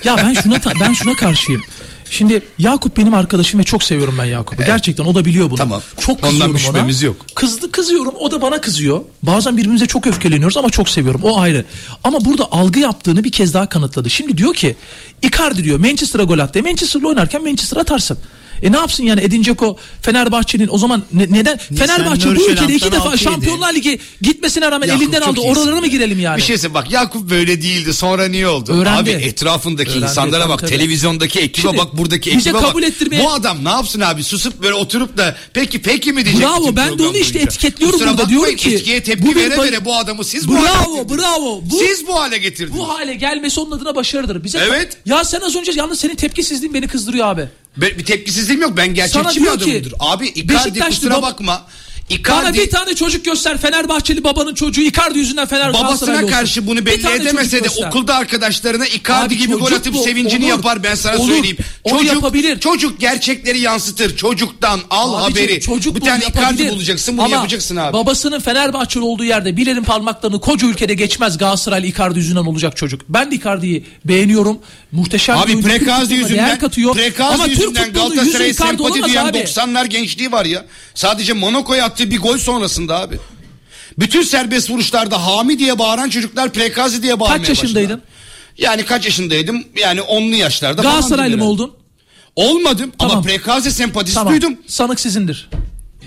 Ya 0.04 0.16
ben 0.16 0.34
şuna 0.34 0.56
ben 0.80 0.92
şuna 0.92 1.14
karşıyım. 1.16 1.62
Şimdi 2.10 2.42
Yakup 2.58 2.96
benim 2.96 3.14
arkadaşım 3.14 3.60
ve 3.60 3.64
çok 3.64 3.82
seviyorum 3.82 4.14
ben 4.18 4.24
Yakup'u. 4.24 4.64
Gerçekten 4.64 5.04
o 5.04 5.14
da 5.14 5.24
biliyor 5.24 5.50
bunu. 5.50 5.58
Tamam. 5.58 5.82
Çok 6.00 6.16
Ondan 6.16 6.30
kızıyorum 6.30 6.54
bir 6.54 6.58
şüphemiz 6.60 7.02
ona. 7.02 7.06
yok. 7.06 7.16
Kızdı 7.34 7.72
kızıyorum 7.72 8.14
o 8.20 8.30
da 8.30 8.42
bana 8.42 8.60
kızıyor. 8.60 9.00
Bazen 9.22 9.56
birbirimize 9.56 9.86
çok 9.86 10.06
öfkeleniyoruz 10.06 10.56
ama 10.56 10.70
çok 10.70 10.88
seviyorum. 10.88 11.20
O 11.24 11.40
ayrı. 11.40 11.64
Ama 12.04 12.24
burada 12.24 12.52
algı 12.52 12.78
yaptığını 12.78 13.24
bir 13.24 13.32
kez 13.32 13.54
daha 13.54 13.68
kanıtladı. 13.68 14.10
Şimdi 14.10 14.38
diyor 14.38 14.54
ki 14.54 14.76
Icardi 15.22 15.64
diyor 15.64 15.78
Manchester'a 15.78 16.22
gol 16.24 16.38
attı. 16.38 16.58
E, 16.58 16.62
Manchester'la 16.62 17.08
oynarken 17.08 17.42
Manchester 17.42 17.76
atarsın. 17.76 18.18
E 18.62 18.72
ne 18.72 18.76
yapsın 18.76 19.04
yani 19.04 19.20
Edin 19.20 19.42
Dzeko 19.44 19.76
Fenerbahçe'nin 20.02 20.68
o 20.70 20.78
zaman 20.78 21.02
ne- 21.12 21.26
neden 21.30 21.58
Fenerbahçe 21.58 22.36
bu 22.36 22.50
ülkede 22.50 22.74
iki 22.74 22.92
defa. 22.92 23.16
Şampiyonlar 23.16 23.74
Ligi 23.74 23.98
gitmesine 24.22 24.70
rağmen 24.70 24.88
Yakup 24.88 25.02
elinden 25.02 25.20
aldı. 25.20 25.40
Oralara 25.40 25.80
mı 25.80 25.86
girelim 25.86 26.20
yani? 26.20 26.36
Bir 26.36 26.42
şey 26.42 26.56
söyleyeyim 26.58 26.74
bak 26.74 26.90
Yakup 26.90 27.30
böyle 27.30 27.62
değildi 27.62 27.94
sonra 27.94 28.28
niye 28.28 28.48
oldu? 28.48 28.72
Öğrendi. 28.72 29.00
Abi 29.00 29.10
etrafındaki 29.10 29.90
Öğrendi, 29.90 30.04
insanlara 30.04 30.42
tabii, 30.42 30.52
bak 30.52 30.60
tabii. 30.60 30.70
televizyondaki 30.70 31.40
ekibe 31.40 31.62
Şimdi, 31.68 31.78
bak 31.78 31.96
buradaki 31.98 32.30
ekibe 32.30 32.52
kabul 32.52 32.82
bak. 32.82 32.88
ettirmeye- 32.90 33.24
Bu 33.24 33.30
adam 33.32 33.64
ne 33.64 33.68
yapsın 33.68 34.00
abi 34.00 34.24
susup 34.24 34.62
böyle 34.62 34.74
oturup 34.74 35.16
da 35.16 35.36
peki 35.52 35.82
peki 35.82 36.12
mi 36.12 36.24
diyecek? 36.24 36.42
Bravo, 36.46 36.76
ben 36.76 36.98
de 36.98 37.02
onu 37.06 37.16
işte 37.16 37.34
boyunca. 37.34 37.40
etiketliyorum 37.40 37.92
Kusura 37.98 38.10
burada. 38.10 38.22
bakmayın, 38.22 38.40
Diyorum 38.40 38.56
ki, 38.56 38.74
Eskiye 38.74 39.02
tepki 39.02 39.26
bu 39.26 39.30
bir 39.30 39.36
vere 39.36 39.58
vere 39.62 39.84
bu 39.84 39.96
adamı 39.96 40.24
siz 40.24 40.48
bu 40.48 40.54
hale 40.54 40.62
Bravo 40.64 40.96
getirdiniz. 40.96 41.22
bravo. 41.22 41.60
Bu, 41.70 41.78
Siz 41.78 42.06
bu 42.06 42.20
hale 42.20 42.38
getirdiniz. 42.38 42.78
bu 42.80 42.88
hale 42.88 43.14
gelmesi 43.14 43.60
onun 43.60 43.70
adına 43.70 43.94
başarıdır. 43.96 44.44
Bize 44.44 44.58
Evet. 44.58 44.96
Ya 45.06 45.24
sen 45.24 45.40
az 45.40 45.56
önce 45.56 45.72
yalnız 45.74 46.00
senin 46.00 46.14
tepkisizliğin 46.14 46.74
beni 46.74 46.88
kızdırıyor 46.88 47.26
abi. 47.26 47.48
Bir 47.76 48.04
tepkisizliğim 48.04 48.62
yok 48.62 48.76
ben 48.76 48.94
gerçekçi 48.94 49.40
bir 49.40 49.44
diyor 49.44 49.58
ki, 49.58 49.64
adamımdır. 49.64 49.94
Abi 50.00 50.28
Icardi 50.28 50.78
kusura 50.80 51.14
bab- 51.14 51.22
bakma. 51.22 51.66
Bana 52.10 52.18
Icardi 52.18 52.58
bir 52.58 52.70
tane 52.70 52.94
çocuk 52.94 53.24
göster 53.24 53.58
Fenerbahçeli 53.58 54.24
babanın 54.24 54.54
çocuğu 54.54 54.80
Icardi 54.80 55.18
yüzünden 55.18 55.46
Fener 55.46 55.60
Galatasaraylı 55.70 55.88
babasına 55.88 56.16
olsun. 56.16 56.28
karşı 56.28 56.66
bunu 56.66 56.80
Bir 56.80 56.86
belli 56.86 57.08
edemese 57.12 57.56
de 57.56 57.60
göster. 57.60 57.86
okulda 57.88 58.14
arkadaşlarına 58.16 58.86
Icardi 58.86 59.26
Abi 59.26 59.36
gibi 59.38 59.54
gol 59.54 59.72
atıp 59.72 59.94
bu, 59.94 60.02
sevincini 60.02 60.44
olur, 60.44 60.50
yapar 60.50 60.82
ben 60.82 60.94
sana 60.94 61.16
olur. 61.16 61.28
söyleyeyim. 61.32 61.56
Onu 61.84 61.98
Çocuk 61.98 62.14
yapabilir. 62.14 62.60
çocuk 62.60 63.00
gerçekleri 63.00 63.58
yansıtır. 63.60 64.16
Çocuktan 64.16 64.80
al 64.90 65.14
Abicim, 65.24 65.42
haberi. 65.44 65.60
çocuk 65.60 65.96
bir 65.96 66.00
tane 66.00 66.18
Icardi 66.24 66.38
yapabilir. 66.40 66.70
bulacaksın 66.70 67.16
bunu 67.16 67.24
Ama 67.26 67.36
yapacaksın 67.36 67.76
abi. 67.76 67.92
Babasının 67.92 68.40
Fenerbahçeli 68.40 69.04
olduğu 69.04 69.24
yerde 69.24 69.56
Bilal'in 69.56 69.84
parmaklarını 69.84 70.40
koca 70.40 70.66
ülkede 70.68 70.94
geçmez 70.94 71.38
Galatasaraylı 71.38 71.86
Icardi 71.86 72.18
yüzünden 72.18 72.44
olacak 72.44 72.76
çocuk. 72.76 73.00
Ben 73.08 73.30
de 73.30 73.34
Icardi'yi 73.34 73.86
beğeniyorum. 74.04 74.58
Muhteşem 74.92 75.36
bir 75.36 75.42
Abi. 75.42 75.52
Türk 75.52 75.64
Prekazi 75.64 76.14
yüzünden, 76.14 76.58
katıyor. 76.58 76.94
Prekazi 76.94 77.34
Ama 77.34 77.44
Türk 77.44 77.58
yüzünden 77.58 77.80
yüzü 77.86 77.92
Galatasaray'a 77.92 78.48
Icardi 78.50 78.54
sempati 78.54 79.02
duyan 79.02 79.26
abi. 79.26 79.38
90'lar 79.38 79.86
gençliği 79.86 80.32
var 80.32 80.44
ya. 80.44 80.64
Sadece 80.94 81.32
Monaco'ya 81.32 81.84
attığı 81.84 82.10
bir 82.10 82.18
gol 82.20 82.38
sonrasında 82.38 83.00
abi. 83.00 83.18
Bütün 83.98 84.22
serbest 84.22 84.70
vuruşlarda 84.70 85.26
Hami 85.26 85.58
diye 85.58 85.78
bağıran 85.78 86.08
çocuklar 86.10 86.52
Prekazi 86.52 87.02
diye 87.02 87.20
bağırmaya 87.20 87.38
Kaç 87.38 87.48
yaşındaydın? 87.48 87.90
başladılar. 87.90 88.08
Yani 88.58 88.84
kaç 88.84 89.04
yaşındaydım? 89.04 89.64
Yani 89.76 90.02
onlu 90.02 90.34
yaşlarda 90.34 90.82
Galatasaraylı 90.82 91.36
mı 91.36 91.44
oldun? 91.44 91.72
Olmadım 92.36 92.92
ama 92.98 93.08
Tamam. 93.08 93.24
Prekazi 93.24 93.72
sempatisi 93.72 94.14
Tamam. 94.14 94.32
duydum. 94.32 94.56
Sanık 94.66 95.00
sizindir. 95.00 95.50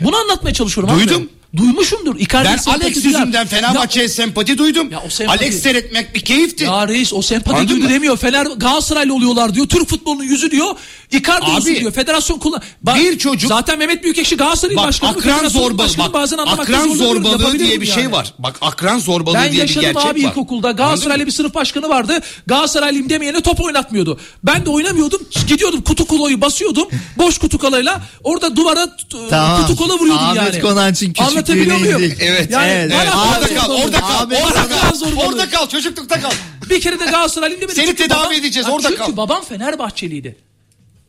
Bunu 0.01 0.15
anlatmaya 0.15 0.53
çalışıyorum 0.53 0.95
Duydum. 0.99 1.21
abi. 1.21 1.29
Duymuşumdur. 1.57 2.15
Icardi 2.19 2.49
Ben 2.67 2.71
Alex 2.71 2.95
yüzünden 3.05 3.47
Fenerbahçe'ye 3.47 4.09
sempati 4.09 4.57
duydum. 4.57 4.91
Ya 4.91 5.01
o 5.05 5.09
sempati- 5.09 5.27
Alex 5.43 5.61
seyretmek 5.61 6.15
bir 6.15 6.19
keyifti. 6.19 6.63
Ya 6.63 6.87
reis 6.87 7.13
o 7.13 7.21
sempati 7.21 7.55
Anladın 7.57 7.69
duydu 7.69 7.83
mı? 7.83 7.89
demiyor. 7.89 8.17
Fener 8.17 8.45
Galatasaraylı 8.45 9.13
oluyorlar 9.13 9.55
diyor. 9.55 9.67
Türk 9.67 9.89
futbolunun 9.89 10.23
yüzü 10.23 10.51
diyor. 10.51 10.67
Icardi 11.11 11.45
Abi, 11.45 11.51
olsun 11.51 11.75
diyor. 11.75 11.91
Federasyon 11.91 12.39
kullan. 12.39 12.61
Bak, 12.83 12.95
bir 12.95 13.17
çocuk- 13.17 13.49
Zaten 13.49 13.79
Mehmet 13.79 14.03
Büyükekşi 14.03 14.37
Galatasaray'ın 14.37 14.77
Bak 14.77 14.87
başkanı. 14.87 15.09
akran 15.09 15.47
zorbalığı, 15.49 15.97
bak, 15.97 16.13
bazen 16.13 16.37
akran 16.37 16.93
zorbalığı 16.93 17.59
diye 17.59 17.81
bir 17.81 17.85
şey 17.85 18.03
yani. 18.03 18.11
var. 18.11 18.33
Bak 18.39 18.55
akran 18.61 18.99
zorbalığı 18.99 19.35
Ben 19.35 19.43
diye 19.51 19.53
bir 19.53 19.57
yaşadım 19.57 19.81
gerçek 19.81 20.11
abi 20.11 20.23
var. 20.23 20.29
ilkokulda. 20.29 20.67
Anladın 20.67 20.85
Galatasaraylı 20.85 21.21
mı? 21.23 21.27
bir 21.27 21.31
sınıf 21.31 21.55
başkanı 21.55 21.89
vardı. 21.89 22.19
Galatasaraylıyım 22.47 23.09
demeyene 23.09 23.41
top 23.41 23.61
oynatmıyordu. 23.61 24.19
Ben 24.43 24.65
de 24.65 24.69
oynamıyordum. 24.69 25.21
Gidiyordum 25.47 25.81
kutu 25.81 26.05
koloyu 26.05 26.41
basıyordum. 26.41 26.87
Boş 27.17 27.37
kutu 27.37 27.57
kolayla. 27.57 28.01
Orada 28.23 28.55
duvara 28.55 28.97
Tamam. 29.29 29.61
kutu 29.61 29.75
kola 29.75 29.93
vuruyordum 29.99 30.23
Ahmet 30.25 30.53
yani. 30.53 30.61
Konanç'ın 30.61 31.05
küçüklüğüne 31.13 31.23
Anlatabiliyor 31.53 31.97
muyum? 31.97 32.13
Evet. 32.19 32.51
Yani 32.51 32.71
Evet, 32.71 32.91
evet. 32.95 33.13
Orada 33.15 33.55
kal, 33.61 33.71
orada 33.71 33.99
kal, 33.99 34.23
Abi, 34.23 34.35
orada 34.35 34.67
kal, 34.79 34.93
zorbalığı. 34.95 35.25
orada 35.27 35.49
kal, 35.49 35.67
çocuklukta 35.69 36.21
kal. 36.21 36.31
Bir 36.69 36.81
kere 36.81 36.99
de 36.99 37.05
Galatasaraylıyım 37.05 37.61
demedim. 37.61 37.75
Seni 37.75 37.85
Çünkü 37.87 38.03
tedavi 38.03 38.19
babam- 38.19 38.33
edeceğiz, 38.33 38.69
orada 38.69 38.87
çünkü 38.89 39.01
kal. 39.01 39.17
babam 39.17 39.43
Fenerbahçeliydi. 39.43 40.35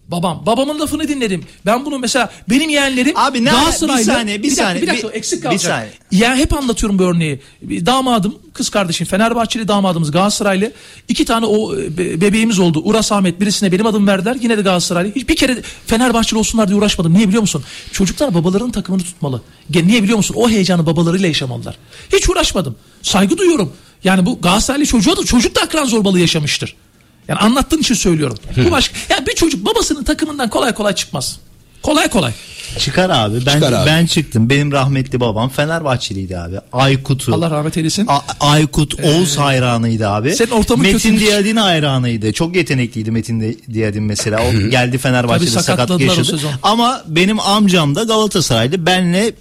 Babam. 0.09 0.43
Babamın 0.47 0.81
lafını 0.81 1.09
dinledim. 1.09 1.45
Ben 1.67 1.85
bunu 1.85 1.99
mesela 1.99 2.31
benim 2.51 2.71
yeğenlerim 2.71 3.13
Abi 3.17 3.45
ne- 3.45 3.51
Galatasaraylı. 3.51 3.99
bir 4.01 4.05
saniye, 4.05 4.39
bir 4.39 4.43
dakika, 4.43 4.63
saniye, 4.65 4.83
Bir 4.83 4.87
dakika 4.89 5.09
bir- 5.09 5.15
eksik 5.15 5.39
bir 5.39 5.43
kalacak. 5.43 5.61
saniye. 5.73 6.25
Ya 6.27 6.37
hep 6.37 6.53
anlatıyorum 6.53 6.99
bu 6.99 7.03
örneği. 7.03 7.41
Bir 7.63 7.87
Damadım, 7.87 8.35
kız 8.53 8.69
kardeşim 8.69 9.07
Fenerbahçeli 9.07 9.69
damadımız 9.69 10.11
Galatasaraylı. 10.11 10.73
İki 11.09 11.25
tane 11.25 11.47
o 11.47 11.77
e, 11.77 11.99
be- 11.99 12.21
bebeğimiz 12.21 12.59
oldu. 12.59 12.81
Uras 12.85 13.13
Ahmet 13.13 13.41
birisine 13.41 13.73
benim 13.73 13.87
adımı 13.87 14.07
verdiler. 14.07 14.37
Yine 14.41 14.59
de 14.59 14.63
Galatasaraylı. 14.63 15.13
Hiçbir 15.17 15.37
kere 15.37 15.57
de 15.57 15.63
Fenerbahçeli 15.87 16.39
olsunlar 16.39 16.69
diye 16.69 16.79
uğraşmadım. 16.79 17.15
Niye 17.15 17.27
biliyor 17.29 17.41
musun? 17.43 17.65
Çocuklar 17.93 18.35
babalarının 18.35 18.71
takımını 18.71 19.03
tutmalı. 19.03 19.43
Niye 19.75 20.03
biliyor 20.03 20.17
musun? 20.17 20.35
O 20.39 20.51
heyecanı 20.51 20.87
babalarıyla 20.87 21.29
yaşamalılar. 21.29 21.79
Hiç 22.13 22.29
uğraşmadım. 22.29 22.77
Saygı 23.03 23.39
duyuyorum. 23.39 23.73
Yani 24.05 24.27
bu 24.27 24.41
Galatasaraylı 24.41 24.87
çocuğa 24.87 25.17
da 25.17 25.25
çocuk 25.25 25.55
da 25.57 25.61
akran 25.61 25.85
zorbalığı 25.85 26.21
yaşamıştır. 26.21 26.77
Yani 27.29 27.39
anlattığın 27.39 27.79
için 27.79 27.95
söylüyorum. 27.95 28.37
Bu 28.67 28.71
başka. 28.71 28.97
Ya 29.15 29.27
bir 29.27 29.35
çocuk 29.35 29.67
babasının 29.67 30.05
takımından 30.05 30.51
kolay 30.51 30.75
kolay 30.75 30.95
çıkmaz. 30.95 31.39
Kolay 31.83 32.09
kolay. 32.11 32.33
Çıkar 32.79 33.11
abi. 33.11 33.47
Ben 33.47 33.55
Çıkar 33.55 33.73
abi. 33.73 33.87
ben 33.87 34.07
çıktım. 34.07 34.51
Benim 34.51 34.73
rahmetli 34.73 35.21
babam 35.21 35.49
Fenerbahçeliydi 35.49 36.39
abi. 36.39 36.57
Aykut'u. 36.73 37.35
Allah 37.35 37.51
rahmet 37.51 37.77
eylesin. 37.77 38.07
A- 38.09 38.21
Aykut 38.41 38.95
Oğuz 39.05 39.37
hayranıydı 39.39 40.09
abi. 40.09 40.35
Senin 40.37 40.51
ortamın 40.51 40.83
Metin 40.83 40.97
kötüymüş. 40.99 41.21
Diyadin 41.23 41.57
hayranıydı. 41.57 42.33
Çok 42.33 42.57
yetenekliydi 42.57 43.11
Metin 43.11 43.41
Di- 43.41 43.75
Diyadin 43.75 44.03
mesela. 44.03 44.41
O 44.49 44.69
geldi 44.69 44.99
Fenerbahçe'de 44.99 45.51
sakat 45.51 46.01
yaşadı. 46.01 46.39
Ama 46.63 47.03
benim 47.09 47.41
amcam 47.41 47.95
da 47.95 48.03
Galatasaraylı. 48.03 48.87
Benle 48.87 49.33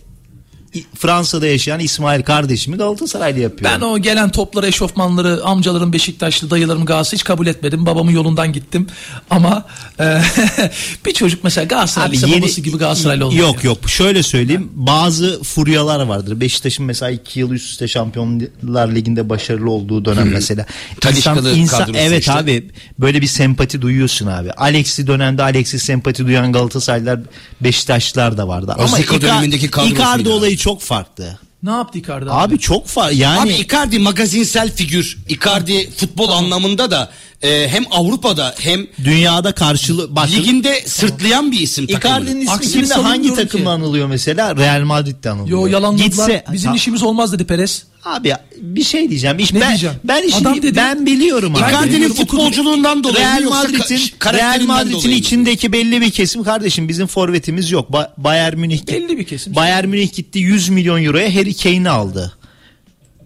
Fransa'da 0.96 1.48
yaşayan 1.48 1.80
İsmail 1.80 2.24
kardeşimi 2.24 2.78
Galatasaraylı 2.78 3.40
yapıyor. 3.40 3.72
Ben 3.72 3.82
o 3.82 4.00
gelen 4.00 4.30
topları, 4.30 4.68
eşofmanları, 4.68 5.42
amcalarım 5.44 5.94
Beşiktaşlı, 5.94 6.50
dayılarım 6.50 6.86
Galatasaray 6.86 7.18
hiç 7.18 7.24
kabul 7.24 7.48
etmedim. 7.48 7.86
Babamın 7.86 8.12
yolundan 8.12 8.54
gittim. 8.54 8.88
Ama 9.30 9.66
e, 10.00 10.22
bir 11.06 11.14
çocuk 11.14 11.44
mesela 11.44 11.66
Galatasaraylı 11.66 12.16
yeni- 12.16 12.42
babası 12.42 12.62
gibi 12.62 12.78
Galatasaraylı 12.78 13.26
olmuş. 13.26 13.40
Yok 13.40 13.64
yok 13.64 13.90
şöyle 13.90 14.24
söyleyeyim 14.24 14.70
bazı 14.76 15.44
furyalar 15.44 16.06
vardır. 16.06 16.40
Beşiktaş'ın 16.40 16.86
mesela 16.86 17.12
iki 17.12 17.40
yıl 17.40 17.52
üst 17.52 17.70
üste 17.70 17.88
Şampiyonlar 17.88 18.96
Ligi'nde 18.96 19.30
başarılı 19.30 19.72
olduğu 19.72 20.06
dönem 20.06 20.30
mesela. 20.30 20.66
Taliscalı 21.02 21.68
kadrosu 21.68 22.00
evet 22.00 22.20
işte. 22.20 22.32
abi 22.34 22.70
böyle 23.00 23.22
bir 23.22 23.28
sempati 23.28 23.82
duyuyorsun 23.82 24.28
abi. 24.28 24.52
Alex'i 24.52 25.08
dönemde 25.08 25.44
Alex'i 25.44 25.80
sempati 25.80 26.26
duyan 26.26 26.52
Galatasaraylılar 26.54 27.20
Beşiktaşlılar 27.62 28.38
da 28.38 28.48
vardı. 28.48 28.76
Ama 28.78 28.88
Zico 28.98 29.16
Ica- 29.16 29.22
dönemindeki 29.22 29.72
kadrosuyla. 29.72 30.04
Icardi 30.04 30.30
olayı 30.30 30.58
çok 30.58 30.67
farklı. 30.76 31.40
Ne 31.64 31.72
yaptı 31.72 32.00
Icardi 32.00 32.32
abi? 32.32 32.54
Abi 32.54 32.60
çok 32.60 32.88
farklı 32.88 33.16
yani. 33.16 33.40
Abi 33.40 33.54
Icardi 33.54 34.00
magazinsel 34.00 34.76
figür. 34.76 35.18
Icardi 35.30 35.92
futbol 35.92 36.30
anlamında 36.30 36.92
da 36.92 37.10
e, 37.42 37.68
hem 37.70 37.84
Avrupa'da 37.92 38.56
hem 38.60 38.88
dünyada 39.04 39.52
karşılığı 39.52 40.16
bak 40.16 40.32
liginde 40.32 40.82
sırtlayan 40.86 41.52
bir 41.52 41.60
isim 41.60 41.88
takımını. 41.88 42.18
Icardi'nin 42.20 42.42
ismi 42.42 42.52
Aksini 42.54 42.72
kimde 42.74 42.94
hangi 42.94 43.04
savunmuyorum 43.08 43.36
takımla 43.44 43.64
ki. 43.66 43.70
anılıyor 43.70 44.08
mesela? 44.08 44.56
Real 44.56 44.82
Madrid'de 44.82 45.30
anılıyor. 45.30 45.60
Yo 45.60 45.68
yalanladılar. 45.68 46.06
Gitse 46.06 46.44
Bizim 46.54 46.72
Ta- 46.72 46.76
işimiz 46.76 47.04
olmaz 47.04 47.34
dedi 47.34 47.46
Perez. 47.46 47.84
Abi 48.06 48.34
bir 48.62 48.84
şey 48.84 49.10
diyeceğim. 49.10 49.40
İş, 49.40 49.54
Ne 49.54 49.62
ben, 49.62 49.68
diyeceğim? 49.70 49.96
Ben 50.04 50.24
işini, 50.28 50.48
Adam 50.48 50.58
dedi. 50.62 50.76
ben 50.76 51.06
biliyorum 51.06 51.56
abi. 51.56 51.60
Icardi'nin 51.72 52.14
futbolculuğundan 52.14 53.04
dolayı 53.04 53.26
Real 53.26 53.42
yoksa 53.44 53.62
Madrid'in 53.62 53.80
ka- 53.80 54.00
Real 54.00 54.10
karakterinden 54.20 54.68
Madrid'in 54.68 54.94
dolayı 54.94 55.08
mı? 55.10 55.14
içindeki 55.16 55.72
belli 55.74 56.02
bir 56.02 56.12
kesim 56.12 56.44
kardeşim 56.44 56.90
bizim 56.90 57.08
forvetimiz 57.08 57.72
yok. 57.72 57.90
Ba- 57.90 58.10
Bayern 58.18 58.58
Münih 58.58 58.88
Belli 58.88 59.18
bir 59.18 59.24
kesim. 59.24 59.56
Bayern 59.56 59.88
Münih 59.88 60.14
gitti 60.14 60.40
100 60.40 60.70
milyon 60.70 61.04
euroya 61.04 61.36
Harry 61.36 61.54
Kane'i 61.54 61.90
aldı. 61.90 62.37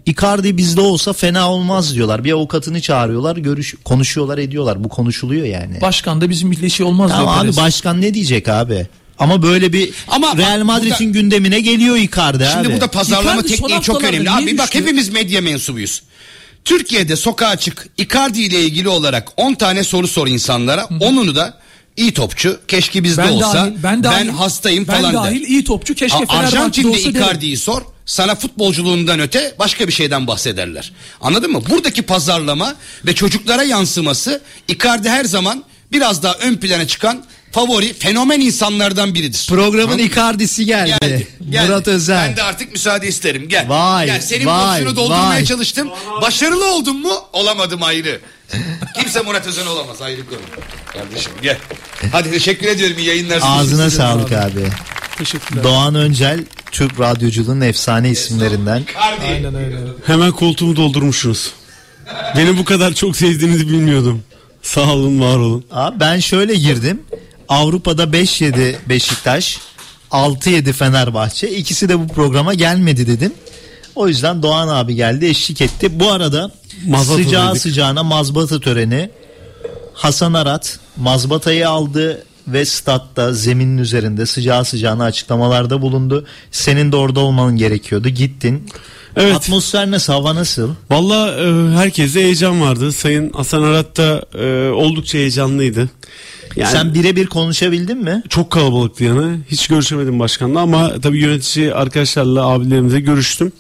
Icardi 0.06 0.58
bizde 0.58 0.82
olsa 0.82 1.14
fena 1.14 1.52
olmaz 1.52 1.95
diyorlar. 1.95 2.24
Bir 2.24 2.32
avukatını 2.32 2.82
çağırıyorlar, 2.82 3.38
görüş 3.38 3.76
konuşuyorlar, 3.86 4.38
ediyorlar. 4.38 4.84
Bu 4.84 4.89
konuşuluyor 4.89 5.45
yani. 5.45 5.82
Başkan 5.82 6.22
da 6.22 6.30
bizim 6.30 6.49
milli 6.49 6.72
şey 6.72 6.86
olmaz 6.86 7.12
diyor 7.18 7.28
abi 7.28 7.41
Perez. 7.41 7.58
başkan 7.58 8.02
ne 8.02 8.14
diyecek 8.14 8.47
abi? 8.49 8.88
Ama 9.20 9.43
böyle 9.43 9.74
bir 9.74 9.89
Ama 10.08 10.38
Real 10.38 10.60
bak 10.60 10.66
Madrid'in 10.66 10.89
burada- 10.99 11.20
gündemine 11.20 11.60
geliyor 11.60 11.95
Icardi 11.97 12.47
Şimdi 12.54 12.68
abi. 12.68 12.74
burada 12.74 12.88
pazarlama 12.88 13.32
Icardi 13.41 13.49
son 13.49 13.56
tekniği 13.68 13.82
çok 13.82 13.95
haftalarda 13.95 14.18
önemli. 14.32 14.49
Abi 14.52 14.58
bak 14.58 14.66
düştü? 14.68 14.80
hepimiz 14.80 15.10
medya 15.10 15.41
mensubuyuz. 15.41 16.02
Türkiye'de 16.66 17.16
sokağa 17.16 17.56
çık 17.56 17.88
Icardi 17.97 18.41
ile 18.41 18.62
ilgili 18.62 18.89
olarak 18.89 19.28
10 19.38 19.54
tane 19.54 19.84
soru 19.84 20.08
sor 20.08 20.28
insanlara. 20.28 20.88
Onunu 20.99 21.36
da 21.36 21.58
iyi 21.97 22.14
topçu. 22.14 22.60
Keşke 22.68 23.04
bizde 23.04 23.22
Ben 23.24 23.32
olsa. 23.32 23.54
dahil, 23.54 23.74
ben 23.84 24.04
dahil, 24.04 24.30
hastayım 24.30 24.88
ben 24.88 25.02
falan 25.02 25.14
dahil 25.14 25.41
der. 25.41 25.47
iyi 25.47 25.64
topçu 25.64 25.95
keşke 25.95 26.18
A- 26.18 26.26
Fenerbahçe'de 26.26 26.58
Arjantin'de 26.60 26.88
olsa 26.88 26.99
derim. 26.99 27.16
Icardi'yi 27.16 27.58
sor. 27.58 27.82
Sana 28.06 28.36
futbolculuğundan 28.36 29.20
öte 29.20 29.56
başka 29.60 29.88
bir 29.88 29.93
şeyden 29.93 30.28
bahsederler. 30.28 30.93
Anladın 31.22 31.52
mı? 31.52 31.62
Buradaki 31.70 32.02
pazarlama 32.02 32.76
ve 33.06 33.16
çocuklara 33.16 33.64
yansıması 33.64 34.41
Icardi 34.68 35.10
her 35.10 35.26
zaman 35.26 35.64
biraz 35.91 36.24
daha 36.24 36.34
ön 36.34 36.56
plana 36.56 36.88
çıkan 36.88 37.26
favori 37.52 37.93
fenomen 37.93 38.39
insanlardan 38.39 39.14
biridir. 39.14 39.45
Programın 39.49 39.91
Anladın? 39.91 40.04
Icardi'si 40.04 40.66
geldi. 40.66 40.97
Geldi, 41.02 41.28
geldi. 41.49 41.68
Murat 41.68 41.88
Özen. 41.88 42.30
Ben 42.30 42.38
de 42.38 42.43
artık 42.43 42.72
müsaade 42.72 43.08
isterim. 43.08 43.49
Gel. 43.49 43.70
Vay, 43.70 44.06
Gel. 44.06 44.22
Senin 44.22 44.45
vay, 44.45 44.80
boşluğunu 44.82 44.95
doldurmaya 44.95 45.30
vay. 45.30 45.45
çalıştım. 45.45 45.89
Başarılı 46.22 46.74
oldum 46.74 47.02
mu? 47.02 47.14
Olamadım 47.34 47.84
ayrı. 47.84 48.20
Kimse 48.95 49.22
Murat 49.22 49.47
Özen 49.47 49.66
olamaz 49.66 50.02
ayrı 50.02 50.26
konu. 50.30 50.39
Kardeşim 50.93 51.32
gel. 51.41 51.58
Hadi 52.12 52.32
teşekkür 52.32 52.68
ediyorum. 52.68 52.97
İyi 52.97 53.08
yayınlar. 53.08 53.39
Ağzına 53.43 53.89
sağlık 53.89 54.32
abi. 54.32 54.68
Teşekkürler. 55.26 55.63
Doğan 55.63 55.95
Öncel 55.95 56.45
Türk 56.72 56.99
radyoculuğun 56.99 57.61
efsane 57.61 58.09
isimlerinden. 58.09 58.84
Aynen 59.19 59.55
öyle. 59.55 59.78
Hemen 60.05 60.32
koltuğumu 60.32 60.76
doldurmuşsunuz. 60.76 61.51
Beni 62.38 62.57
bu 62.57 62.65
kadar 62.65 62.93
çok 62.93 63.15
sevdiğinizi 63.15 63.67
bilmiyordum. 63.67 64.24
Sağ 64.61 64.93
olun, 64.93 65.22
var 65.22 65.38
olun. 65.38 65.65
Abi 65.72 65.99
ben 65.99 66.19
şöyle 66.19 66.55
girdim. 66.55 67.01
Avrupa'da 67.49 68.03
5-7 68.03 68.76
Beşiktaş, 68.89 69.59
6-7 70.11 70.74
Fenerbahçe. 70.74 71.49
İkisi 71.49 71.89
de 71.89 71.99
bu 71.99 72.07
programa 72.07 72.53
gelmedi 72.53 73.07
dedim. 73.07 73.34
O 73.95 74.07
yüzden 74.07 74.43
Doğan 74.43 74.67
abi 74.67 74.95
geldi 74.95 75.26
eşlik 75.26 75.61
etti. 75.61 75.99
Bu 75.99 76.11
arada 76.11 76.51
Mazbata'daydık. 76.88 77.26
sıcağı 77.26 77.55
sıcağına 77.55 78.03
mazbata 78.03 78.59
töreni 78.59 79.09
Hasan 79.93 80.34
Arat 80.34 80.80
mazbatayı 80.97 81.69
aldı 81.69 82.26
ve 82.48 82.66
statta 82.66 83.34
zeminin 83.34 83.78
üzerinde 83.78 84.26
sıcağı 84.26 84.66
sıcağına 84.66 85.04
açıklamalarda 85.04 85.82
bulundu. 85.82 86.26
Senin 86.52 86.92
de 86.92 86.96
orada 86.96 87.20
olman 87.20 87.58
gerekiyordu. 87.58 88.10
Gittin. 88.10 88.70
Evet. 89.16 89.36
Atmosfer 89.36 89.92
nasıl? 89.92 90.14
Hava 90.14 90.36
nasıl? 90.36 90.70
Valla 90.89 91.32
e, 91.32 91.76
herkeste 91.78 92.24
heyecan 92.24 92.62
vardı. 92.62 92.92
Sayın 92.92 93.30
Hasan 93.30 93.64
Arat 93.64 93.98
da 93.98 94.26
e, 94.39 94.70
oldukça 94.70 95.18
heyecanlıydı. 95.18 95.89
Yani 96.56 96.72
Sen 96.72 96.93
birebir 96.93 97.28
konuşabildin 97.28 97.97
mi? 97.97 98.24
çok 98.30 98.52
kalabalıktı 98.52 99.04
yani. 99.04 99.39
Hiç 99.52 99.68
görüşemedim 99.68 100.20
başkanla 100.20 100.60
ama 100.60 100.99
tabii 101.02 101.20
yönetici 101.20 101.74
arkadaşlarla 101.74 102.45
abilerimize 102.45 102.99
görüştüm. 102.99 103.52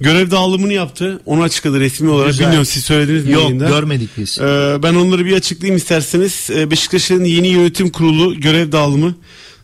Görev 0.00 0.30
dağılımını 0.30 0.72
yaptı. 0.72 1.20
Onu 1.26 1.42
açıkladı 1.42 1.80
resmi 1.80 2.10
olarak. 2.10 2.28
Güzel. 2.30 2.44
Bilmiyorum 2.44 2.66
siz 2.66 2.84
söylediniz 2.84 3.24
mi 3.24 3.32
Yok 3.32 3.42
yayında? 3.42 3.68
görmedik 3.68 4.10
biz. 4.18 4.38
Ee, 4.38 4.76
ben 4.82 4.94
onları 4.94 5.24
bir 5.24 5.32
açıklayayım 5.36 5.76
isterseniz. 5.76 6.50
Ee, 6.54 6.70
Beşiktaş'ın 6.70 7.24
yeni 7.24 7.48
yönetim 7.48 7.90
kurulu 7.90 8.40
görev 8.40 8.72
dağılımı. 8.72 9.14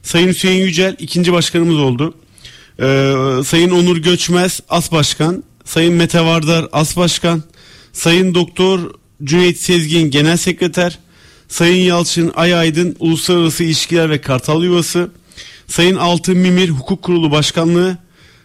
Sayın 0.03 0.29
Hüseyin 0.29 0.65
Yücel 0.65 0.97
ikinci 0.99 1.33
başkanımız 1.33 1.77
oldu. 1.79 2.15
Ee, 2.81 3.13
Sayın 3.45 3.71
Onur 3.71 3.97
Göçmez 3.97 4.61
as 4.69 4.93
başkan. 4.93 5.45
Sayın 5.65 5.95
Mete 5.95 6.21
Vardar 6.21 6.67
as 6.73 6.97
başkan. 6.97 7.43
Sayın 7.93 8.35
Doktor 8.35 8.81
Cüneyt 9.25 9.59
Sezgin 9.59 10.11
genel 10.11 10.37
sekreter. 10.37 10.99
Sayın 11.55 11.85
Yalçın 11.85 12.33
Ayaydın 12.35 12.97
Uluslararası 12.99 13.65
İlişkiler 13.65 14.11
ve 14.11 14.21
Kartal 14.21 14.65
Yuvası. 14.65 15.11
Sayın 15.67 15.97
Altın 15.97 16.37
Mimir 16.37 16.69
Hukuk 16.69 17.03
Kurulu 17.03 17.31
Başkanlığı. 17.31 17.99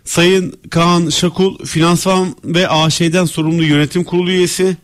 Sayın 0.05 0.59
Kaan 0.69 1.09
Şakul 1.09 1.65
Finansman 1.65 2.35
ve 2.45 2.67
AŞ'den 2.67 3.25
sorumlu 3.25 3.63
yönetim 3.63 4.03
kurulu 4.03 4.31
üyesi. 4.31 4.77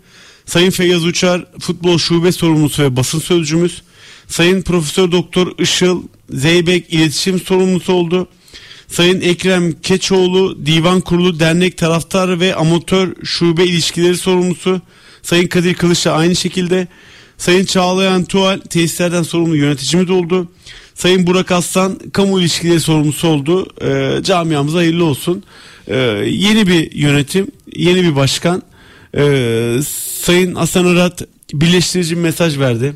Sayın 0.45 0.69
Feyyaz 0.69 1.05
Uçar 1.05 1.45
Futbol 1.59 1.97
Şube 1.97 2.31
Sorumlusu 2.31 2.83
ve 2.83 2.95
basın 2.95 3.19
sözcümüz. 3.19 3.81
Sayın 4.27 4.61
Profesör 4.61 5.11
Doktor 5.11 5.59
Işıl 5.59 6.03
Zeybek 6.29 6.93
iletişim 6.93 7.39
sorumlusu 7.39 7.93
oldu. 7.93 8.27
Sayın 8.87 9.21
Ekrem 9.21 9.81
Keçoğlu 9.81 10.65
Divan 10.65 11.01
Kurulu 11.01 11.39
Dernek 11.39 11.77
Taraftar 11.77 12.39
ve 12.39 12.55
Amatör 12.55 13.15
Şube 13.23 13.65
İlişkileri 13.65 14.17
Sorumlusu. 14.17 14.81
Sayın 15.21 15.47
Kadir 15.47 15.73
Kılıç 15.73 16.07
aynı 16.07 16.35
şekilde. 16.35 16.87
Sayın 17.37 17.65
Çağlayan 17.65 18.25
Tuğal 18.25 18.59
tesislerden 18.59 19.23
sorumlu 19.23 19.55
yöneticimiz 19.55 20.09
oldu. 20.09 20.51
Sayın 20.95 21.27
Burak 21.27 21.51
Aslan 21.51 21.99
kamu 22.13 22.39
ilişkileri 22.39 22.79
sorumlusu 22.79 23.27
oldu. 23.27 23.67
Ee, 23.81 24.23
camiamıza 24.23 24.77
hayırlı 24.77 25.05
olsun. 25.05 25.43
Ee, 25.87 25.95
yeni 26.27 26.67
bir 26.67 26.91
yönetim, 26.91 27.47
yeni 27.75 28.03
bir 28.03 28.15
başkan. 28.15 28.63
Ee, 29.17 29.77
Sayın 30.21 30.55
Hasan 30.55 30.85
Arat 30.85 31.21
birleştirici 31.53 32.15
bir 32.15 32.21
mesaj 32.21 32.59
verdi. 32.59 32.93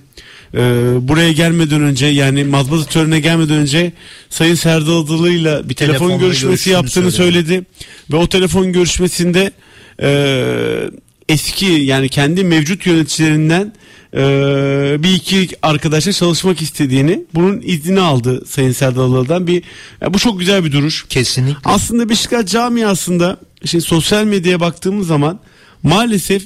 Ee, 0.53 0.59
buraya 1.01 1.31
gelmeden 1.31 1.81
önce 1.81 2.05
yani 2.05 2.43
mazbata 2.43 2.85
törenine 2.85 3.19
gelmeden 3.19 3.55
önce 3.57 3.91
Sayın 4.29 4.55
Serdal 4.55 5.05
Adalı'yla 5.05 5.69
bir 5.69 5.73
telefon 5.73 5.97
Telefonla 6.07 6.25
görüşmesi 6.25 6.47
görüştüğünü 6.49 6.73
yaptığını 6.73 7.11
söyledi. 7.11 7.47
söyledi. 7.47 7.65
Ve 8.11 8.15
o 8.15 8.27
telefon 8.29 8.73
görüşmesinde 8.73 9.51
e, 10.01 10.89
eski 11.29 11.65
yani 11.65 12.09
kendi 12.09 12.43
mevcut 12.43 12.85
yöneticilerinden 12.85 13.73
e, 14.13 14.97
bir 14.99 15.13
iki 15.13 15.47
arkadaşla 15.61 16.13
çalışmak 16.13 16.61
istediğini 16.61 17.25
bunun 17.35 17.61
iznini 17.65 17.99
aldı 17.99 18.45
Sayın 18.47 18.71
Serdal 18.71 19.11
Adalı'dan 19.13 19.47
bir 19.47 19.63
ya 20.01 20.13
bu 20.13 20.19
çok 20.19 20.39
güzel 20.39 20.65
bir 20.65 20.71
duruş. 20.71 21.05
Kesinlikle. 21.09 21.59
Aslında 21.65 22.09
Beşiktaş 22.09 22.45
camiasında 22.45 23.37
şimdi 23.65 23.83
sosyal 23.83 24.23
medyaya 24.23 24.59
baktığımız 24.59 25.07
zaman 25.07 25.39
maalesef 25.83 26.43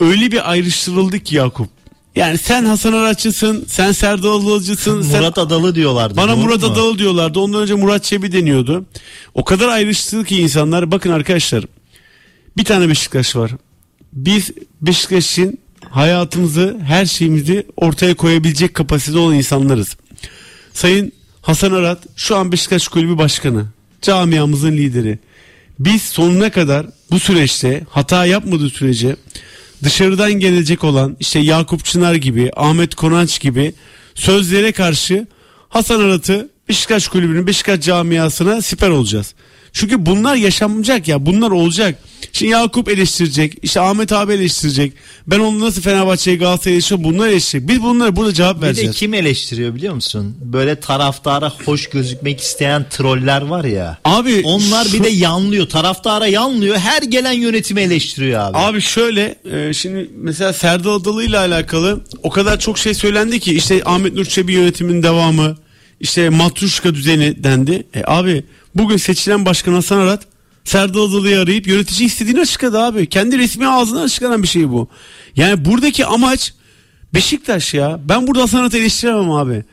öyle 0.00 0.32
bir 0.32 0.50
ayrıştırıldı 0.50 1.18
ki 1.18 1.36
Yakup. 1.36 1.68
Yani 2.16 2.38
sen 2.38 2.64
Hasan 2.64 2.92
Aratçısın, 2.92 3.64
sen 3.68 3.92
Serdal 3.92 4.40
Adalıcısın, 4.40 5.02
sen 5.02 5.20
Murat 5.20 5.38
Adalı 5.38 5.74
diyorlardı. 5.74 6.16
bana 6.16 6.36
Murat 6.36 6.62
mu? 6.62 6.66
Adalı 6.66 6.98
diyorlardı. 6.98 7.40
Ondan 7.40 7.62
önce 7.62 7.74
Murat 7.74 8.04
Çebi 8.04 8.32
deniyordu. 8.32 8.84
O 9.34 9.44
kadar 9.44 9.68
ayrıştı 9.68 10.24
ki 10.24 10.40
insanlar. 10.40 10.90
Bakın 10.90 11.10
arkadaşlar. 11.10 11.64
Bir 12.56 12.64
tane 12.64 12.88
Beşiktaş 12.88 13.36
var. 13.36 13.50
Biz 14.12 14.50
Beşiktaş'ın 14.80 15.58
hayatımızı, 15.92 16.76
her 16.86 17.06
şeyimizi 17.06 17.66
ortaya 17.76 18.14
koyabilecek 18.14 18.74
kapasitede 18.74 19.18
olan 19.18 19.34
insanlarız. 19.34 19.96
Sayın 20.74 21.12
Hasan 21.42 21.72
Arat 21.72 21.98
şu 22.16 22.36
an 22.36 22.52
Beşiktaş 22.52 22.88
Kulübü 22.88 23.18
Başkanı. 23.18 23.66
Camiamızın 24.02 24.72
lideri. 24.72 25.18
Biz 25.78 26.02
sonuna 26.02 26.50
kadar 26.50 26.86
bu 27.10 27.18
süreçte 27.18 27.84
hata 27.90 28.26
yapmadığı 28.26 28.70
sürece 28.70 29.16
dışarıdan 29.84 30.32
gelecek 30.32 30.84
olan 30.84 31.16
işte 31.20 31.38
Yakup 31.38 31.84
Çınar 31.84 32.14
gibi, 32.14 32.50
Ahmet 32.56 32.94
Konanç 32.94 33.40
gibi 33.40 33.74
sözlere 34.14 34.72
karşı 34.72 35.26
Hasan 35.68 36.00
Arat'ı 36.00 36.50
Beşiktaş 36.68 37.08
Kulübü'nün 37.08 37.46
Beşiktaş 37.46 37.80
camiasına 37.80 38.62
siper 38.62 38.90
olacağız. 38.90 39.34
Çünkü 39.72 40.06
bunlar 40.06 40.34
yaşanmayacak 40.36 41.08
ya 41.08 41.26
bunlar 41.26 41.50
olacak. 41.50 41.98
Şimdi 42.32 42.52
Yakup 42.52 42.88
eleştirecek 42.88 43.54
işte 43.62 43.80
Ahmet 43.80 44.12
abi 44.12 44.32
eleştirecek. 44.32 44.92
Ben 45.26 45.38
onu 45.38 45.60
nasıl 45.60 45.82
Fenerbahçe'ye 45.82 46.36
Galatasaray'a 46.36 46.74
eleştiriyorum 46.74 47.04
bunlar 47.14 47.28
eleştirecek. 47.28 47.68
Biz 47.68 47.82
bunlara 47.82 48.16
burada 48.16 48.34
cevap 48.34 48.56
Bir 48.56 48.62
de 48.62 48.66
vereceğiz. 48.66 48.96
kim 48.96 49.14
eleştiriyor 49.14 49.74
biliyor 49.74 49.94
musun? 49.94 50.36
Böyle 50.40 50.80
taraftara 50.80 51.52
hoş 51.64 51.86
gözükmek 51.88 52.40
isteyen 52.40 52.86
troller 52.90 53.42
var 53.42 53.64
ya. 53.64 53.98
Abi 54.04 54.42
Onlar 54.44 54.84
şu- 54.84 54.92
bir 54.92 55.04
de 55.04 55.08
yanlıyor. 55.08 55.68
Taraftara 55.68 56.26
yanlıyor. 56.26 56.76
Her 56.76 57.02
gelen 57.02 57.32
yönetimi 57.32 57.80
eleştiriyor 57.80 58.40
abi. 58.40 58.58
Abi 58.58 58.80
şöyle 58.80 59.34
e, 59.52 59.72
şimdi 59.74 60.10
mesela 60.16 60.52
Serdal 60.52 61.00
Adalı 61.00 61.24
ile 61.24 61.38
alakalı 61.38 62.00
o 62.22 62.30
kadar 62.30 62.58
çok 62.58 62.78
şey 62.78 62.94
söylendi 62.94 63.40
ki 63.40 63.54
işte 63.54 63.82
Ahmet 63.84 64.14
Nur 64.14 64.24
Çebi 64.24 64.52
yönetimin 64.52 65.02
devamı 65.02 65.56
işte 66.00 66.28
matruşka 66.28 66.94
düzeni 66.94 67.44
dendi. 67.44 67.86
E 67.94 68.02
abi 68.06 68.44
bugün 68.74 68.96
seçilen 68.96 69.46
başkan 69.46 69.72
Hasan 69.72 69.98
Arat 69.98 70.31
Serdal 70.64 71.08
Adalı'yı 71.10 71.40
arayıp 71.40 71.66
yönetici 71.66 72.06
istediğini 72.06 72.40
açıkladı 72.40 72.78
abi. 72.80 73.08
Kendi 73.08 73.38
resmi 73.38 73.68
ağzından 73.68 74.02
açıklanan 74.02 74.42
bir 74.42 74.48
şey 74.48 74.68
bu. 74.68 74.88
Yani 75.36 75.64
buradaki 75.64 76.06
amaç 76.06 76.52
Beşiktaş 77.14 77.74
ya. 77.74 78.00
Ben 78.04 78.26
burada 78.26 78.42
Hasan 78.42 78.60
Arat'ı 78.60 78.78
eleştiremem 78.78 79.30
abi. 79.30 79.64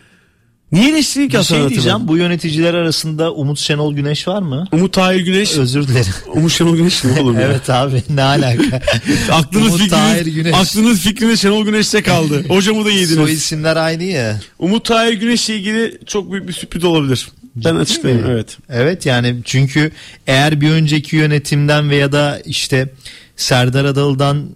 Niye 0.71 0.89
eleştireyim 0.89 1.31
ki 1.31 1.37
bir 1.37 1.43
şey 1.43 1.69
diyeceğim. 1.69 1.99
ben? 1.99 2.07
Bu 2.07 2.17
yöneticiler 2.17 2.73
arasında 2.73 3.33
Umut 3.33 3.59
Şenol 3.59 3.93
Güneş 3.93 4.27
var 4.27 4.41
mı? 4.41 4.67
Umut 4.71 4.93
Tahir 4.93 5.19
Güneş. 5.19 5.57
Özür 5.57 5.87
dilerim. 5.87 6.13
Umut 6.33 6.51
Şenol 6.51 6.75
Güneş 6.75 7.03
mi 7.03 7.11
oğlum 7.21 7.35
ya? 7.35 7.41
evet 7.45 7.69
abi 7.69 8.03
ne 8.09 8.23
alaka? 8.23 8.81
Aklınız 9.31 9.75
Umut 9.75 9.89
Tahir 9.89 10.17
fikriniz, 10.23 10.35
Güneş. 10.35 10.55
aklınız 10.55 10.99
fikriniz 10.99 11.41
Şenol 11.41 11.65
Güneş'te 11.65 12.01
kaldı. 12.03 12.43
Hocamı 12.49 12.85
da 12.85 12.91
yediniz. 12.91 13.15
Soy 13.15 13.33
isimler 13.33 13.75
aynı 13.75 14.03
ya. 14.03 14.39
Umut 14.59 14.85
Tahir 14.85 15.13
Güneş'le 15.13 15.49
ilgili 15.49 15.99
çok 16.05 16.31
büyük 16.31 16.47
bir 16.47 16.53
sürpriz 16.53 16.83
olabilir. 16.83 17.27
Ben 17.55 17.75
açıklayayım 17.75 18.25
mi? 18.25 18.31
evet. 18.31 18.57
Evet 18.69 19.05
yani 19.05 19.35
çünkü 19.45 19.91
eğer 20.27 20.61
bir 20.61 20.69
önceki 20.69 21.15
yönetimden 21.15 21.89
veya 21.89 22.11
da 22.11 22.39
işte 22.45 22.89
Serdar 23.35 23.85
Adalı'dan 23.85 24.49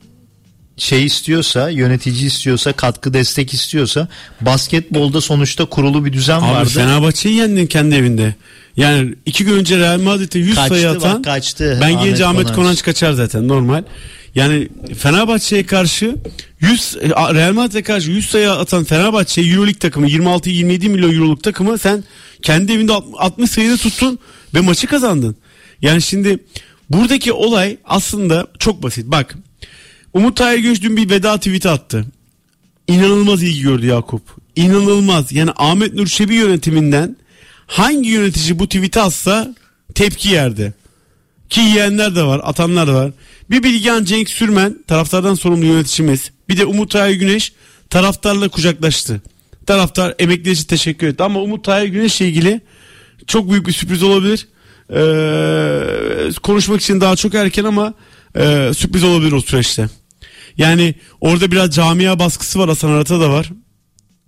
şey 0.78 1.06
istiyorsa, 1.06 1.70
yönetici 1.70 2.26
istiyorsa, 2.26 2.74
katkı 2.74 3.14
destek 3.14 3.54
istiyorsa 3.54 4.08
basketbolda 4.42 5.22
sonuçta 5.22 5.66
kurulu 5.66 6.06
bir 6.06 6.14
düzen 6.14 6.40
Abi 6.40 6.52
vardı. 6.52 6.70
Fenerbahçe'yi 6.70 7.36
yendin 7.36 7.68
kendi 7.68 7.96
evinde. 7.96 8.36
Yani 8.78 9.16
iki 9.26 9.46
gün 9.46 9.54
önce 9.54 9.78
Real 9.78 10.00
Madrid'e 10.00 10.40
100 10.40 10.56
Kaçtı 10.56 10.76
sayı 10.76 10.88
bak, 10.90 10.96
atan 10.96 11.22
kaçtı 11.22 11.78
ben 11.82 11.92
Ahmet 11.92 12.04
gelince 12.04 12.26
Ahmet 12.26 12.42
Konanç. 12.42 12.56
Konanç 12.56 12.82
kaçar 12.82 13.14
zaten 13.14 13.48
normal. 13.48 13.84
Yani 14.36 14.68
Fenerbahçe'ye 14.98 15.66
karşı 15.66 16.16
100 16.60 16.98
e, 17.02 17.10
Real 17.10 17.54
Madrid'e 17.54 17.84
karşı 17.84 18.12
100 18.12 18.30
sayı 18.30 18.52
atan 18.52 18.84
Fenerbahçe 18.84 19.42
Euroleague 19.42 19.80
takımı 19.80 20.08
26-27 20.08 20.90
milyon 20.90 21.14
euroluk 21.14 21.44
takımı 21.44 21.78
sen 21.78 22.04
kendi 22.42 22.72
evinde 22.72 22.94
60 22.94 23.52
sayıda 23.52 23.78
tuttun 23.78 24.20
ve 24.54 24.60
maçı 24.60 24.88
kazandın. 24.88 25.36
Yani 25.82 26.02
şimdi 26.02 26.40
buradaki 26.90 27.34
olay 27.34 27.78
aslında 27.86 28.48
çok 28.60 28.84
basit. 28.84 29.06
Bak 29.06 29.36
Umut 30.14 30.38
Tahir 30.38 30.60
Göç 30.60 30.82
dün 30.82 30.98
bir 30.98 31.10
veda 31.10 31.38
tweet'i 31.38 31.70
attı. 31.70 32.06
İnanılmaz 32.88 33.44
ilgi 33.44 33.62
gördü 33.62 33.86
Yakup. 33.86 34.22
İnanılmaz. 34.56 35.32
Yani 35.32 35.52
Ahmet 35.56 35.94
Nur 35.94 36.08
Çebi 36.08 36.36
yönetiminden 36.36 37.16
hangi 37.68 38.10
yönetici 38.10 38.60
bu 38.60 38.68
tweet'i 38.68 39.00
atsa 39.02 39.56
tepki 39.96 40.30
yerdi. 40.30 40.74
Ki 41.50 41.62
yiyenler 41.62 42.16
de 42.16 42.24
var, 42.24 42.42
atanlar 42.44 42.88
da 42.88 42.94
var. 42.94 43.12
Bir 43.50 43.64
Bilgehan 43.64 44.04
Cenk 44.04 44.30
Sürmen 44.30 44.78
taraftardan 44.88 45.36
sorumlu 45.36 45.66
yöneticimiz. 45.66 46.32
Bir 46.50 46.58
de 46.58 46.66
Umut 46.66 46.92
Tahir 46.92 47.16
Güneş 47.16 47.54
taraftarla 47.90 48.50
kucaklaştı. 48.50 49.22
Taraftar 49.66 50.16
emekliler 50.20 50.52
için 50.52 50.64
teşekkür 50.66 51.08
etti. 51.08 51.24
Ama 51.24 51.40
Umut 51.42 51.66
Tahir 51.66 51.88
Güneş'le 51.88 52.22
ilgili 52.22 52.62
çok 53.28 53.50
büyük 53.52 53.68
bir 53.68 53.72
sürpriz 53.72 54.04
olabilir. 54.04 54.48
Ee, 54.90 56.32
konuşmak 56.44 56.82
için 56.82 57.02
daha 57.02 57.16
çok 57.16 57.36
erken 57.36 57.64
ama 57.64 57.94
e, 58.38 58.72
sürpriz 58.76 59.04
olabilir 59.04 59.32
o 59.32 59.42
süreçte. 59.42 59.88
Yani 60.58 60.96
orada 61.22 61.52
biraz 61.52 61.76
camia 61.76 62.20
baskısı 62.20 62.60
var 62.60 62.70
Hasan 62.70 62.90
Arat'a 62.90 63.20
da 63.20 63.30
var. 63.30 63.50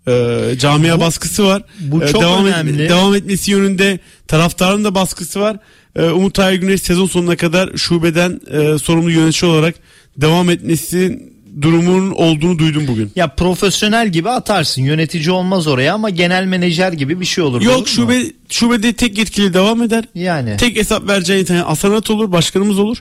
Ee, 0.07 0.57
camia 0.59 0.99
baskısı 0.99 1.43
var. 1.45 1.63
bu 1.79 2.03
Ee, 2.03 2.07
çok 2.07 2.21
devam, 2.21 2.47
et- 2.47 2.53
önemli. 2.55 2.89
devam 2.89 3.15
etmesi 3.15 3.51
yönünde 3.51 3.99
taraftarın 4.27 4.83
da 4.83 4.95
baskısı 4.95 5.39
var. 5.39 5.57
Ee, 5.95 6.03
Umut 6.09 6.33
Tahir 6.33 6.59
Güneş 6.59 6.81
sezon 6.81 7.05
sonuna 7.05 7.35
kadar 7.35 7.77
şubeden 7.77 8.39
e, 8.51 8.77
sorumlu 8.77 9.11
yönetici 9.11 9.51
olarak 9.51 9.75
devam 10.17 10.49
etmesi 10.49 11.19
durumunun 11.61 12.11
olduğunu 12.11 12.59
duydum 12.59 12.87
bugün. 12.87 13.11
Ya 13.15 13.27
profesyonel 13.27 14.09
gibi 14.09 14.29
atarsın. 14.29 14.81
Yönetici 14.81 15.31
olmaz 15.31 15.67
oraya 15.67 15.93
ama 15.93 16.09
genel 16.09 16.45
menajer 16.45 16.93
gibi 16.93 17.19
bir 17.19 17.25
şey 17.25 17.43
olur. 17.43 17.61
Mu? 17.61 17.65
Yok 17.65 17.87
şube 17.87 18.23
şubede 18.49 18.93
tek 18.93 19.17
yetkili 19.17 19.53
devam 19.53 19.83
eder. 19.83 20.03
Yani. 20.15 20.57
Tek 20.57 20.77
hesap 20.77 21.07
vereceği 21.07 21.45
tane 21.45 21.63
asanat 21.63 22.09
olur, 22.09 22.31
başkanımız 22.31 22.79
olur. 22.79 22.97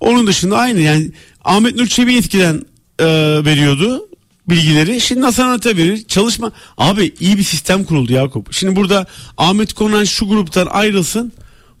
Onun 0.00 0.26
dışında 0.26 0.58
aynı 0.58 0.80
yani 0.80 1.10
Ahmet 1.44 1.76
Nur 1.76 1.86
Çebi 1.86 2.16
eskiden 2.16 2.62
e, 2.98 3.06
veriyordu 3.44 4.08
bilgileri. 4.48 5.00
Şimdi 5.00 5.26
asanata 5.26 5.76
verir. 5.76 6.04
Çalışma. 6.08 6.52
Abi 6.78 7.14
iyi 7.20 7.38
bir 7.38 7.42
sistem 7.42 7.84
kuruldu 7.84 8.12
Yakup. 8.12 8.52
Şimdi 8.52 8.76
burada 8.76 9.06
Ahmet 9.38 9.72
Konan 9.72 10.04
şu 10.04 10.28
gruptan 10.28 10.66
ayrılsın. 10.66 11.32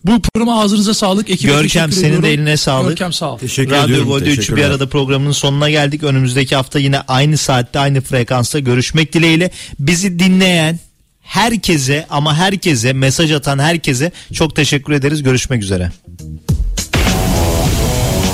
Bu 0.04 0.22
programa 0.22 0.60
ağzınıza 0.60 0.94
sağlık. 0.94 1.30
Ekibe 1.30 1.52
Görkem 1.52 1.90
teşekkür 1.90 1.92
senin 1.92 2.02
de 2.12 2.18
ediyorum. 2.18 2.40
eline 2.40 2.56
sağlık. 2.56 2.88
Görkem 2.88 3.12
sağ 3.12 3.30
ol. 3.32 3.38
Radyo 3.42 4.06
Volde 4.06 4.30
3'ü 4.34 4.56
bir 4.56 4.64
arada 4.64 4.88
programının 4.88 5.32
sonuna 5.32 5.70
geldik. 5.70 6.02
Önümüzdeki 6.02 6.56
hafta 6.56 6.78
yine 6.78 7.00
aynı 7.00 7.36
saatte 7.36 7.78
aynı 7.78 8.00
frekansta 8.00 8.58
görüşmek 8.58 9.12
dileğiyle. 9.12 9.50
Bizi 9.78 10.18
dinleyen 10.18 10.78
herkese 11.22 12.06
ama 12.10 12.36
herkese 12.36 12.92
mesaj 12.92 13.32
atan 13.32 13.58
herkese 13.58 14.12
çok 14.34 14.56
teşekkür 14.56 14.92
ederiz. 14.92 15.22
Görüşmek 15.22 15.62
üzere. 15.62 15.92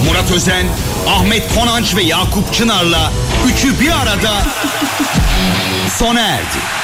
Murat 0.09 0.31
Özen, 0.37 0.67
Ahmet 1.09 1.55
Konanç 1.55 1.97
ve 1.97 2.03
Yakup 2.03 2.55
Çınar'la 2.55 3.12
üçü 3.55 3.81
bir 3.81 3.91
arada 4.03 4.33
sona 5.99 6.21
erdi. 6.21 6.84